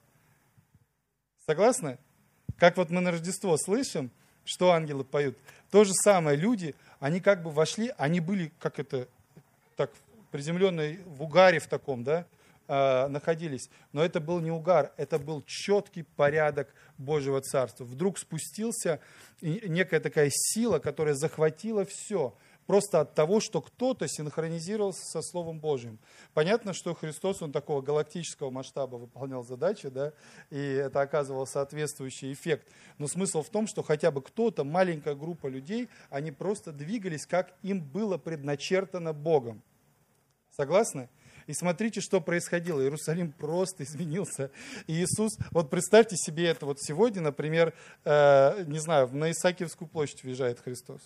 Согласны? 1.46 1.98
Как 2.58 2.76
вот 2.76 2.90
мы 2.90 3.00
на 3.00 3.10
Рождество 3.10 3.56
слышим, 3.56 4.10
что 4.44 4.72
ангелы 4.72 5.04
поют. 5.04 5.36
То 5.70 5.84
же 5.84 5.92
самое, 5.92 6.36
люди, 6.36 6.74
они 7.00 7.20
как 7.20 7.42
бы 7.42 7.50
вошли, 7.50 7.92
они 7.96 8.20
были, 8.20 8.52
как 8.58 8.78
это, 8.78 9.08
так, 9.76 9.90
приземленные 10.30 11.00
в 11.06 11.22
угаре 11.22 11.58
в 11.58 11.66
таком, 11.66 12.04
да, 12.04 12.26
э, 12.68 13.06
находились. 13.08 13.68
Но 13.92 14.04
это 14.04 14.20
был 14.20 14.40
не 14.40 14.50
угар, 14.50 14.92
это 14.96 15.18
был 15.18 15.42
четкий 15.46 16.02
порядок 16.02 16.72
Божьего 16.98 17.40
Царства. 17.40 17.84
Вдруг 17.84 18.18
спустился 18.18 19.00
некая 19.40 20.00
такая 20.00 20.30
сила, 20.30 20.78
которая 20.78 21.14
захватила 21.14 21.84
все 21.84 22.34
просто 22.66 23.00
от 23.00 23.14
того, 23.14 23.40
что 23.40 23.60
кто-то 23.60 24.06
синхронизировался 24.08 25.04
со 25.04 25.22
Словом 25.22 25.60
Божьим. 25.60 25.98
Понятно, 26.32 26.72
что 26.72 26.94
Христос, 26.94 27.42
он 27.42 27.52
такого 27.52 27.82
галактического 27.82 28.50
масштаба 28.50 28.96
выполнял 28.96 29.44
задачи, 29.44 29.88
да, 29.88 30.12
и 30.50 30.58
это 30.58 31.00
оказывало 31.00 31.44
соответствующий 31.44 32.32
эффект. 32.32 32.66
Но 32.98 33.06
смысл 33.06 33.42
в 33.42 33.50
том, 33.50 33.66
что 33.66 33.82
хотя 33.82 34.10
бы 34.10 34.22
кто-то, 34.22 34.64
маленькая 34.64 35.14
группа 35.14 35.46
людей, 35.46 35.88
они 36.10 36.32
просто 36.32 36.72
двигались, 36.72 37.26
как 37.26 37.54
им 37.62 37.80
было 37.80 38.18
предначертано 38.18 39.12
Богом. 39.12 39.62
Согласны? 40.50 41.08
И 41.46 41.52
смотрите, 41.52 42.00
что 42.00 42.20
происходило. 42.20 42.80
Иерусалим 42.80 43.32
просто 43.32 43.84
изменился. 43.84 44.50
И 44.86 44.94
Иисус, 44.94 45.36
вот 45.50 45.68
представьте 45.68 46.16
себе 46.16 46.46
это 46.46 46.64
вот 46.64 46.80
сегодня, 46.80 47.20
например, 47.20 47.74
э, 48.04 48.64
не 48.66 48.78
знаю, 48.78 49.08
на 49.14 49.30
Исаакиевскую 49.30 49.88
площадь 49.88 50.22
въезжает 50.22 50.60
Христос. 50.60 51.02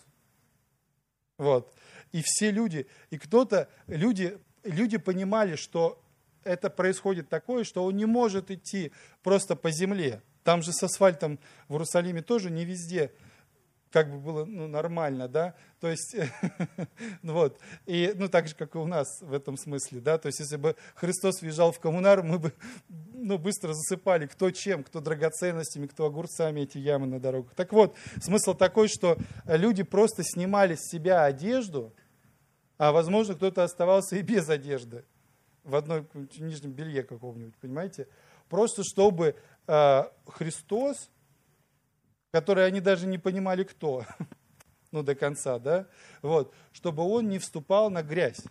Вот. 1.39 1.72
И 2.12 2.22
все 2.24 2.51
люди, 2.51 2.86
и 3.11 3.18
кто-то, 3.18 3.68
люди, 3.86 4.39
люди 4.64 4.99
понимали, 4.99 5.57
что 5.57 6.03
это 6.45 6.70
происходит 6.70 7.28
такое, 7.28 7.64
что 7.64 7.84
он 7.84 7.97
не 7.97 8.07
может 8.07 8.51
идти 8.51 8.93
просто 9.22 9.57
по 9.57 9.70
земле. 9.70 10.22
Там 10.45 10.62
же 10.62 10.72
с 10.72 10.82
асфальтом 10.82 11.39
в 11.68 11.74
Иерусалиме 11.74 12.22
тоже 12.22 12.51
не 12.51 12.64
везде 12.64 13.12
как 13.91 14.11
бы 14.11 14.18
было 14.18 14.45
ну, 14.45 14.66
нормально, 14.66 15.28
да, 15.28 15.55
то 15.80 15.89
есть, 15.89 16.16
ну 17.22 17.32
вот, 17.32 17.59
и, 17.86 18.12
ну, 18.14 18.28
так 18.28 18.49
же, 18.49 18.55
как 18.55 18.74
и 18.74 18.78
у 18.78 18.86
нас 18.86 19.07
в 19.20 19.32
этом 19.32 19.57
смысле, 19.57 20.01
да, 20.01 20.18
то 20.18 20.26
есть, 20.26 20.41
если 20.41 20.57
бы 20.57 20.76
Христос 20.95 21.41
въезжал 21.41 21.72
в 21.72 21.80
коммунар, 21.80 22.22
мы 22.22 22.39
бы, 22.39 22.53
ну, 22.89 23.39
быстро 23.39 23.72
засыпали, 23.72 24.26
кто 24.26 24.51
чем, 24.51 24.84
кто 24.84 25.01
драгоценностями, 25.01 25.86
кто 25.86 26.07
огурцами 26.07 26.62
эти 26.62 26.78
ямы 26.78 27.07
на 27.07 27.20
дорогах. 27.20 27.55
Так 27.55 27.72
вот, 27.72 27.97
смысл 28.20 28.55
такой, 28.55 28.89
что 28.89 29.16
люди 29.47 29.82
просто 29.82 30.22
снимали 30.24 30.74
с 30.74 30.91
себя 30.91 31.24
одежду, 31.24 31.95
а, 32.76 32.93
возможно, 32.93 33.34
кто-то 33.34 33.64
оставался 33.64 34.16
и 34.16 34.22
без 34.22 34.49
одежды, 34.49 35.05
в 35.64 35.74
одной 35.74 36.07
нижнем 36.39 36.72
белье 36.72 37.03
каком-нибудь, 37.03 37.57
понимаете, 37.57 38.09
просто 38.49 38.82
чтобы 38.84 39.36
э, 39.66 40.05
Христос 40.26 41.11
которые 42.39 42.66
они 42.68 42.80
даже 42.80 43.09
не 43.09 43.18
понимали, 43.18 43.64
кто, 43.64 44.07
ну, 44.93 45.03
до 45.03 45.16
конца, 45.16 45.59
да, 45.59 45.89
вот, 46.22 46.55
чтобы 46.70 47.03
он 47.03 47.28
не 47.28 47.41
вступал 47.41 47.91
на 47.91 48.05
грязь, 48.05 48.45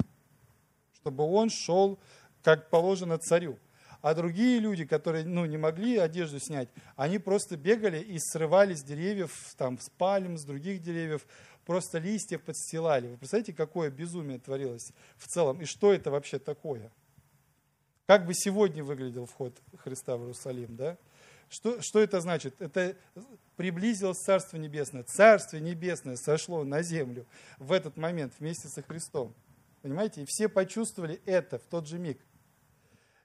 чтобы 0.95 1.23
он 1.23 1.49
шел, 1.49 1.97
как 2.43 2.69
положено, 2.69 3.17
царю. 3.17 3.57
А 4.01 4.13
другие 4.13 4.59
люди, 4.59 4.83
которые 4.83 5.23
ну, 5.23 5.45
не 5.45 5.55
могли 5.57 5.97
одежду 5.99 6.37
снять, 6.37 6.67
они 6.97 7.17
просто 7.17 7.55
бегали 7.55 7.99
и 7.99 8.19
срывали 8.19 8.73
с 8.73 8.83
деревьев, 8.83 9.31
там, 9.55 9.79
с 9.79 9.89
пальм, 9.89 10.37
с 10.37 10.43
других 10.43 10.81
деревьев, 10.81 11.25
просто 11.65 11.97
листья 11.97 12.37
подстилали. 12.39 13.07
Вы 13.07 13.17
представляете, 13.17 13.53
какое 13.53 13.89
безумие 13.89 14.37
творилось 14.37 14.91
в 15.15 15.27
целом? 15.27 15.61
И 15.61 15.65
что 15.65 15.93
это 15.93 16.11
вообще 16.11 16.39
такое? 16.39 16.91
Как 18.05 18.25
бы 18.25 18.33
сегодня 18.33 18.83
выглядел 18.83 19.27
вход 19.27 19.57
Христа 19.77 20.17
в 20.17 20.23
Иерусалим, 20.23 20.75
да? 20.75 20.97
Что, 21.49 21.81
что 21.81 21.99
это 21.99 22.19
значит? 22.19 22.61
Это 22.61 22.95
приблизилось 23.55 24.19
Царство 24.19 24.57
Небесное. 24.57 25.03
Царство 25.03 25.57
Небесное 25.57 26.15
сошло 26.15 26.63
на 26.63 26.81
землю 26.81 27.25
в 27.57 27.71
этот 27.71 27.97
момент 27.97 28.33
вместе 28.39 28.67
со 28.67 28.81
Христом. 28.81 29.33
Понимаете? 29.81 30.23
И 30.23 30.25
все 30.25 30.49
почувствовали 30.49 31.21
это 31.25 31.59
в 31.59 31.63
тот 31.63 31.87
же 31.87 31.97
миг. 31.97 32.19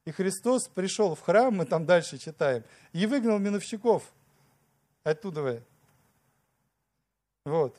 И 0.05 0.11
Христос 0.11 0.69
пришел 0.69 1.15
в 1.15 1.21
храм, 1.21 1.55
мы 1.55 1.65
там 1.65 1.87
дальше 1.87 2.19
читаем, 2.19 2.65
и 2.93 3.07
выгнал 3.07 3.39
миновщиков 3.39 4.13
оттуда. 5.05 5.63
Вот. 7.45 7.77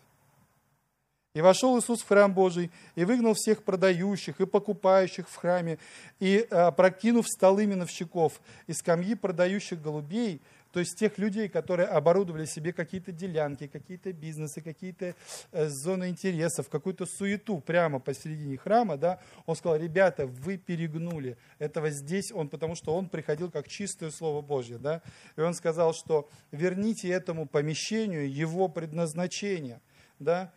И 1.34 1.42
вошел 1.42 1.80
Иисус 1.80 2.02
в 2.02 2.08
храм 2.08 2.32
Божий, 2.32 2.70
и 2.96 3.06
выгнал 3.06 3.34
всех 3.34 3.64
продающих 3.64 4.40
и 4.40 4.46
покупающих 4.46 5.28
в 5.28 5.36
храме, 5.36 5.80
и 6.20 6.46
а, 6.52 6.70
прокинув 6.70 7.28
столы 7.28 7.66
миновщиков 7.66 8.40
и 8.68 8.74
скамьи 8.74 9.16
продающих 9.16 9.82
голубей, 9.82 10.42
то 10.74 10.80
есть 10.80 10.96
тех 10.98 11.18
людей, 11.18 11.50
которые 11.50 11.88
оборудовали 11.88 12.46
себе 12.46 12.72
какие-то 12.72 13.12
делянки, 13.12 13.66
какие-то 13.66 14.14
бизнесы, 14.14 14.62
какие-то 14.62 15.16
э, 15.52 15.70
зоны 15.70 16.10
интересов, 16.10 16.70
какую-то 16.70 17.06
суету 17.06 17.60
прямо 17.60 18.00
посередине 18.00 18.58
храма, 18.58 18.98
да, 18.98 19.20
он 19.48 19.56
сказал, 19.56 19.78
ребята, 19.78 20.28
вы 20.28 20.58
перегнули 20.58 21.38
этого 21.58 21.90
здесь, 21.90 22.32
он, 22.32 22.48
потому 22.48 22.76
что 22.76 22.96
он 22.96 23.08
приходил 23.08 23.50
как 23.50 23.68
чистое 23.68 24.10
Слово 24.10 24.42
Божье, 24.42 24.80
да, 24.80 25.02
и 25.36 25.42
он 25.42 25.54
сказал, 25.56 25.94
что 25.94 26.30
верните 26.52 27.08
этому 27.08 27.48
помещению 27.48 28.32
его 28.32 28.68
предназначение, 28.68 29.80
да, 30.20 30.52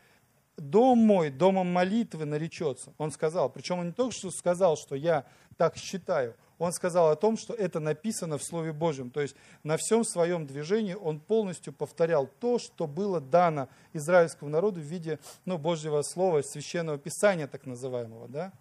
дом 0.57 0.99
мой 0.99 1.31
домом 1.31 1.73
молитвы 1.73 2.25
наречется. 2.25 2.93
Он 2.99 3.11
сказал, 3.11 3.51
причем 3.51 3.81
он 3.81 3.87
не 3.87 3.93
только 3.93 4.15
что 4.15 4.31
сказал, 4.31 4.77
что 4.77 4.95
я 4.95 5.27
так 5.57 5.77
считаю, 5.77 6.35
он 6.59 6.73
сказал 6.73 7.11
о 7.11 7.17
том, 7.17 7.37
что 7.37 7.53
это 7.55 7.81
написано 7.81 8.39
в 8.39 8.43
Слове 8.43 8.73
Божьем. 8.73 9.11
То 9.11 9.21
есть 9.21 9.37
на 9.63 9.77
всем 9.77 10.05
своем 10.05 10.47
движении 10.47 10.95
он 10.95 11.21
полностью 11.21 11.73
повторял 11.73 12.27
то, 12.27 12.59
что 12.59 12.87
было 12.87 13.21
дано 13.21 13.69
израильскому 13.93 14.51
народу 14.51 14.81
в 14.81 14.85
виде 14.85 15.19
ну, 15.45 15.59
Божьего 15.59 16.01
Слова, 16.03 16.43
Священного 16.43 16.99
Писания 16.99 17.47
так 17.47 17.67
называемого. 17.67 18.29
Да? 18.29 18.53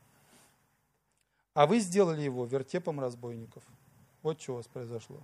А 1.54 1.68
вы 1.68 1.80
сделали 1.80 2.22
его 2.22 2.46
вертепом 2.46 3.00
разбойников. 3.00 3.64
Вот 4.22 4.42
что 4.42 4.54
у 4.54 4.56
вас 4.58 4.68
произошло. 4.68 5.22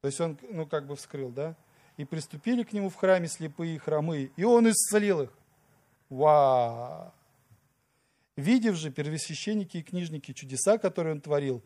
То 0.00 0.06
есть 0.06 0.20
он, 0.20 0.38
ну, 0.50 0.66
как 0.66 0.86
бы 0.86 0.96
вскрыл, 0.96 1.30
да? 1.30 1.54
И 1.96 2.04
приступили 2.04 2.62
к 2.62 2.72
нему 2.72 2.90
в 2.90 2.96
храме 2.96 3.28
слепые 3.28 3.76
и 3.76 3.78
хромые, 3.78 4.30
и 4.36 4.44
он 4.44 4.70
исцелил 4.70 5.22
их. 5.22 5.30
Ва! 6.08 7.12
Видев 8.36 8.76
же 8.76 8.90
первосвященники 8.90 9.78
и 9.78 9.82
книжники 9.82 10.32
чудеса, 10.32 10.78
которые 10.78 11.14
он 11.14 11.20
творил, 11.20 11.62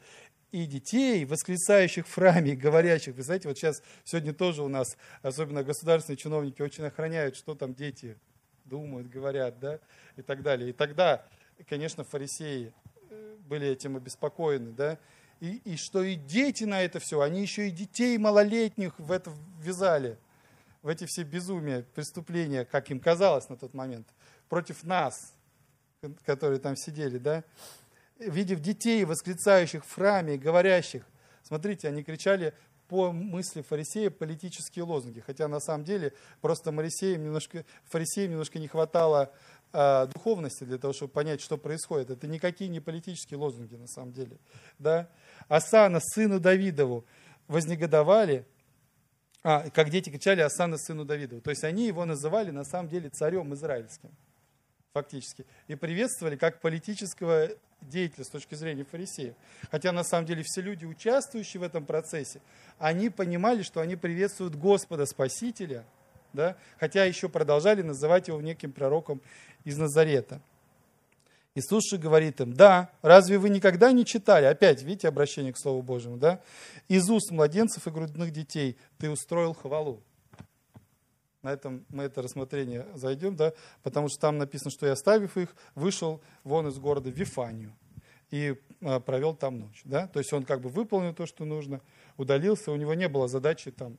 и 0.52 0.66
детей, 0.66 1.24
восклицающих 1.24 2.06
в 2.06 2.14
храме, 2.14 2.54
говорящих. 2.54 3.14
Вы 3.14 3.22
знаете, 3.22 3.48
вот 3.48 3.56
сейчас, 3.58 3.82
сегодня 4.04 4.32
тоже 4.32 4.62
у 4.62 4.68
нас, 4.68 4.96
особенно 5.22 5.62
государственные 5.62 6.16
чиновники, 6.16 6.62
очень 6.62 6.84
охраняют, 6.84 7.36
что 7.36 7.54
там 7.54 7.74
дети 7.74 8.16
думают, 8.64 9.08
говорят, 9.08 9.58
да, 9.58 9.80
и 10.16 10.22
так 10.22 10.42
далее. 10.42 10.70
И 10.70 10.72
тогда, 10.72 11.24
конечно, 11.68 12.04
фарисеи 12.04 12.72
э, 13.10 13.36
были 13.46 13.68
этим 13.68 13.96
обеспокоены, 13.96 14.72
да, 14.72 14.98
и, 15.40 15.56
и 15.64 15.76
что 15.76 16.02
и 16.02 16.14
дети 16.14 16.64
на 16.64 16.82
это 16.82 16.98
все, 16.98 17.20
они 17.20 17.42
еще 17.42 17.68
и 17.68 17.70
детей 17.70 18.16
малолетних 18.18 18.98
в 18.98 19.12
это 19.12 19.32
ввязали, 19.60 20.18
в 20.82 20.88
эти 20.88 21.04
все 21.04 21.24
безумия, 21.24 21.82
преступления, 21.94 22.64
как 22.64 22.90
им 22.90 23.00
казалось 23.00 23.48
на 23.48 23.56
тот 23.56 23.74
момент, 23.74 24.06
против 24.48 24.84
нас, 24.84 25.34
которые 26.24 26.60
там 26.60 26.76
сидели, 26.76 27.18
да, 27.18 27.44
видев 28.18 28.60
детей, 28.60 29.04
восклицающих 29.04 29.84
в 29.84 29.94
храме, 29.94 30.36
говорящих, 30.36 31.04
смотрите, 31.42 31.88
они 31.88 32.02
кричали 32.02 32.54
по 32.88 33.10
мысли 33.10 33.62
фарисея 33.62 34.10
политические 34.10 34.84
лозунги, 34.84 35.20
хотя 35.20 35.48
на 35.48 35.60
самом 35.60 35.84
деле 35.84 36.12
просто 36.40 36.72
фарисеям 36.72 37.24
немножко, 37.24 37.64
фарисеям 37.84 38.30
немножко 38.30 38.58
не 38.58 38.68
хватало 38.68 39.32
духовности 39.72 40.64
для 40.64 40.78
того, 40.78 40.92
чтобы 40.92 41.12
понять, 41.12 41.40
что 41.40 41.58
происходит. 41.58 42.10
Это 42.10 42.26
никакие 42.26 42.68
не 42.68 42.80
политические 42.80 43.38
лозунги 43.38 43.74
на 43.74 43.86
самом 43.86 44.12
деле. 44.12 44.38
Да? 44.78 45.08
Асана, 45.48 46.00
сыну 46.00 46.40
Давидову, 46.40 47.04
вознегодовали, 47.46 48.46
а, 49.42 49.68
как 49.70 49.90
дети 49.90 50.10
кричали 50.10 50.40
Асана, 50.40 50.78
сыну 50.78 51.04
Давидову. 51.04 51.40
То 51.40 51.50
есть 51.50 51.62
они 51.62 51.86
его 51.86 52.04
называли 52.04 52.50
на 52.50 52.64
самом 52.64 52.88
деле 52.88 53.10
царем 53.10 53.54
израильским, 53.54 54.10
фактически. 54.92 55.44
И 55.68 55.74
приветствовали 55.74 56.36
как 56.36 56.60
политического 56.60 57.50
деятеля 57.82 58.24
с 58.24 58.28
точки 58.28 58.54
зрения 58.54 58.84
фарисеев. 58.84 59.34
Хотя 59.70 59.92
на 59.92 60.04
самом 60.04 60.26
деле 60.26 60.42
все 60.42 60.60
люди, 60.60 60.84
участвующие 60.84 61.60
в 61.60 61.64
этом 61.64 61.84
процессе, 61.84 62.40
они 62.78 63.10
понимали, 63.10 63.62
что 63.62 63.80
они 63.80 63.96
приветствуют 63.96 64.56
Господа 64.56 65.06
Спасителя, 65.06 65.84
да? 66.36 66.56
хотя 66.78 67.04
еще 67.04 67.28
продолжали 67.28 67.82
называть 67.82 68.28
его 68.28 68.40
неким 68.40 68.70
пророком 68.70 69.20
из 69.64 69.76
Назарета. 69.76 70.40
Иисус 71.56 71.88
же 71.90 71.96
говорит 71.96 72.40
им, 72.40 72.52
да, 72.52 72.90
разве 73.00 73.38
вы 73.38 73.48
никогда 73.48 73.90
не 73.90 74.04
читали, 74.04 74.44
опять, 74.44 74.82
видите, 74.82 75.08
обращение 75.08 75.54
к 75.54 75.58
Слову 75.58 75.82
Божьему, 75.82 76.18
да, 76.18 76.40
из 76.86 77.08
уст 77.08 77.30
младенцев 77.30 77.86
и 77.86 77.90
грудных 77.90 78.30
детей 78.30 78.76
ты 78.98 79.10
устроил 79.10 79.54
хвалу. 79.54 80.02
На 81.42 81.52
этом 81.52 81.86
мы 81.88 82.04
это 82.04 82.20
рассмотрение 82.20 82.86
зайдем, 82.94 83.36
да, 83.36 83.54
потому 83.82 84.08
что 84.08 84.20
там 84.20 84.36
написано, 84.36 84.70
что 84.70 84.84
я, 84.84 84.92
оставив 84.92 85.36
их, 85.38 85.56
вышел 85.74 86.20
вон 86.44 86.68
из 86.68 86.76
города 86.78 87.08
Вифанию 87.08 87.72
и 88.30 88.56
а, 88.82 89.00
провел 89.00 89.34
там 89.34 89.60
ночь. 89.60 89.80
Да? 89.84 90.08
То 90.08 90.18
есть 90.18 90.32
он 90.32 90.44
как 90.44 90.60
бы 90.60 90.68
выполнил 90.68 91.14
то, 91.14 91.26
что 91.26 91.44
нужно, 91.44 91.80
удалился, 92.16 92.72
у 92.72 92.76
него 92.76 92.94
не 92.94 93.08
было 93.08 93.28
задачи 93.28 93.70
там 93.70 93.96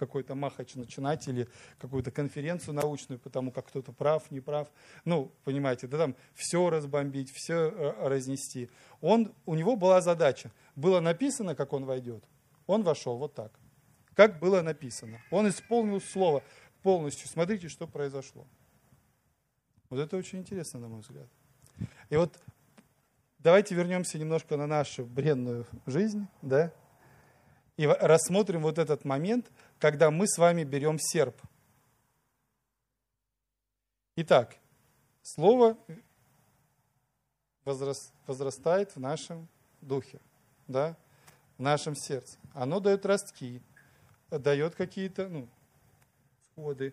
какой-то 0.00 0.34
махач 0.34 0.74
начинать 0.74 1.28
или 1.28 1.46
какую-то 1.78 2.10
конференцию 2.10 2.74
научную, 2.74 3.20
потому 3.20 3.52
как 3.52 3.68
кто-то 3.68 3.92
прав, 3.92 4.30
не 4.30 4.40
прав. 4.40 4.68
Ну, 5.04 5.30
понимаете, 5.44 5.86
да 5.86 5.98
там 5.98 6.16
все 6.34 6.70
разбомбить, 6.70 7.30
все 7.32 7.70
э, 7.70 8.08
разнести. 8.08 8.70
Он, 9.00 9.32
у 9.46 9.54
него 9.54 9.76
была 9.76 10.00
задача. 10.00 10.50
Было 10.74 11.00
написано, 11.00 11.54
как 11.54 11.72
он 11.72 11.84
войдет. 11.84 12.24
Он 12.66 12.82
вошел 12.82 13.16
вот 13.18 13.34
так. 13.34 13.52
Как 14.14 14.40
было 14.40 14.62
написано. 14.62 15.20
Он 15.30 15.48
исполнил 15.48 16.00
слово 16.00 16.42
полностью. 16.82 17.28
Смотрите, 17.28 17.68
что 17.68 17.86
произошло. 17.86 18.46
Вот 19.90 20.00
это 20.00 20.16
очень 20.16 20.38
интересно, 20.38 20.80
на 20.80 20.88
мой 20.88 21.00
взгляд. 21.00 21.28
И 22.08 22.16
вот 22.16 22.38
давайте 23.38 23.74
вернемся 23.74 24.18
немножко 24.18 24.56
на 24.56 24.66
нашу 24.66 25.04
бренную 25.04 25.66
жизнь, 25.86 26.26
да, 26.42 26.72
и 27.80 27.86
рассмотрим 27.86 28.60
вот 28.60 28.78
этот 28.78 29.06
момент, 29.06 29.50
когда 29.78 30.10
мы 30.10 30.28
с 30.28 30.36
вами 30.36 30.64
берем 30.64 30.98
серп. 30.98 31.40
Итак, 34.16 34.58
слово 35.22 35.78
возрастает 37.64 38.94
в 38.94 39.00
нашем 39.00 39.48
духе, 39.80 40.20
да, 40.68 40.94
в 41.56 41.62
нашем 41.62 41.96
сердце. 41.96 42.36
Оно 42.52 42.80
дает 42.80 43.06
ростки, 43.06 43.62
дает 44.28 44.74
какие-то 44.74 45.30
ну, 45.30 45.48
сходы. 46.52 46.92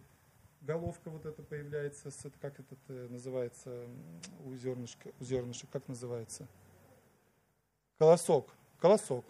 Головка 0.62 1.10
вот 1.10 1.26
эта 1.26 1.44
появляется, 1.44 2.12
как 2.40 2.62
это 2.62 2.76
называется 3.10 3.90
у 4.46 4.56
зернышка, 4.56 5.12
у 5.20 5.24
зернышек, 5.26 5.70
как 5.70 5.86
называется? 5.90 6.48
Колосок. 7.98 8.56
Колосок. 8.80 9.26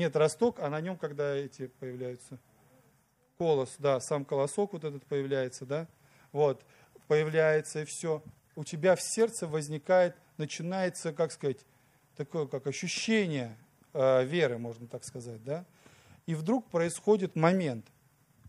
Нет, 0.00 0.16
росток, 0.16 0.60
а 0.60 0.70
на 0.70 0.80
нем, 0.80 0.96
когда 0.96 1.34
эти 1.34 1.66
появляются. 1.66 2.38
Колос, 3.36 3.74
да, 3.78 4.00
сам 4.00 4.24
колосок 4.24 4.72
вот 4.72 4.82
этот 4.82 5.04
появляется, 5.04 5.66
да. 5.66 5.88
Вот, 6.32 6.64
появляется 7.06 7.82
и 7.82 7.84
все. 7.84 8.22
У 8.56 8.64
тебя 8.64 8.96
в 8.96 9.02
сердце 9.02 9.46
возникает, 9.46 10.16
начинается, 10.38 11.12
как 11.12 11.32
сказать, 11.32 11.58
такое 12.16 12.46
как 12.46 12.66
ощущение 12.66 13.58
э, 13.92 14.24
веры, 14.24 14.56
можно 14.56 14.86
так 14.86 15.04
сказать, 15.04 15.44
да. 15.44 15.66
И 16.24 16.34
вдруг 16.34 16.70
происходит 16.70 17.36
момент, 17.36 17.84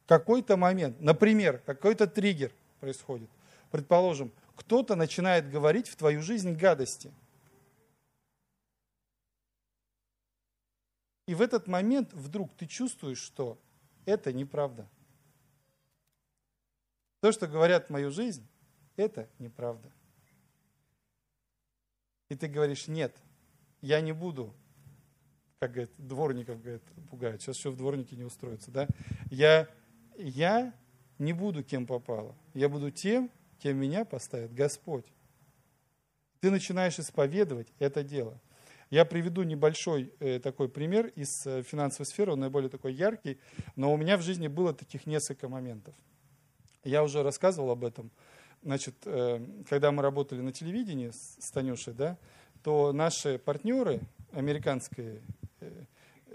какой-то 0.07 0.55
момент, 0.55 1.01
например, 1.01 1.61
какой-то 1.65 2.07
триггер 2.07 2.53
происходит. 2.79 3.29
Предположим, 3.71 4.31
кто-то 4.55 4.95
начинает 4.95 5.51
говорить 5.51 5.89
в 5.89 5.97
твою 5.97 6.21
жизнь 6.21 6.53
гадости. 6.53 7.11
И 11.28 11.36
в 11.36 11.41
этот 11.41 11.67
момент 11.67 12.13
вдруг 12.13 12.53
ты 12.55 12.65
чувствуешь, 12.65 13.19
что 13.19 13.59
это 14.05 14.34
неправда. 14.34 14.89
То, 17.22 17.32
что 17.32 17.47
говорят 17.47 17.88
в 17.88 17.89
мою 17.91 18.11
жизнь, 18.11 18.47
это 18.95 19.30
неправда. 19.38 19.91
И 22.30 22.36
ты 22.36 22.47
говоришь, 22.47 22.88
нет, 22.88 23.15
я 23.82 24.01
не 24.01 24.13
буду, 24.13 24.53
как 25.59 25.72
говорят, 25.72 25.91
дворников 25.97 26.61
говорят, 26.61 26.82
пугают, 27.09 27.41
сейчас 27.41 27.57
еще 27.57 27.69
в 27.69 27.78
дворнике 27.78 28.15
не 28.15 28.24
устроиться, 28.24 28.72
да? 28.72 28.88
Я, 29.30 29.67
я 30.17 30.74
не 31.19 31.34
буду 31.34 31.63
кем 31.63 31.86
попало, 31.86 32.36
я 32.53 32.69
буду 32.69 32.89
тем, 32.89 33.30
кем 33.59 33.78
меня 33.78 34.05
поставит 34.05 34.53
Господь. 34.53 35.05
Ты 36.39 36.49
начинаешь 36.49 36.97
исповедовать 36.97 37.72
это 37.78 38.03
дело– 38.03 38.39
я 38.91 39.05
приведу 39.05 39.43
небольшой 39.43 40.13
э, 40.19 40.39
такой 40.39 40.67
пример 40.67 41.07
из 41.15 41.47
э, 41.47 41.63
финансовой 41.63 42.05
сферы, 42.05 42.33
он 42.33 42.41
наиболее 42.41 42.69
такой 42.69 42.93
яркий, 42.93 43.39
но 43.77 43.91
у 43.93 43.97
меня 43.97 44.17
в 44.17 44.21
жизни 44.21 44.49
было 44.49 44.73
таких 44.73 45.07
несколько 45.07 45.47
моментов. 45.47 45.95
Я 46.83 47.01
уже 47.01 47.23
рассказывал 47.23 47.71
об 47.71 47.85
этом. 47.85 48.11
Значит, 48.61 48.95
э, 49.05 49.39
когда 49.69 49.93
мы 49.93 50.03
работали 50.03 50.41
на 50.41 50.51
телевидении 50.51 51.09
с, 51.09 51.51
Танюшей, 51.51 51.93
да, 51.93 52.17
то 52.63 52.91
наши 52.91 53.39
партнеры, 53.39 54.01
американская 54.33 55.21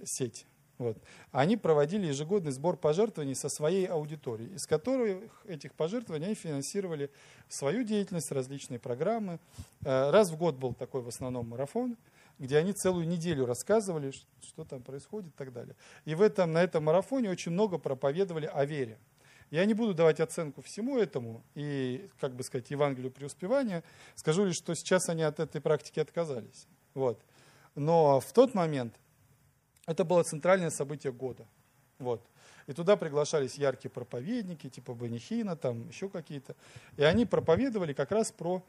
сеть, 0.04 0.46
вот, 0.78 0.98
они 1.32 1.56
проводили 1.56 2.06
ежегодный 2.06 2.52
сбор 2.52 2.76
пожертвований 2.76 3.34
со 3.34 3.48
своей 3.48 3.86
аудиторией, 3.86 4.54
из 4.54 4.66
которых 4.66 5.44
этих 5.46 5.72
пожертвований 5.74 6.26
они 6.26 6.34
финансировали 6.34 7.10
свою 7.48 7.82
деятельность, 7.84 8.30
различные 8.32 8.78
программы. 8.78 9.38
Э, 9.84 10.10
раз 10.10 10.30
в 10.30 10.36
год 10.36 10.56
был 10.56 10.74
такой 10.74 11.02
в 11.02 11.08
основном 11.08 11.48
марафон– 11.48 11.96
где 12.38 12.58
они 12.58 12.72
целую 12.72 13.06
неделю 13.06 13.46
рассказывали, 13.46 14.12
что 14.42 14.64
там 14.64 14.82
происходит 14.82 15.28
и 15.28 15.36
так 15.36 15.52
далее. 15.52 15.74
И 16.04 16.14
в 16.14 16.22
этом, 16.22 16.52
на 16.52 16.62
этом 16.62 16.84
марафоне 16.84 17.30
очень 17.30 17.52
много 17.52 17.78
проповедовали 17.78 18.46
о 18.46 18.64
вере. 18.64 18.98
Я 19.50 19.64
не 19.64 19.74
буду 19.74 19.94
давать 19.94 20.20
оценку 20.20 20.60
всему 20.60 20.98
этому 20.98 21.42
и, 21.54 22.10
как 22.20 22.34
бы 22.34 22.42
сказать, 22.42 22.70
Евангелию 22.70 23.12
преуспевания. 23.12 23.84
Скажу 24.16 24.44
лишь, 24.44 24.56
что 24.56 24.74
сейчас 24.74 25.08
они 25.08 25.22
от 25.22 25.38
этой 25.38 25.60
практики 25.60 26.00
отказались. 26.00 26.66
Вот. 26.94 27.20
Но 27.76 28.20
в 28.20 28.32
тот 28.32 28.54
момент 28.54 28.94
это 29.86 30.04
было 30.04 30.22
центральное 30.22 30.70
событие 30.70 31.12
года. 31.12 31.46
Вот. 31.98 32.22
И 32.66 32.72
туда 32.72 32.96
приглашались 32.96 33.54
яркие 33.54 33.90
проповедники, 33.90 34.68
типа 34.68 34.94
Банихина, 34.94 35.56
там 35.56 35.88
еще 35.88 36.08
какие-то. 36.08 36.56
И 36.96 37.04
они 37.04 37.24
проповедовали 37.24 37.92
как 37.92 38.10
раз 38.10 38.32
про 38.32 38.62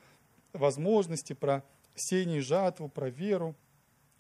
возможности, 0.53 1.33
про 1.33 1.63
сеяние 1.95 2.41
жатву, 2.41 2.89
про 2.89 3.09
веру, 3.09 3.55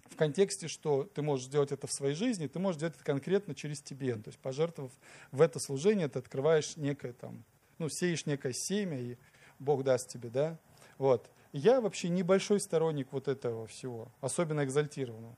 в 0.09 0.15
контексте, 0.15 0.67
что 0.67 1.03
ты 1.03 1.21
можешь 1.21 1.47
сделать 1.47 1.71
это 1.71 1.85
в 1.85 1.91
своей 1.91 2.15
жизни, 2.15 2.47
ты 2.47 2.59
можешь 2.59 2.79
делать 2.79 2.95
это 2.95 3.03
конкретно 3.03 3.53
через 3.53 3.81
тебе. 3.81 4.15
То 4.15 4.29
есть 4.29 4.39
пожертвовав 4.39 4.91
в 5.31 5.41
это 5.41 5.59
служение, 5.59 6.07
ты 6.07 6.19
открываешь 6.19 6.77
некое 6.77 7.13
там, 7.13 7.43
ну, 7.77 7.89
сеешь 7.89 8.25
некое 8.25 8.53
семя, 8.53 8.99
и 8.99 9.17
Бог 9.59 9.83
даст 9.83 10.09
тебе, 10.09 10.29
да. 10.29 10.57
Вот. 10.97 11.29
Я 11.51 11.81
вообще 11.81 12.09
небольшой 12.09 12.59
сторонник 12.59 13.11
вот 13.11 13.27
этого 13.27 13.67
всего, 13.67 14.11
особенно 14.21 14.63
экзальтированного. 14.63 15.35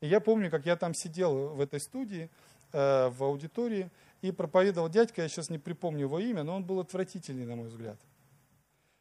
И 0.00 0.06
я 0.06 0.20
помню, 0.20 0.50
как 0.50 0.66
я 0.66 0.76
там 0.76 0.94
сидел 0.94 1.48
в 1.48 1.60
этой 1.60 1.80
студии, 1.80 2.30
э, 2.72 3.08
в 3.08 3.22
аудитории, 3.24 3.90
и 4.22 4.32
проповедовал 4.32 4.88
дядька, 4.88 5.22
я 5.22 5.28
сейчас 5.28 5.48
не 5.50 5.58
припомню 5.58 6.02
его 6.02 6.18
имя, 6.18 6.42
но 6.42 6.56
он 6.56 6.64
был 6.64 6.80
отвратительный, 6.80 7.46
на 7.46 7.56
мой 7.56 7.68
взгляд. 7.68 7.98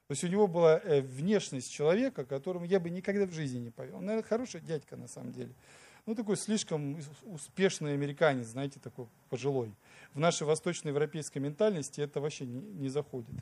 То 0.08 0.12
есть 0.12 0.24
у 0.24 0.28
него 0.28 0.48
была 0.48 0.80
э, 0.80 1.02
внешность 1.02 1.72
человека, 1.72 2.24
которому 2.24 2.66
я 2.66 2.80
бы 2.80 2.89
никогда 2.89 3.26
в 3.26 3.34
жизни 3.34 3.60
не 3.60 3.72
поверил. 3.72 3.98
Он, 3.98 4.06
наверное, 4.06 4.28
хороший 4.28 4.62
дядька 4.62 4.95
на 4.95 5.08
самом 5.08 5.34
деле. 5.34 5.52
Ну, 6.06 6.16
такой 6.16 6.38
слишком 6.38 6.98
успешный 7.26 7.93
американец, 7.93 8.48
знаете, 8.48 8.80
такой 8.80 9.08
пожилой. 9.30 9.74
В 10.14 10.20
нашей 10.20 10.48
восточноевропейской 10.48 11.41
ментальности 11.41 12.00
это 12.00 12.22
вообще 12.22 12.45
не, 12.45 12.62
не 12.62 12.88
заходит. 12.88 13.36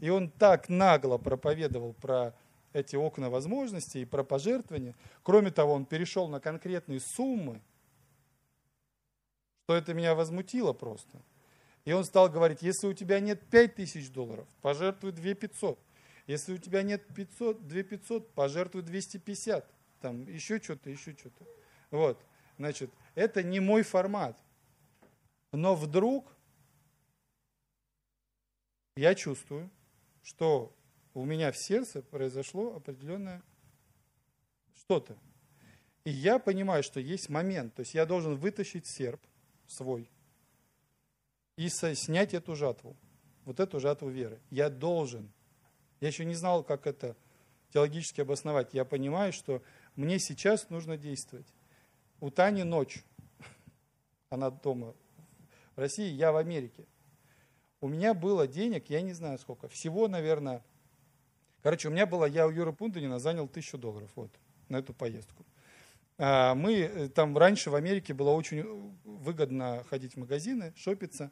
И 0.00 0.10
он 0.10 0.28
так 0.28 0.68
нагло 0.68 1.18
проповедовал 1.18 1.92
про 1.92 2.34
эти 2.72 2.96
окна 2.96 3.30
возможностей 3.30 4.02
и 4.02 4.04
про 4.04 4.24
пожертвования. 4.24 4.94
Кроме 5.22 5.50
того, 5.50 5.72
он 5.74 5.86
перешел 5.86 6.28
на 6.28 6.40
конкретные 6.40 7.00
суммы, 7.00 7.60
что 9.64 9.74
это 9.76 9.94
меня 9.94 10.14
возмутило 10.14 10.72
просто. 10.72 11.22
И 11.84 11.92
он 11.92 12.04
стал 12.04 12.28
говорить, 12.28 12.62
если 12.62 12.86
у 12.86 12.92
тебя 12.92 13.20
нет 13.20 13.40
5 13.48 13.74
тысяч 13.74 14.10
долларов, 14.10 14.46
пожертвуй 14.60 15.12
2 15.12 15.34
500. 15.34 15.78
Если 16.26 16.52
у 16.52 16.58
тебя 16.58 16.82
нет 16.82 17.06
500, 17.14 17.66
2 17.66 17.82
500, 17.82 18.34
пожертвуй 18.34 18.82
250. 18.82 19.66
Там 20.00 20.26
еще 20.26 20.60
что-то, 20.60 20.90
еще 20.90 21.16
что-то. 21.16 21.46
Вот. 21.90 22.22
Значит, 22.58 22.90
это 23.14 23.42
не 23.42 23.60
мой 23.60 23.82
формат. 23.82 24.38
Но 25.52 25.74
вдруг 25.74 26.36
я 28.96 29.14
чувствую, 29.14 29.70
что 30.22 30.76
у 31.18 31.24
меня 31.24 31.50
в 31.50 31.56
сердце 31.56 32.00
произошло 32.00 32.76
определенное 32.76 33.42
что-то. 34.76 35.16
И 36.04 36.10
я 36.10 36.38
понимаю, 36.38 36.84
что 36.84 37.00
есть 37.00 37.28
момент, 37.28 37.74
то 37.74 37.80
есть 37.80 37.94
я 37.94 38.06
должен 38.06 38.36
вытащить 38.36 38.86
серп 38.86 39.20
свой 39.66 40.08
и 41.56 41.68
снять 41.68 42.34
эту 42.34 42.54
жатву, 42.54 42.96
вот 43.44 43.58
эту 43.58 43.80
жатву 43.80 44.08
веры. 44.08 44.40
Я 44.50 44.70
должен. 44.70 45.32
Я 46.00 46.06
еще 46.06 46.24
не 46.24 46.34
знал, 46.34 46.62
как 46.62 46.86
это 46.86 47.16
теологически 47.72 48.20
обосновать. 48.20 48.72
Я 48.72 48.84
понимаю, 48.84 49.32
что 49.32 49.60
мне 49.96 50.20
сейчас 50.20 50.70
нужно 50.70 50.96
действовать. 50.96 51.52
У 52.20 52.30
Тани 52.30 52.62
ночь. 52.62 53.04
Она 54.30 54.50
дома 54.50 54.94
в 55.74 55.80
России, 55.80 56.12
я 56.12 56.30
в 56.30 56.36
Америке. 56.36 56.86
У 57.80 57.88
меня 57.88 58.14
было 58.14 58.46
денег, 58.46 58.88
я 58.88 59.00
не 59.00 59.14
знаю 59.14 59.38
сколько, 59.38 59.68
всего, 59.68 60.06
наверное, 60.06 60.64
короче, 61.62 61.88
у 61.88 61.90
меня 61.90 62.06
было, 62.06 62.24
я 62.24 62.46
у 62.46 62.50
Юры 62.50 62.72
Пундинина 62.72 63.18
занял 63.18 63.48
тысячу 63.48 63.78
долларов 63.78 64.10
вот, 64.14 64.30
на 64.68 64.78
эту 64.78 64.92
поездку. 64.92 65.44
А, 66.18 66.54
мы 66.54 66.74
э, 66.74 67.08
там 67.08 67.38
раньше 67.38 67.70
в 67.70 67.76
Америке 67.76 68.12
было 68.12 68.30
очень 68.30 68.64
выгодно 69.04 69.84
ходить 69.88 70.14
в 70.14 70.16
магазины, 70.18 70.72
шопиться. 70.76 71.30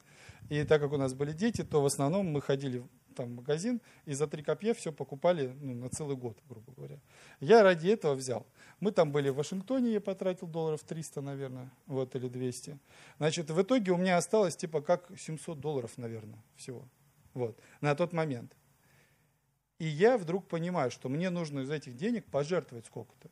И 0.48 0.62
так 0.64 0.80
как 0.80 0.92
у 0.92 0.96
нас 0.96 1.12
были 1.12 1.32
дети, 1.32 1.64
то 1.64 1.82
в 1.82 1.86
основном 1.86 2.26
мы 2.26 2.40
ходили 2.40 2.84
там 3.16 3.34
магазин, 3.34 3.80
и 4.04 4.12
за 4.12 4.28
три 4.28 4.42
копья 4.42 4.74
все 4.74 4.92
покупали 4.92 5.56
ну, 5.60 5.74
на 5.74 5.88
целый 5.88 6.16
год, 6.16 6.38
грубо 6.48 6.72
говоря. 6.72 7.00
Я 7.40 7.62
ради 7.62 7.88
этого 7.88 8.14
взял. 8.14 8.46
Мы 8.78 8.92
там 8.92 9.10
были 9.10 9.30
в 9.30 9.36
Вашингтоне, 9.36 9.92
я 9.92 10.00
потратил 10.00 10.46
долларов 10.46 10.82
300, 10.84 11.22
наверное, 11.22 11.72
вот, 11.86 12.14
или 12.14 12.28
200. 12.28 12.78
Значит, 13.18 13.50
в 13.50 13.60
итоге 13.60 13.92
у 13.92 13.96
меня 13.96 14.18
осталось 14.18 14.54
типа 14.54 14.82
как 14.82 15.10
700 15.18 15.58
долларов, 15.58 15.96
наверное, 15.96 16.44
всего. 16.56 16.86
Вот, 17.34 17.58
на 17.80 17.94
тот 17.94 18.12
момент. 18.12 18.54
И 19.78 19.86
я 19.86 20.16
вдруг 20.16 20.48
понимаю, 20.48 20.90
что 20.90 21.08
мне 21.08 21.30
нужно 21.30 21.60
из 21.60 21.70
этих 21.70 21.96
денег 21.96 22.24
пожертвовать 22.26 22.86
сколько-то. 22.86 23.28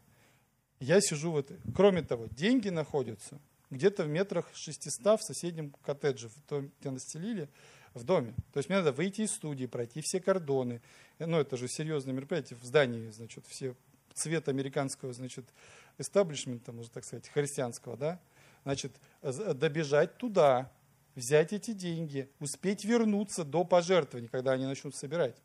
Я 0.80 1.00
сижу 1.00 1.32
в 1.32 1.38
этой... 1.38 1.58
Кроме 1.74 2.02
того, 2.02 2.26
деньги 2.26 2.68
находятся 2.68 3.40
где-то 3.70 4.04
в 4.04 4.08
метрах 4.08 4.50
600 4.54 5.20
в 5.20 5.24
соседнем 5.24 5.74
коттедже, 5.82 6.28
в 6.28 6.40
том, 6.48 6.70
где 6.80 6.90
настелили, 6.90 7.48
в 7.94 8.04
доме. 8.04 8.34
То 8.52 8.58
есть 8.58 8.68
мне 8.68 8.78
надо 8.78 8.92
выйти 8.92 9.22
из 9.22 9.30
студии, 9.30 9.66
пройти 9.66 10.00
все 10.02 10.20
кордоны. 10.20 10.82
Ну, 11.18 11.38
это 11.38 11.56
же 11.56 11.68
серьезное 11.68 12.12
мероприятие 12.12 12.58
в 12.58 12.64
здании, 12.64 13.10
значит, 13.10 13.46
все 13.48 13.74
цвет 14.12 14.48
американского, 14.48 15.12
значит, 15.12 15.46
эстаблишмента, 15.98 16.72
можно 16.72 16.92
так 16.92 17.04
сказать, 17.04 17.28
христианского, 17.28 17.96
да, 17.96 18.20
значит, 18.64 18.92
добежать 19.22 20.18
туда, 20.18 20.72
взять 21.14 21.52
эти 21.52 21.72
деньги, 21.72 22.28
успеть 22.40 22.84
вернуться 22.84 23.44
до 23.44 23.64
пожертвований, 23.64 24.28
когда 24.28 24.52
они 24.52 24.66
начнут 24.66 24.94
собирать 24.94 25.36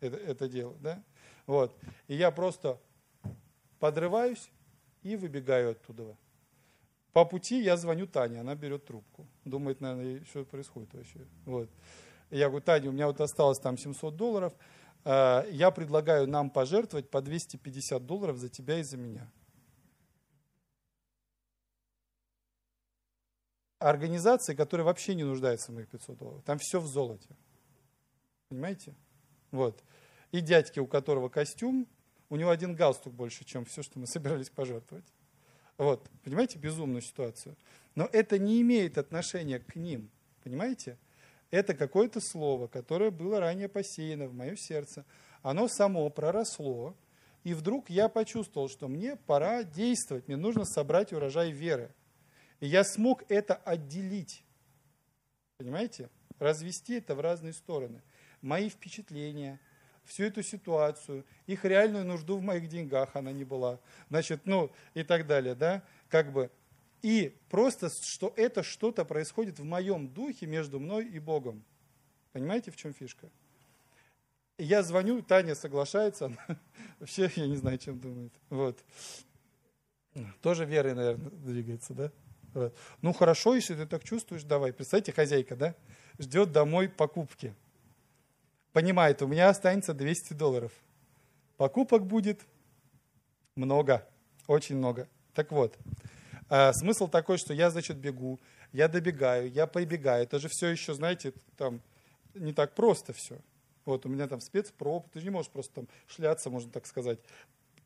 это, 0.00 0.16
это 0.16 0.48
дело. 0.48 0.76
Да? 0.80 1.02
Вот. 1.46 1.76
И 2.08 2.14
я 2.14 2.30
просто 2.30 2.80
подрываюсь 3.78 4.50
и 5.02 5.16
выбегаю 5.16 5.72
оттуда. 5.72 6.16
По 7.12 7.24
пути 7.24 7.60
я 7.62 7.76
звоню 7.76 8.06
Тане, 8.06 8.40
она 8.40 8.54
берет 8.54 8.84
трубку. 8.84 9.26
Думает, 9.44 9.80
наверное, 9.80 10.24
что 10.26 10.44
происходит 10.44 10.94
вообще. 10.94 11.26
Вот. 11.44 11.68
Я 12.30 12.48
говорю, 12.48 12.64
Таня, 12.64 12.90
у 12.90 12.92
меня 12.92 13.06
вот 13.08 13.20
осталось 13.20 13.58
там 13.58 13.76
700 13.76 14.16
долларов. 14.16 14.54
Э, 15.04 15.42
я 15.50 15.72
предлагаю 15.72 16.28
нам 16.28 16.50
пожертвовать 16.50 17.10
по 17.10 17.20
250 17.20 18.06
долларов 18.06 18.36
за 18.36 18.48
тебя 18.48 18.78
и 18.78 18.84
за 18.84 18.96
меня. 18.96 19.28
Организации, 23.80 24.54
которые 24.54 24.84
вообще 24.84 25.14
не 25.14 25.24
нуждаются 25.24 25.72
в 25.72 25.74
моих 25.74 25.88
500 25.88 26.18
долларов. 26.18 26.42
Там 26.44 26.58
все 26.58 26.78
в 26.78 26.86
золоте. 26.86 27.36
Понимаете? 28.50 28.94
Вот. 29.50 29.82
И 30.32 30.40
дядьки, 30.40 30.78
у 30.78 30.86
которого 30.86 31.28
костюм, 31.28 31.86
у 32.28 32.36
него 32.36 32.50
один 32.50 32.74
галстук 32.74 33.12
больше, 33.12 33.44
чем 33.44 33.64
все, 33.64 33.82
что 33.82 33.98
мы 33.98 34.06
собирались 34.06 34.50
пожертвовать. 34.50 35.06
Вот. 35.76 36.08
Понимаете 36.22 36.58
безумную 36.58 37.02
ситуацию? 37.02 37.56
Но 37.94 38.08
это 38.12 38.38
не 38.38 38.60
имеет 38.60 38.98
отношения 38.98 39.58
к 39.58 39.74
ним. 39.74 40.10
Понимаете? 40.44 40.98
Это 41.50 41.74
какое-то 41.74 42.20
слово, 42.20 42.68
которое 42.68 43.10
было 43.10 43.40
ранее 43.40 43.68
посеяно 43.68 44.28
в 44.28 44.34
мое 44.34 44.56
сердце. 44.56 45.04
Оно 45.42 45.68
само 45.68 46.08
проросло, 46.10 46.96
и 47.42 47.54
вдруг 47.54 47.90
я 47.90 48.08
почувствовал, 48.08 48.68
что 48.68 48.88
мне 48.88 49.16
пора 49.16 49.64
действовать, 49.64 50.28
мне 50.28 50.36
нужно 50.36 50.64
собрать 50.64 51.12
урожай 51.12 51.50
веры. 51.50 51.92
И 52.60 52.66
я 52.66 52.84
смог 52.84 53.24
это 53.28 53.54
отделить. 53.54 54.44
Понимаете? 55.56 56.10
Развести 56.38 56.94
это 56.94 57.14
в 57.14 57.20
разные 57.20 57.52
стороны. 57.52 58.02
Мои 58.42 58.68
впечатления, 58.68 59.60
всю 60.04 60.24
эту 60.24 60.42
ситуацию, 60.42 61.24
их 61.46 61.64
реальную 61.64 62.04
нужду 62.04 62.36
в 62.36 62.42
моих 62.42 62.68
деньгах 62.68 63.14
она 63.14 63.32
не 63.32 63.44
была. 63.44 63.78
Значит, 64.08 64.42
ну 64.44 64.70
и 64.94 65.02
так 65.02 65.26
далее, 65.26 65.54
да? 65.54 65.82
Как 66.08 66.32
бы 66.32 66.50
и 67.02 67.34
просто, 67.48 67.88
что 67.88 68.32
это 68.36 68.62
что-то 68.62 69.04
происходит 69.04 69.58
в 69.58 69.64
моем 69.64 70.08
духе 70.08 70.46
между 70.46 70.78
мной 70.78 71.06
и 71.06 71.18
Богом. 71.18 71.64
Понимаете, 72.32 72.70
в 72.70 72.76
чем 72.76 72.92
фишка? 72.92 73.30
Я 74.58 74.82
звоню, 74.82 75.22
Таня 75.22 75.54
соглашается, 75.54 76.26
она 76.26 76.36
вообще, 76.98 77.30
я 77.36 77.46
не 77.46 77.56
знаю, 77.56 77.78
чем 77.78 77.98
думает. 77.98 78.32
Вот. 78.50 78.78
Тоже 80.42 80.66
верой, 80.66 80.94
наверное, 80.94 81.30
двигается, 81.30 81.94
да? 81.94 82.12
Вот. 82.52 82.76
Ну 83.00 83.12
хорошо, 83.12 83.54
если 83.54 83.74
ты 83.74 83.86
так 83.86 84.04
чувствуешь, 84.04 84.42
давай. 84.42 84.72
Представьте, 84.72 85.12
хозяйка, 85.12 85.56
да, 85.56 85.74
ждет 86.18 86.52
домой 86.52 86.88
покупки. 86.88 87.54
Понимает, 88.72 89.20
у 89.22 89.26
меня 89.26 89.48
останется 89.48 89.94
200 89.94 90.34
долларов. 90.34 90.72
Покупок 91.56 92.06
будет 92.06 92.40
много, 93.56 94.06
очень 94.46 94.76
много. 94.76 95.08
Так 95.34 95.50
вот, 95.50 95.76
а, 96.48 96.72
смысл 96.72 97.08
такой, 97.08 97.38
что 97.38 97.52
я, 97.52 97.70
значит, 97.70 97.96
бегу, 97.96 98.40
я 98.72 98.88
добегаю, 98.88 99.50
я 99.50 99.66
прибегаю. 99.66 100.22
Это 100.22 100.38
же 100.38 100.48
все 100.48 100.68
еще, 100.68 100.94
знаете, 100.94 101.32
там 101.56 101.80
не 102.34 102.52
так 102.52 102.74
просто 102.74 103.12
все. 103.12 103.38
Вот 103.84 104.06
у 104.06 104.08
меня 104.08 104.28
там 104.28 104.40
спецпроп, 104.40 105.08
ты 105.10 105.18
же 105.18 105.24
не 105.24 105.30
можешь 105.30 105.50
просто 105.50 105.74
там 105.74 105.88
шляться, 106.06 106.50
можно 106.50 106.70
так 106.70 106.86
сказать, 106.86 107.18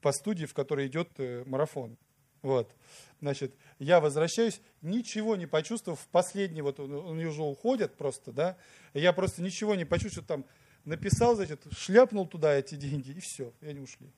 по 0.03 0.13
студии, 0.13 0.45
в 0.45 0.53
которой 0.53 0.87
идет 0.87 1.09
э, 1.19 1.45
марафон. 1.47 1.97
Вот. 2.43 2.75
Значит, 3.23 3.55
я 3.79 4.01
возвращаюсь, 4.01 4.61
ничего 4.83 5.35
не 5.35 5.47
почувствовав, 5.47 5.99
в 5.99 6.09
последний, 6.09 6.61
вот 6.61 6.79
они 6.79 7.25
уже 7.25 7.43
уходят 7.43 7.97
просто, 7.97 8.33
да, 8.33 8.59
я 8.93 9.15
просто 9.15 9.41
ничего 9.41 9.75
не 9.75 9.87
почувствовал, 9.87 10.27
там 10.27 10.45
написал, 10.85 11.37
значит, 11.37 11.63
шляпнул 11.73 12.27
туда 12.27 12.55
эти 12.55 12.75
деньги, 12.75 13.11
и 13.11 13.21
все, 13.21 13.53
и 13.61 13.67
они 13.69 13.81
ушли. 13.81 14.11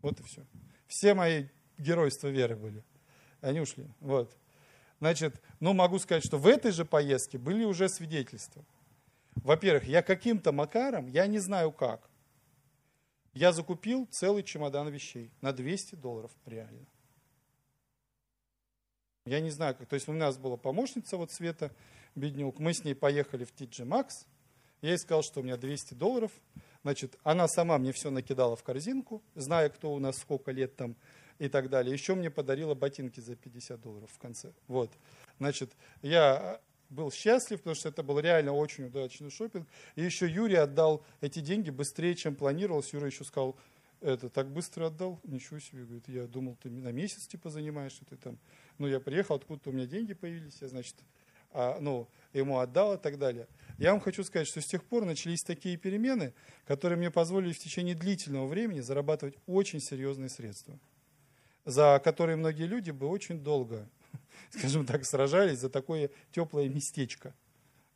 Вот 0.00 0.20
и 0.20 0.22
все. 0.22 0.44
Все 0.86 1.14
мои 1.14 1.46
геройства 1.78 2.28
веры 2.28 2.56
были 2.56 2.82
они 3.42 3.60
ушли. 3.60 3.86
Вот. 4.00 4.34
Значит, 5.00 5.42
ну 5.60 5.74
могу 5.74 5.98
сказать, 5.98 6.24
что 6.24 6.38
в 6.38 6.46
этой 6.46 6.70
же 6.70 6.84
поездке 6.84 7.36
были 7.36 7.64
уже 7.64 7.88
свидетельства. 7.88 8.64
Во-первых, 9.34 9.84
я 9.84 10.02
каким-то 10.02 10.52
макаром, 10.52 11.08
я 11.08 11.26
не 11.26 11.40
знаю 11.40 11.72
как, 11.72 12.08
я 13.34 13.52
закупил 13.52 14.06
целый 14.10 14.42
чемодан 14.42 14.88
вещей 14.88 15.30
на 15.40 15.52
200 15.52 15.96
долларов 15.96 16.30
реально. 16.46 16.86
Я 19.24 19.40
не 19.40 19.50
знаю, 19.50 19.74
как. 19.74 19.88
То 19.88 19.94
есть 19.94 20.08
у 20.08 20.12
нас 20.12 20.36
была 20.36 20.56
помощница, 20.56 21.16
вот 21.16 21.30
Света 21.30 21.72
Беднюк. 22.14 22.58
Мы 22.58 22.74
с 22.74 22.84
ней 22.84 22.94
поехали 22.94 23.44
в 23.44 23.52
TG 23.54 23.86
Max. 23.86 24.26
Я 24.82 24.90
ей 24.90 24.98
сказал, 24.98 25.22
что 25.22 25.40
у 25.40 25.42
меня 25.42 25.56
200 25.56 25.94
долларов. 25.94 26.32
Значит, 26.82 27.16
она 27.22 27.46
сама 27.48 27.78
мне 27.78 27.92
все 27.92 28.10
накидала 28.10 28.56
в 28.56 28.64
корзинку, 28.64 29.22
зная, 29.36 29.68
кто 29.68 29.94
у 29.94 30.00
нас 30.00 30.18
сколько 30.18 30.50
лет 30.50 30.74
там 30.76 30.96
и 31.38 31.48
так 31.48 31.70
далее. 31.70 31.92
Еще 31.92 32.14
мне 32.14 32.30
подарила 32.30 32.74
ботинки 32.74 33.20
за 33.20 33.36
50 33.36 33.80
долларов 33.80 34.10
в 34.12 34.18
конце. 34.18 34.52
Вот. 34.66 34.90
Значит, 35.38 35.70
я 36.02 36.60
был 36.90 37.10
счастлив, 37.12 37.58
потому 37.58 37.76
что 37.76 37.88
это 37.88 38.02
был 38.02 38.18
реально 38.18 38.52
очень 38.52 38.86
удачный 38.86 39.30
шопинг. 39.30 39.66
И 39.94 40.02
еще 40.02 40.28
Юрий 40.28 40.56
отдал 40.56 41.04
эти 41.20 41.38
деньги 41.38 41.70
быстрее, 41.70 42.16
чем 42.16 42.34
планировалось. 42.34 42.92
Юра 42.92 43.06
еще 43.06 43.24
сказал, 43.24 43.56
это 44.00 44.28
так 44.28 44.50
быстро 44.50 44.86
отдал? 44.86 45.20
Ничего 45.22 45.60
себе, 45.60 45.84
говорит, 45.84 46.08
я 46.08 46.26
думал, 46.26 46.56
ты 46.60 46.68
на 46.68 46.90
месяц 46.90 47.28
типа 47.28 47.50
занимаешься, 47.50 48.04
ты 48.04 48.16
там. 48.16 48.36
Ну, 48.78 48.88
я 48.88 48.98
приехал, 48.98 49.36
откуда-то 49.36 49.70
у 49.70 49.72
меня 49.72 49.86
деньги 49.86 50.12
появились, 50.12 50.58
я, 50.60 50.68
значит, 50.68 50.96
а, 51.52 51.78
ну, 51.80 52.08
ему 52.32 52.58
отдал 52.58 52.94
и 52.94 52.98
так 52.98 53.18
далее. 53.18 53.46
Я 53.82 53.92
вам 53.92 54.00
хочу 54.00 54.22
сказать, 54.22 54.46
что 54.46 54.60
с 54.60 54.66
тех 54.66 54.84
пор 54.84 55.04
начались 55.04 55.42
такие 55.42 55.76
перемены, 55.76 56.34
которые 56.66 56.96
мне 56.96 57.10
позволили 57.10 57.52
в 57.52 57.58
течение 57.58 57.94
длительного 57.94 58.46
времени 58.46 58.80
зарабатывать 58.80 59.34
очень 59.46 59.80
серьезные 59.80 60.28
средства 60.28 60.78
за 61.64 62.00
которые 62.02 62.36
многие 62.36 62.66
люди 62.66 62.90
бы 62.90 63.08
очень 63.08 63.38
долго, 63.40 63.88
скажем 64.50 64.86
так, 64.86 65.04
сражались 65.04 65.58
за 65.58 65.68
такое 65.68 66.10
теплое 66.32 66.68
местечко. 66.68 67.34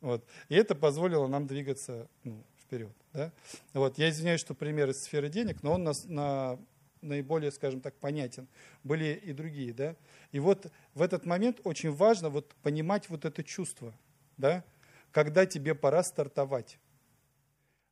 Вот. 0.01 0.25
И 0.49 0.55
это 0.55 0.75
позволило 0.75 1.27
нам 1.27 1.47
двигаться 1.47 2.09
ну, 2.23 2.45
вперед. 2.61 2.93
Да? 3.13 3.33
Вот. 3.73 3.99
Я 3.99 4.11
извиняюсь, 4.11 4.41
что 4.41 4.55
пример 4.55 4.91
из 4.91 5.03
сферы 5.03 5.29
денег, 5.29 5.63
но 5.63 5.73
он 5.73 5.85
нас 5.85 6.05
на 6.05 6.59
наиболее, 7.01 7.53
скажем 7.53 7.81
так, 7.81 7.95
понятен. 7.95 8.49
Были 8.83 9.21
и 9.25 9.33
другие. 9.33 9.73
Да? 9.73 9.97
И 10.33 10.39
вот 10.39 10.71
в 10.95 11.03
этот 11.03 11.27
момент 11.27 11.61
очень 11.65 11.93
важно 11.93 12.31
вот 12.31 12.55
понимать 12.63 13.09
вот 13.09 13.25
это 13.25 13.45
чувство, 13.45 13.95
да? 14.37 14.65
Когда 15.17 15.47
тебе 15.47 15.75
пора 15.75 16.03
стартовать. 16.03 16.79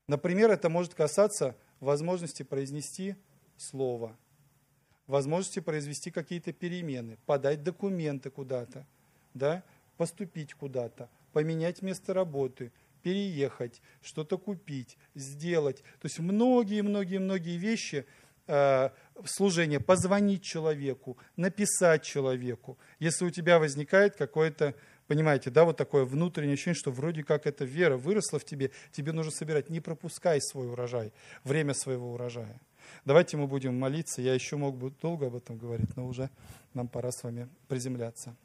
Например, 0.08 0.50
это 0.50 0.68
может 0.68 0.92
касаться 0.92 1.56
возможности 1.80 2.42
произнести 2.42 3.16
слово– 3.56 4.14
возможности 5.06 5.60
произвести 5.60 6.10
какие-то 6.10 6.52
перемены, 6.52 7.16
подать 7.24 7.62
документы 7.62 8.28
куда-то, 8.28 8.86
да, 9.32 9.62
поступить 9.96 10.52
куда-то, 10.52 11.08
поменять 11.32 11.80
место 11.80 12.12
работы, 12.12 12.72
переехать, 13.02 13.80
что-то 14.02 14.36
купить, 14.36 14.98
сделать. 15.14 15.78
То 16.00 16.06
есть 16.06 16.18
многие-многие-многие 16.18 17.56
вещи 17.56 18.04
э, 18.46 18.90
служения, 19.24 19.80
позвонить 19.80 20.42
человеку, 20.42 21.16
написать 21.36 22.02
человеку. 22.02 22.78
Если 22.98 23.24
у 23.24 23.30
тебя 23.30 23.58
возникает 23.58 24.14
какое-то, 24.14 24.74
понимаете, 25.06 25.50
да, 25.50 25.64
вот 25.64 25.76
такое 25.76 26.04
внутреннее 26.04 26.54
ощущение, 26.54 26.78
что 26.78 26.90
вроде 26.90 27.22
как 27.22 27.46
эта 27.46 27.64
вера 27.64 27.96
выросла 27.96 28.38
в 28.38 28.44
тебе, 28.44 28.70
тебе 28.92 29.12
нужно 29.12 29.32
собирать, 29.32 29.70
не 29.70 29.80
пропускай 29.80 30.40
свой 30.40 30.68
урожай, 30.70 31.12
время 31.44 31.74
своего 31.74 32.12
урожая. 32.12 32.60
Давайте 33.04 33.36
мы 33.36 33.46
будем 33.46 33.78
молиться. 33.78 34.22
Я 34.22 34.34
еще 34.34 34.56
мог 34.56 34.76
бы 34.76 34.90
долго 35.02 35.26
об 35.26 35.36
этом 35.36 35.56
говорить, 35.58 35.96
но 35.96 36.06
уже 36.06 36.30
нам 36.74 36.88
пора 36.88 37.10
с 37.12 37.22
вами 37.22 37.48
приземляться. 37.68 38.36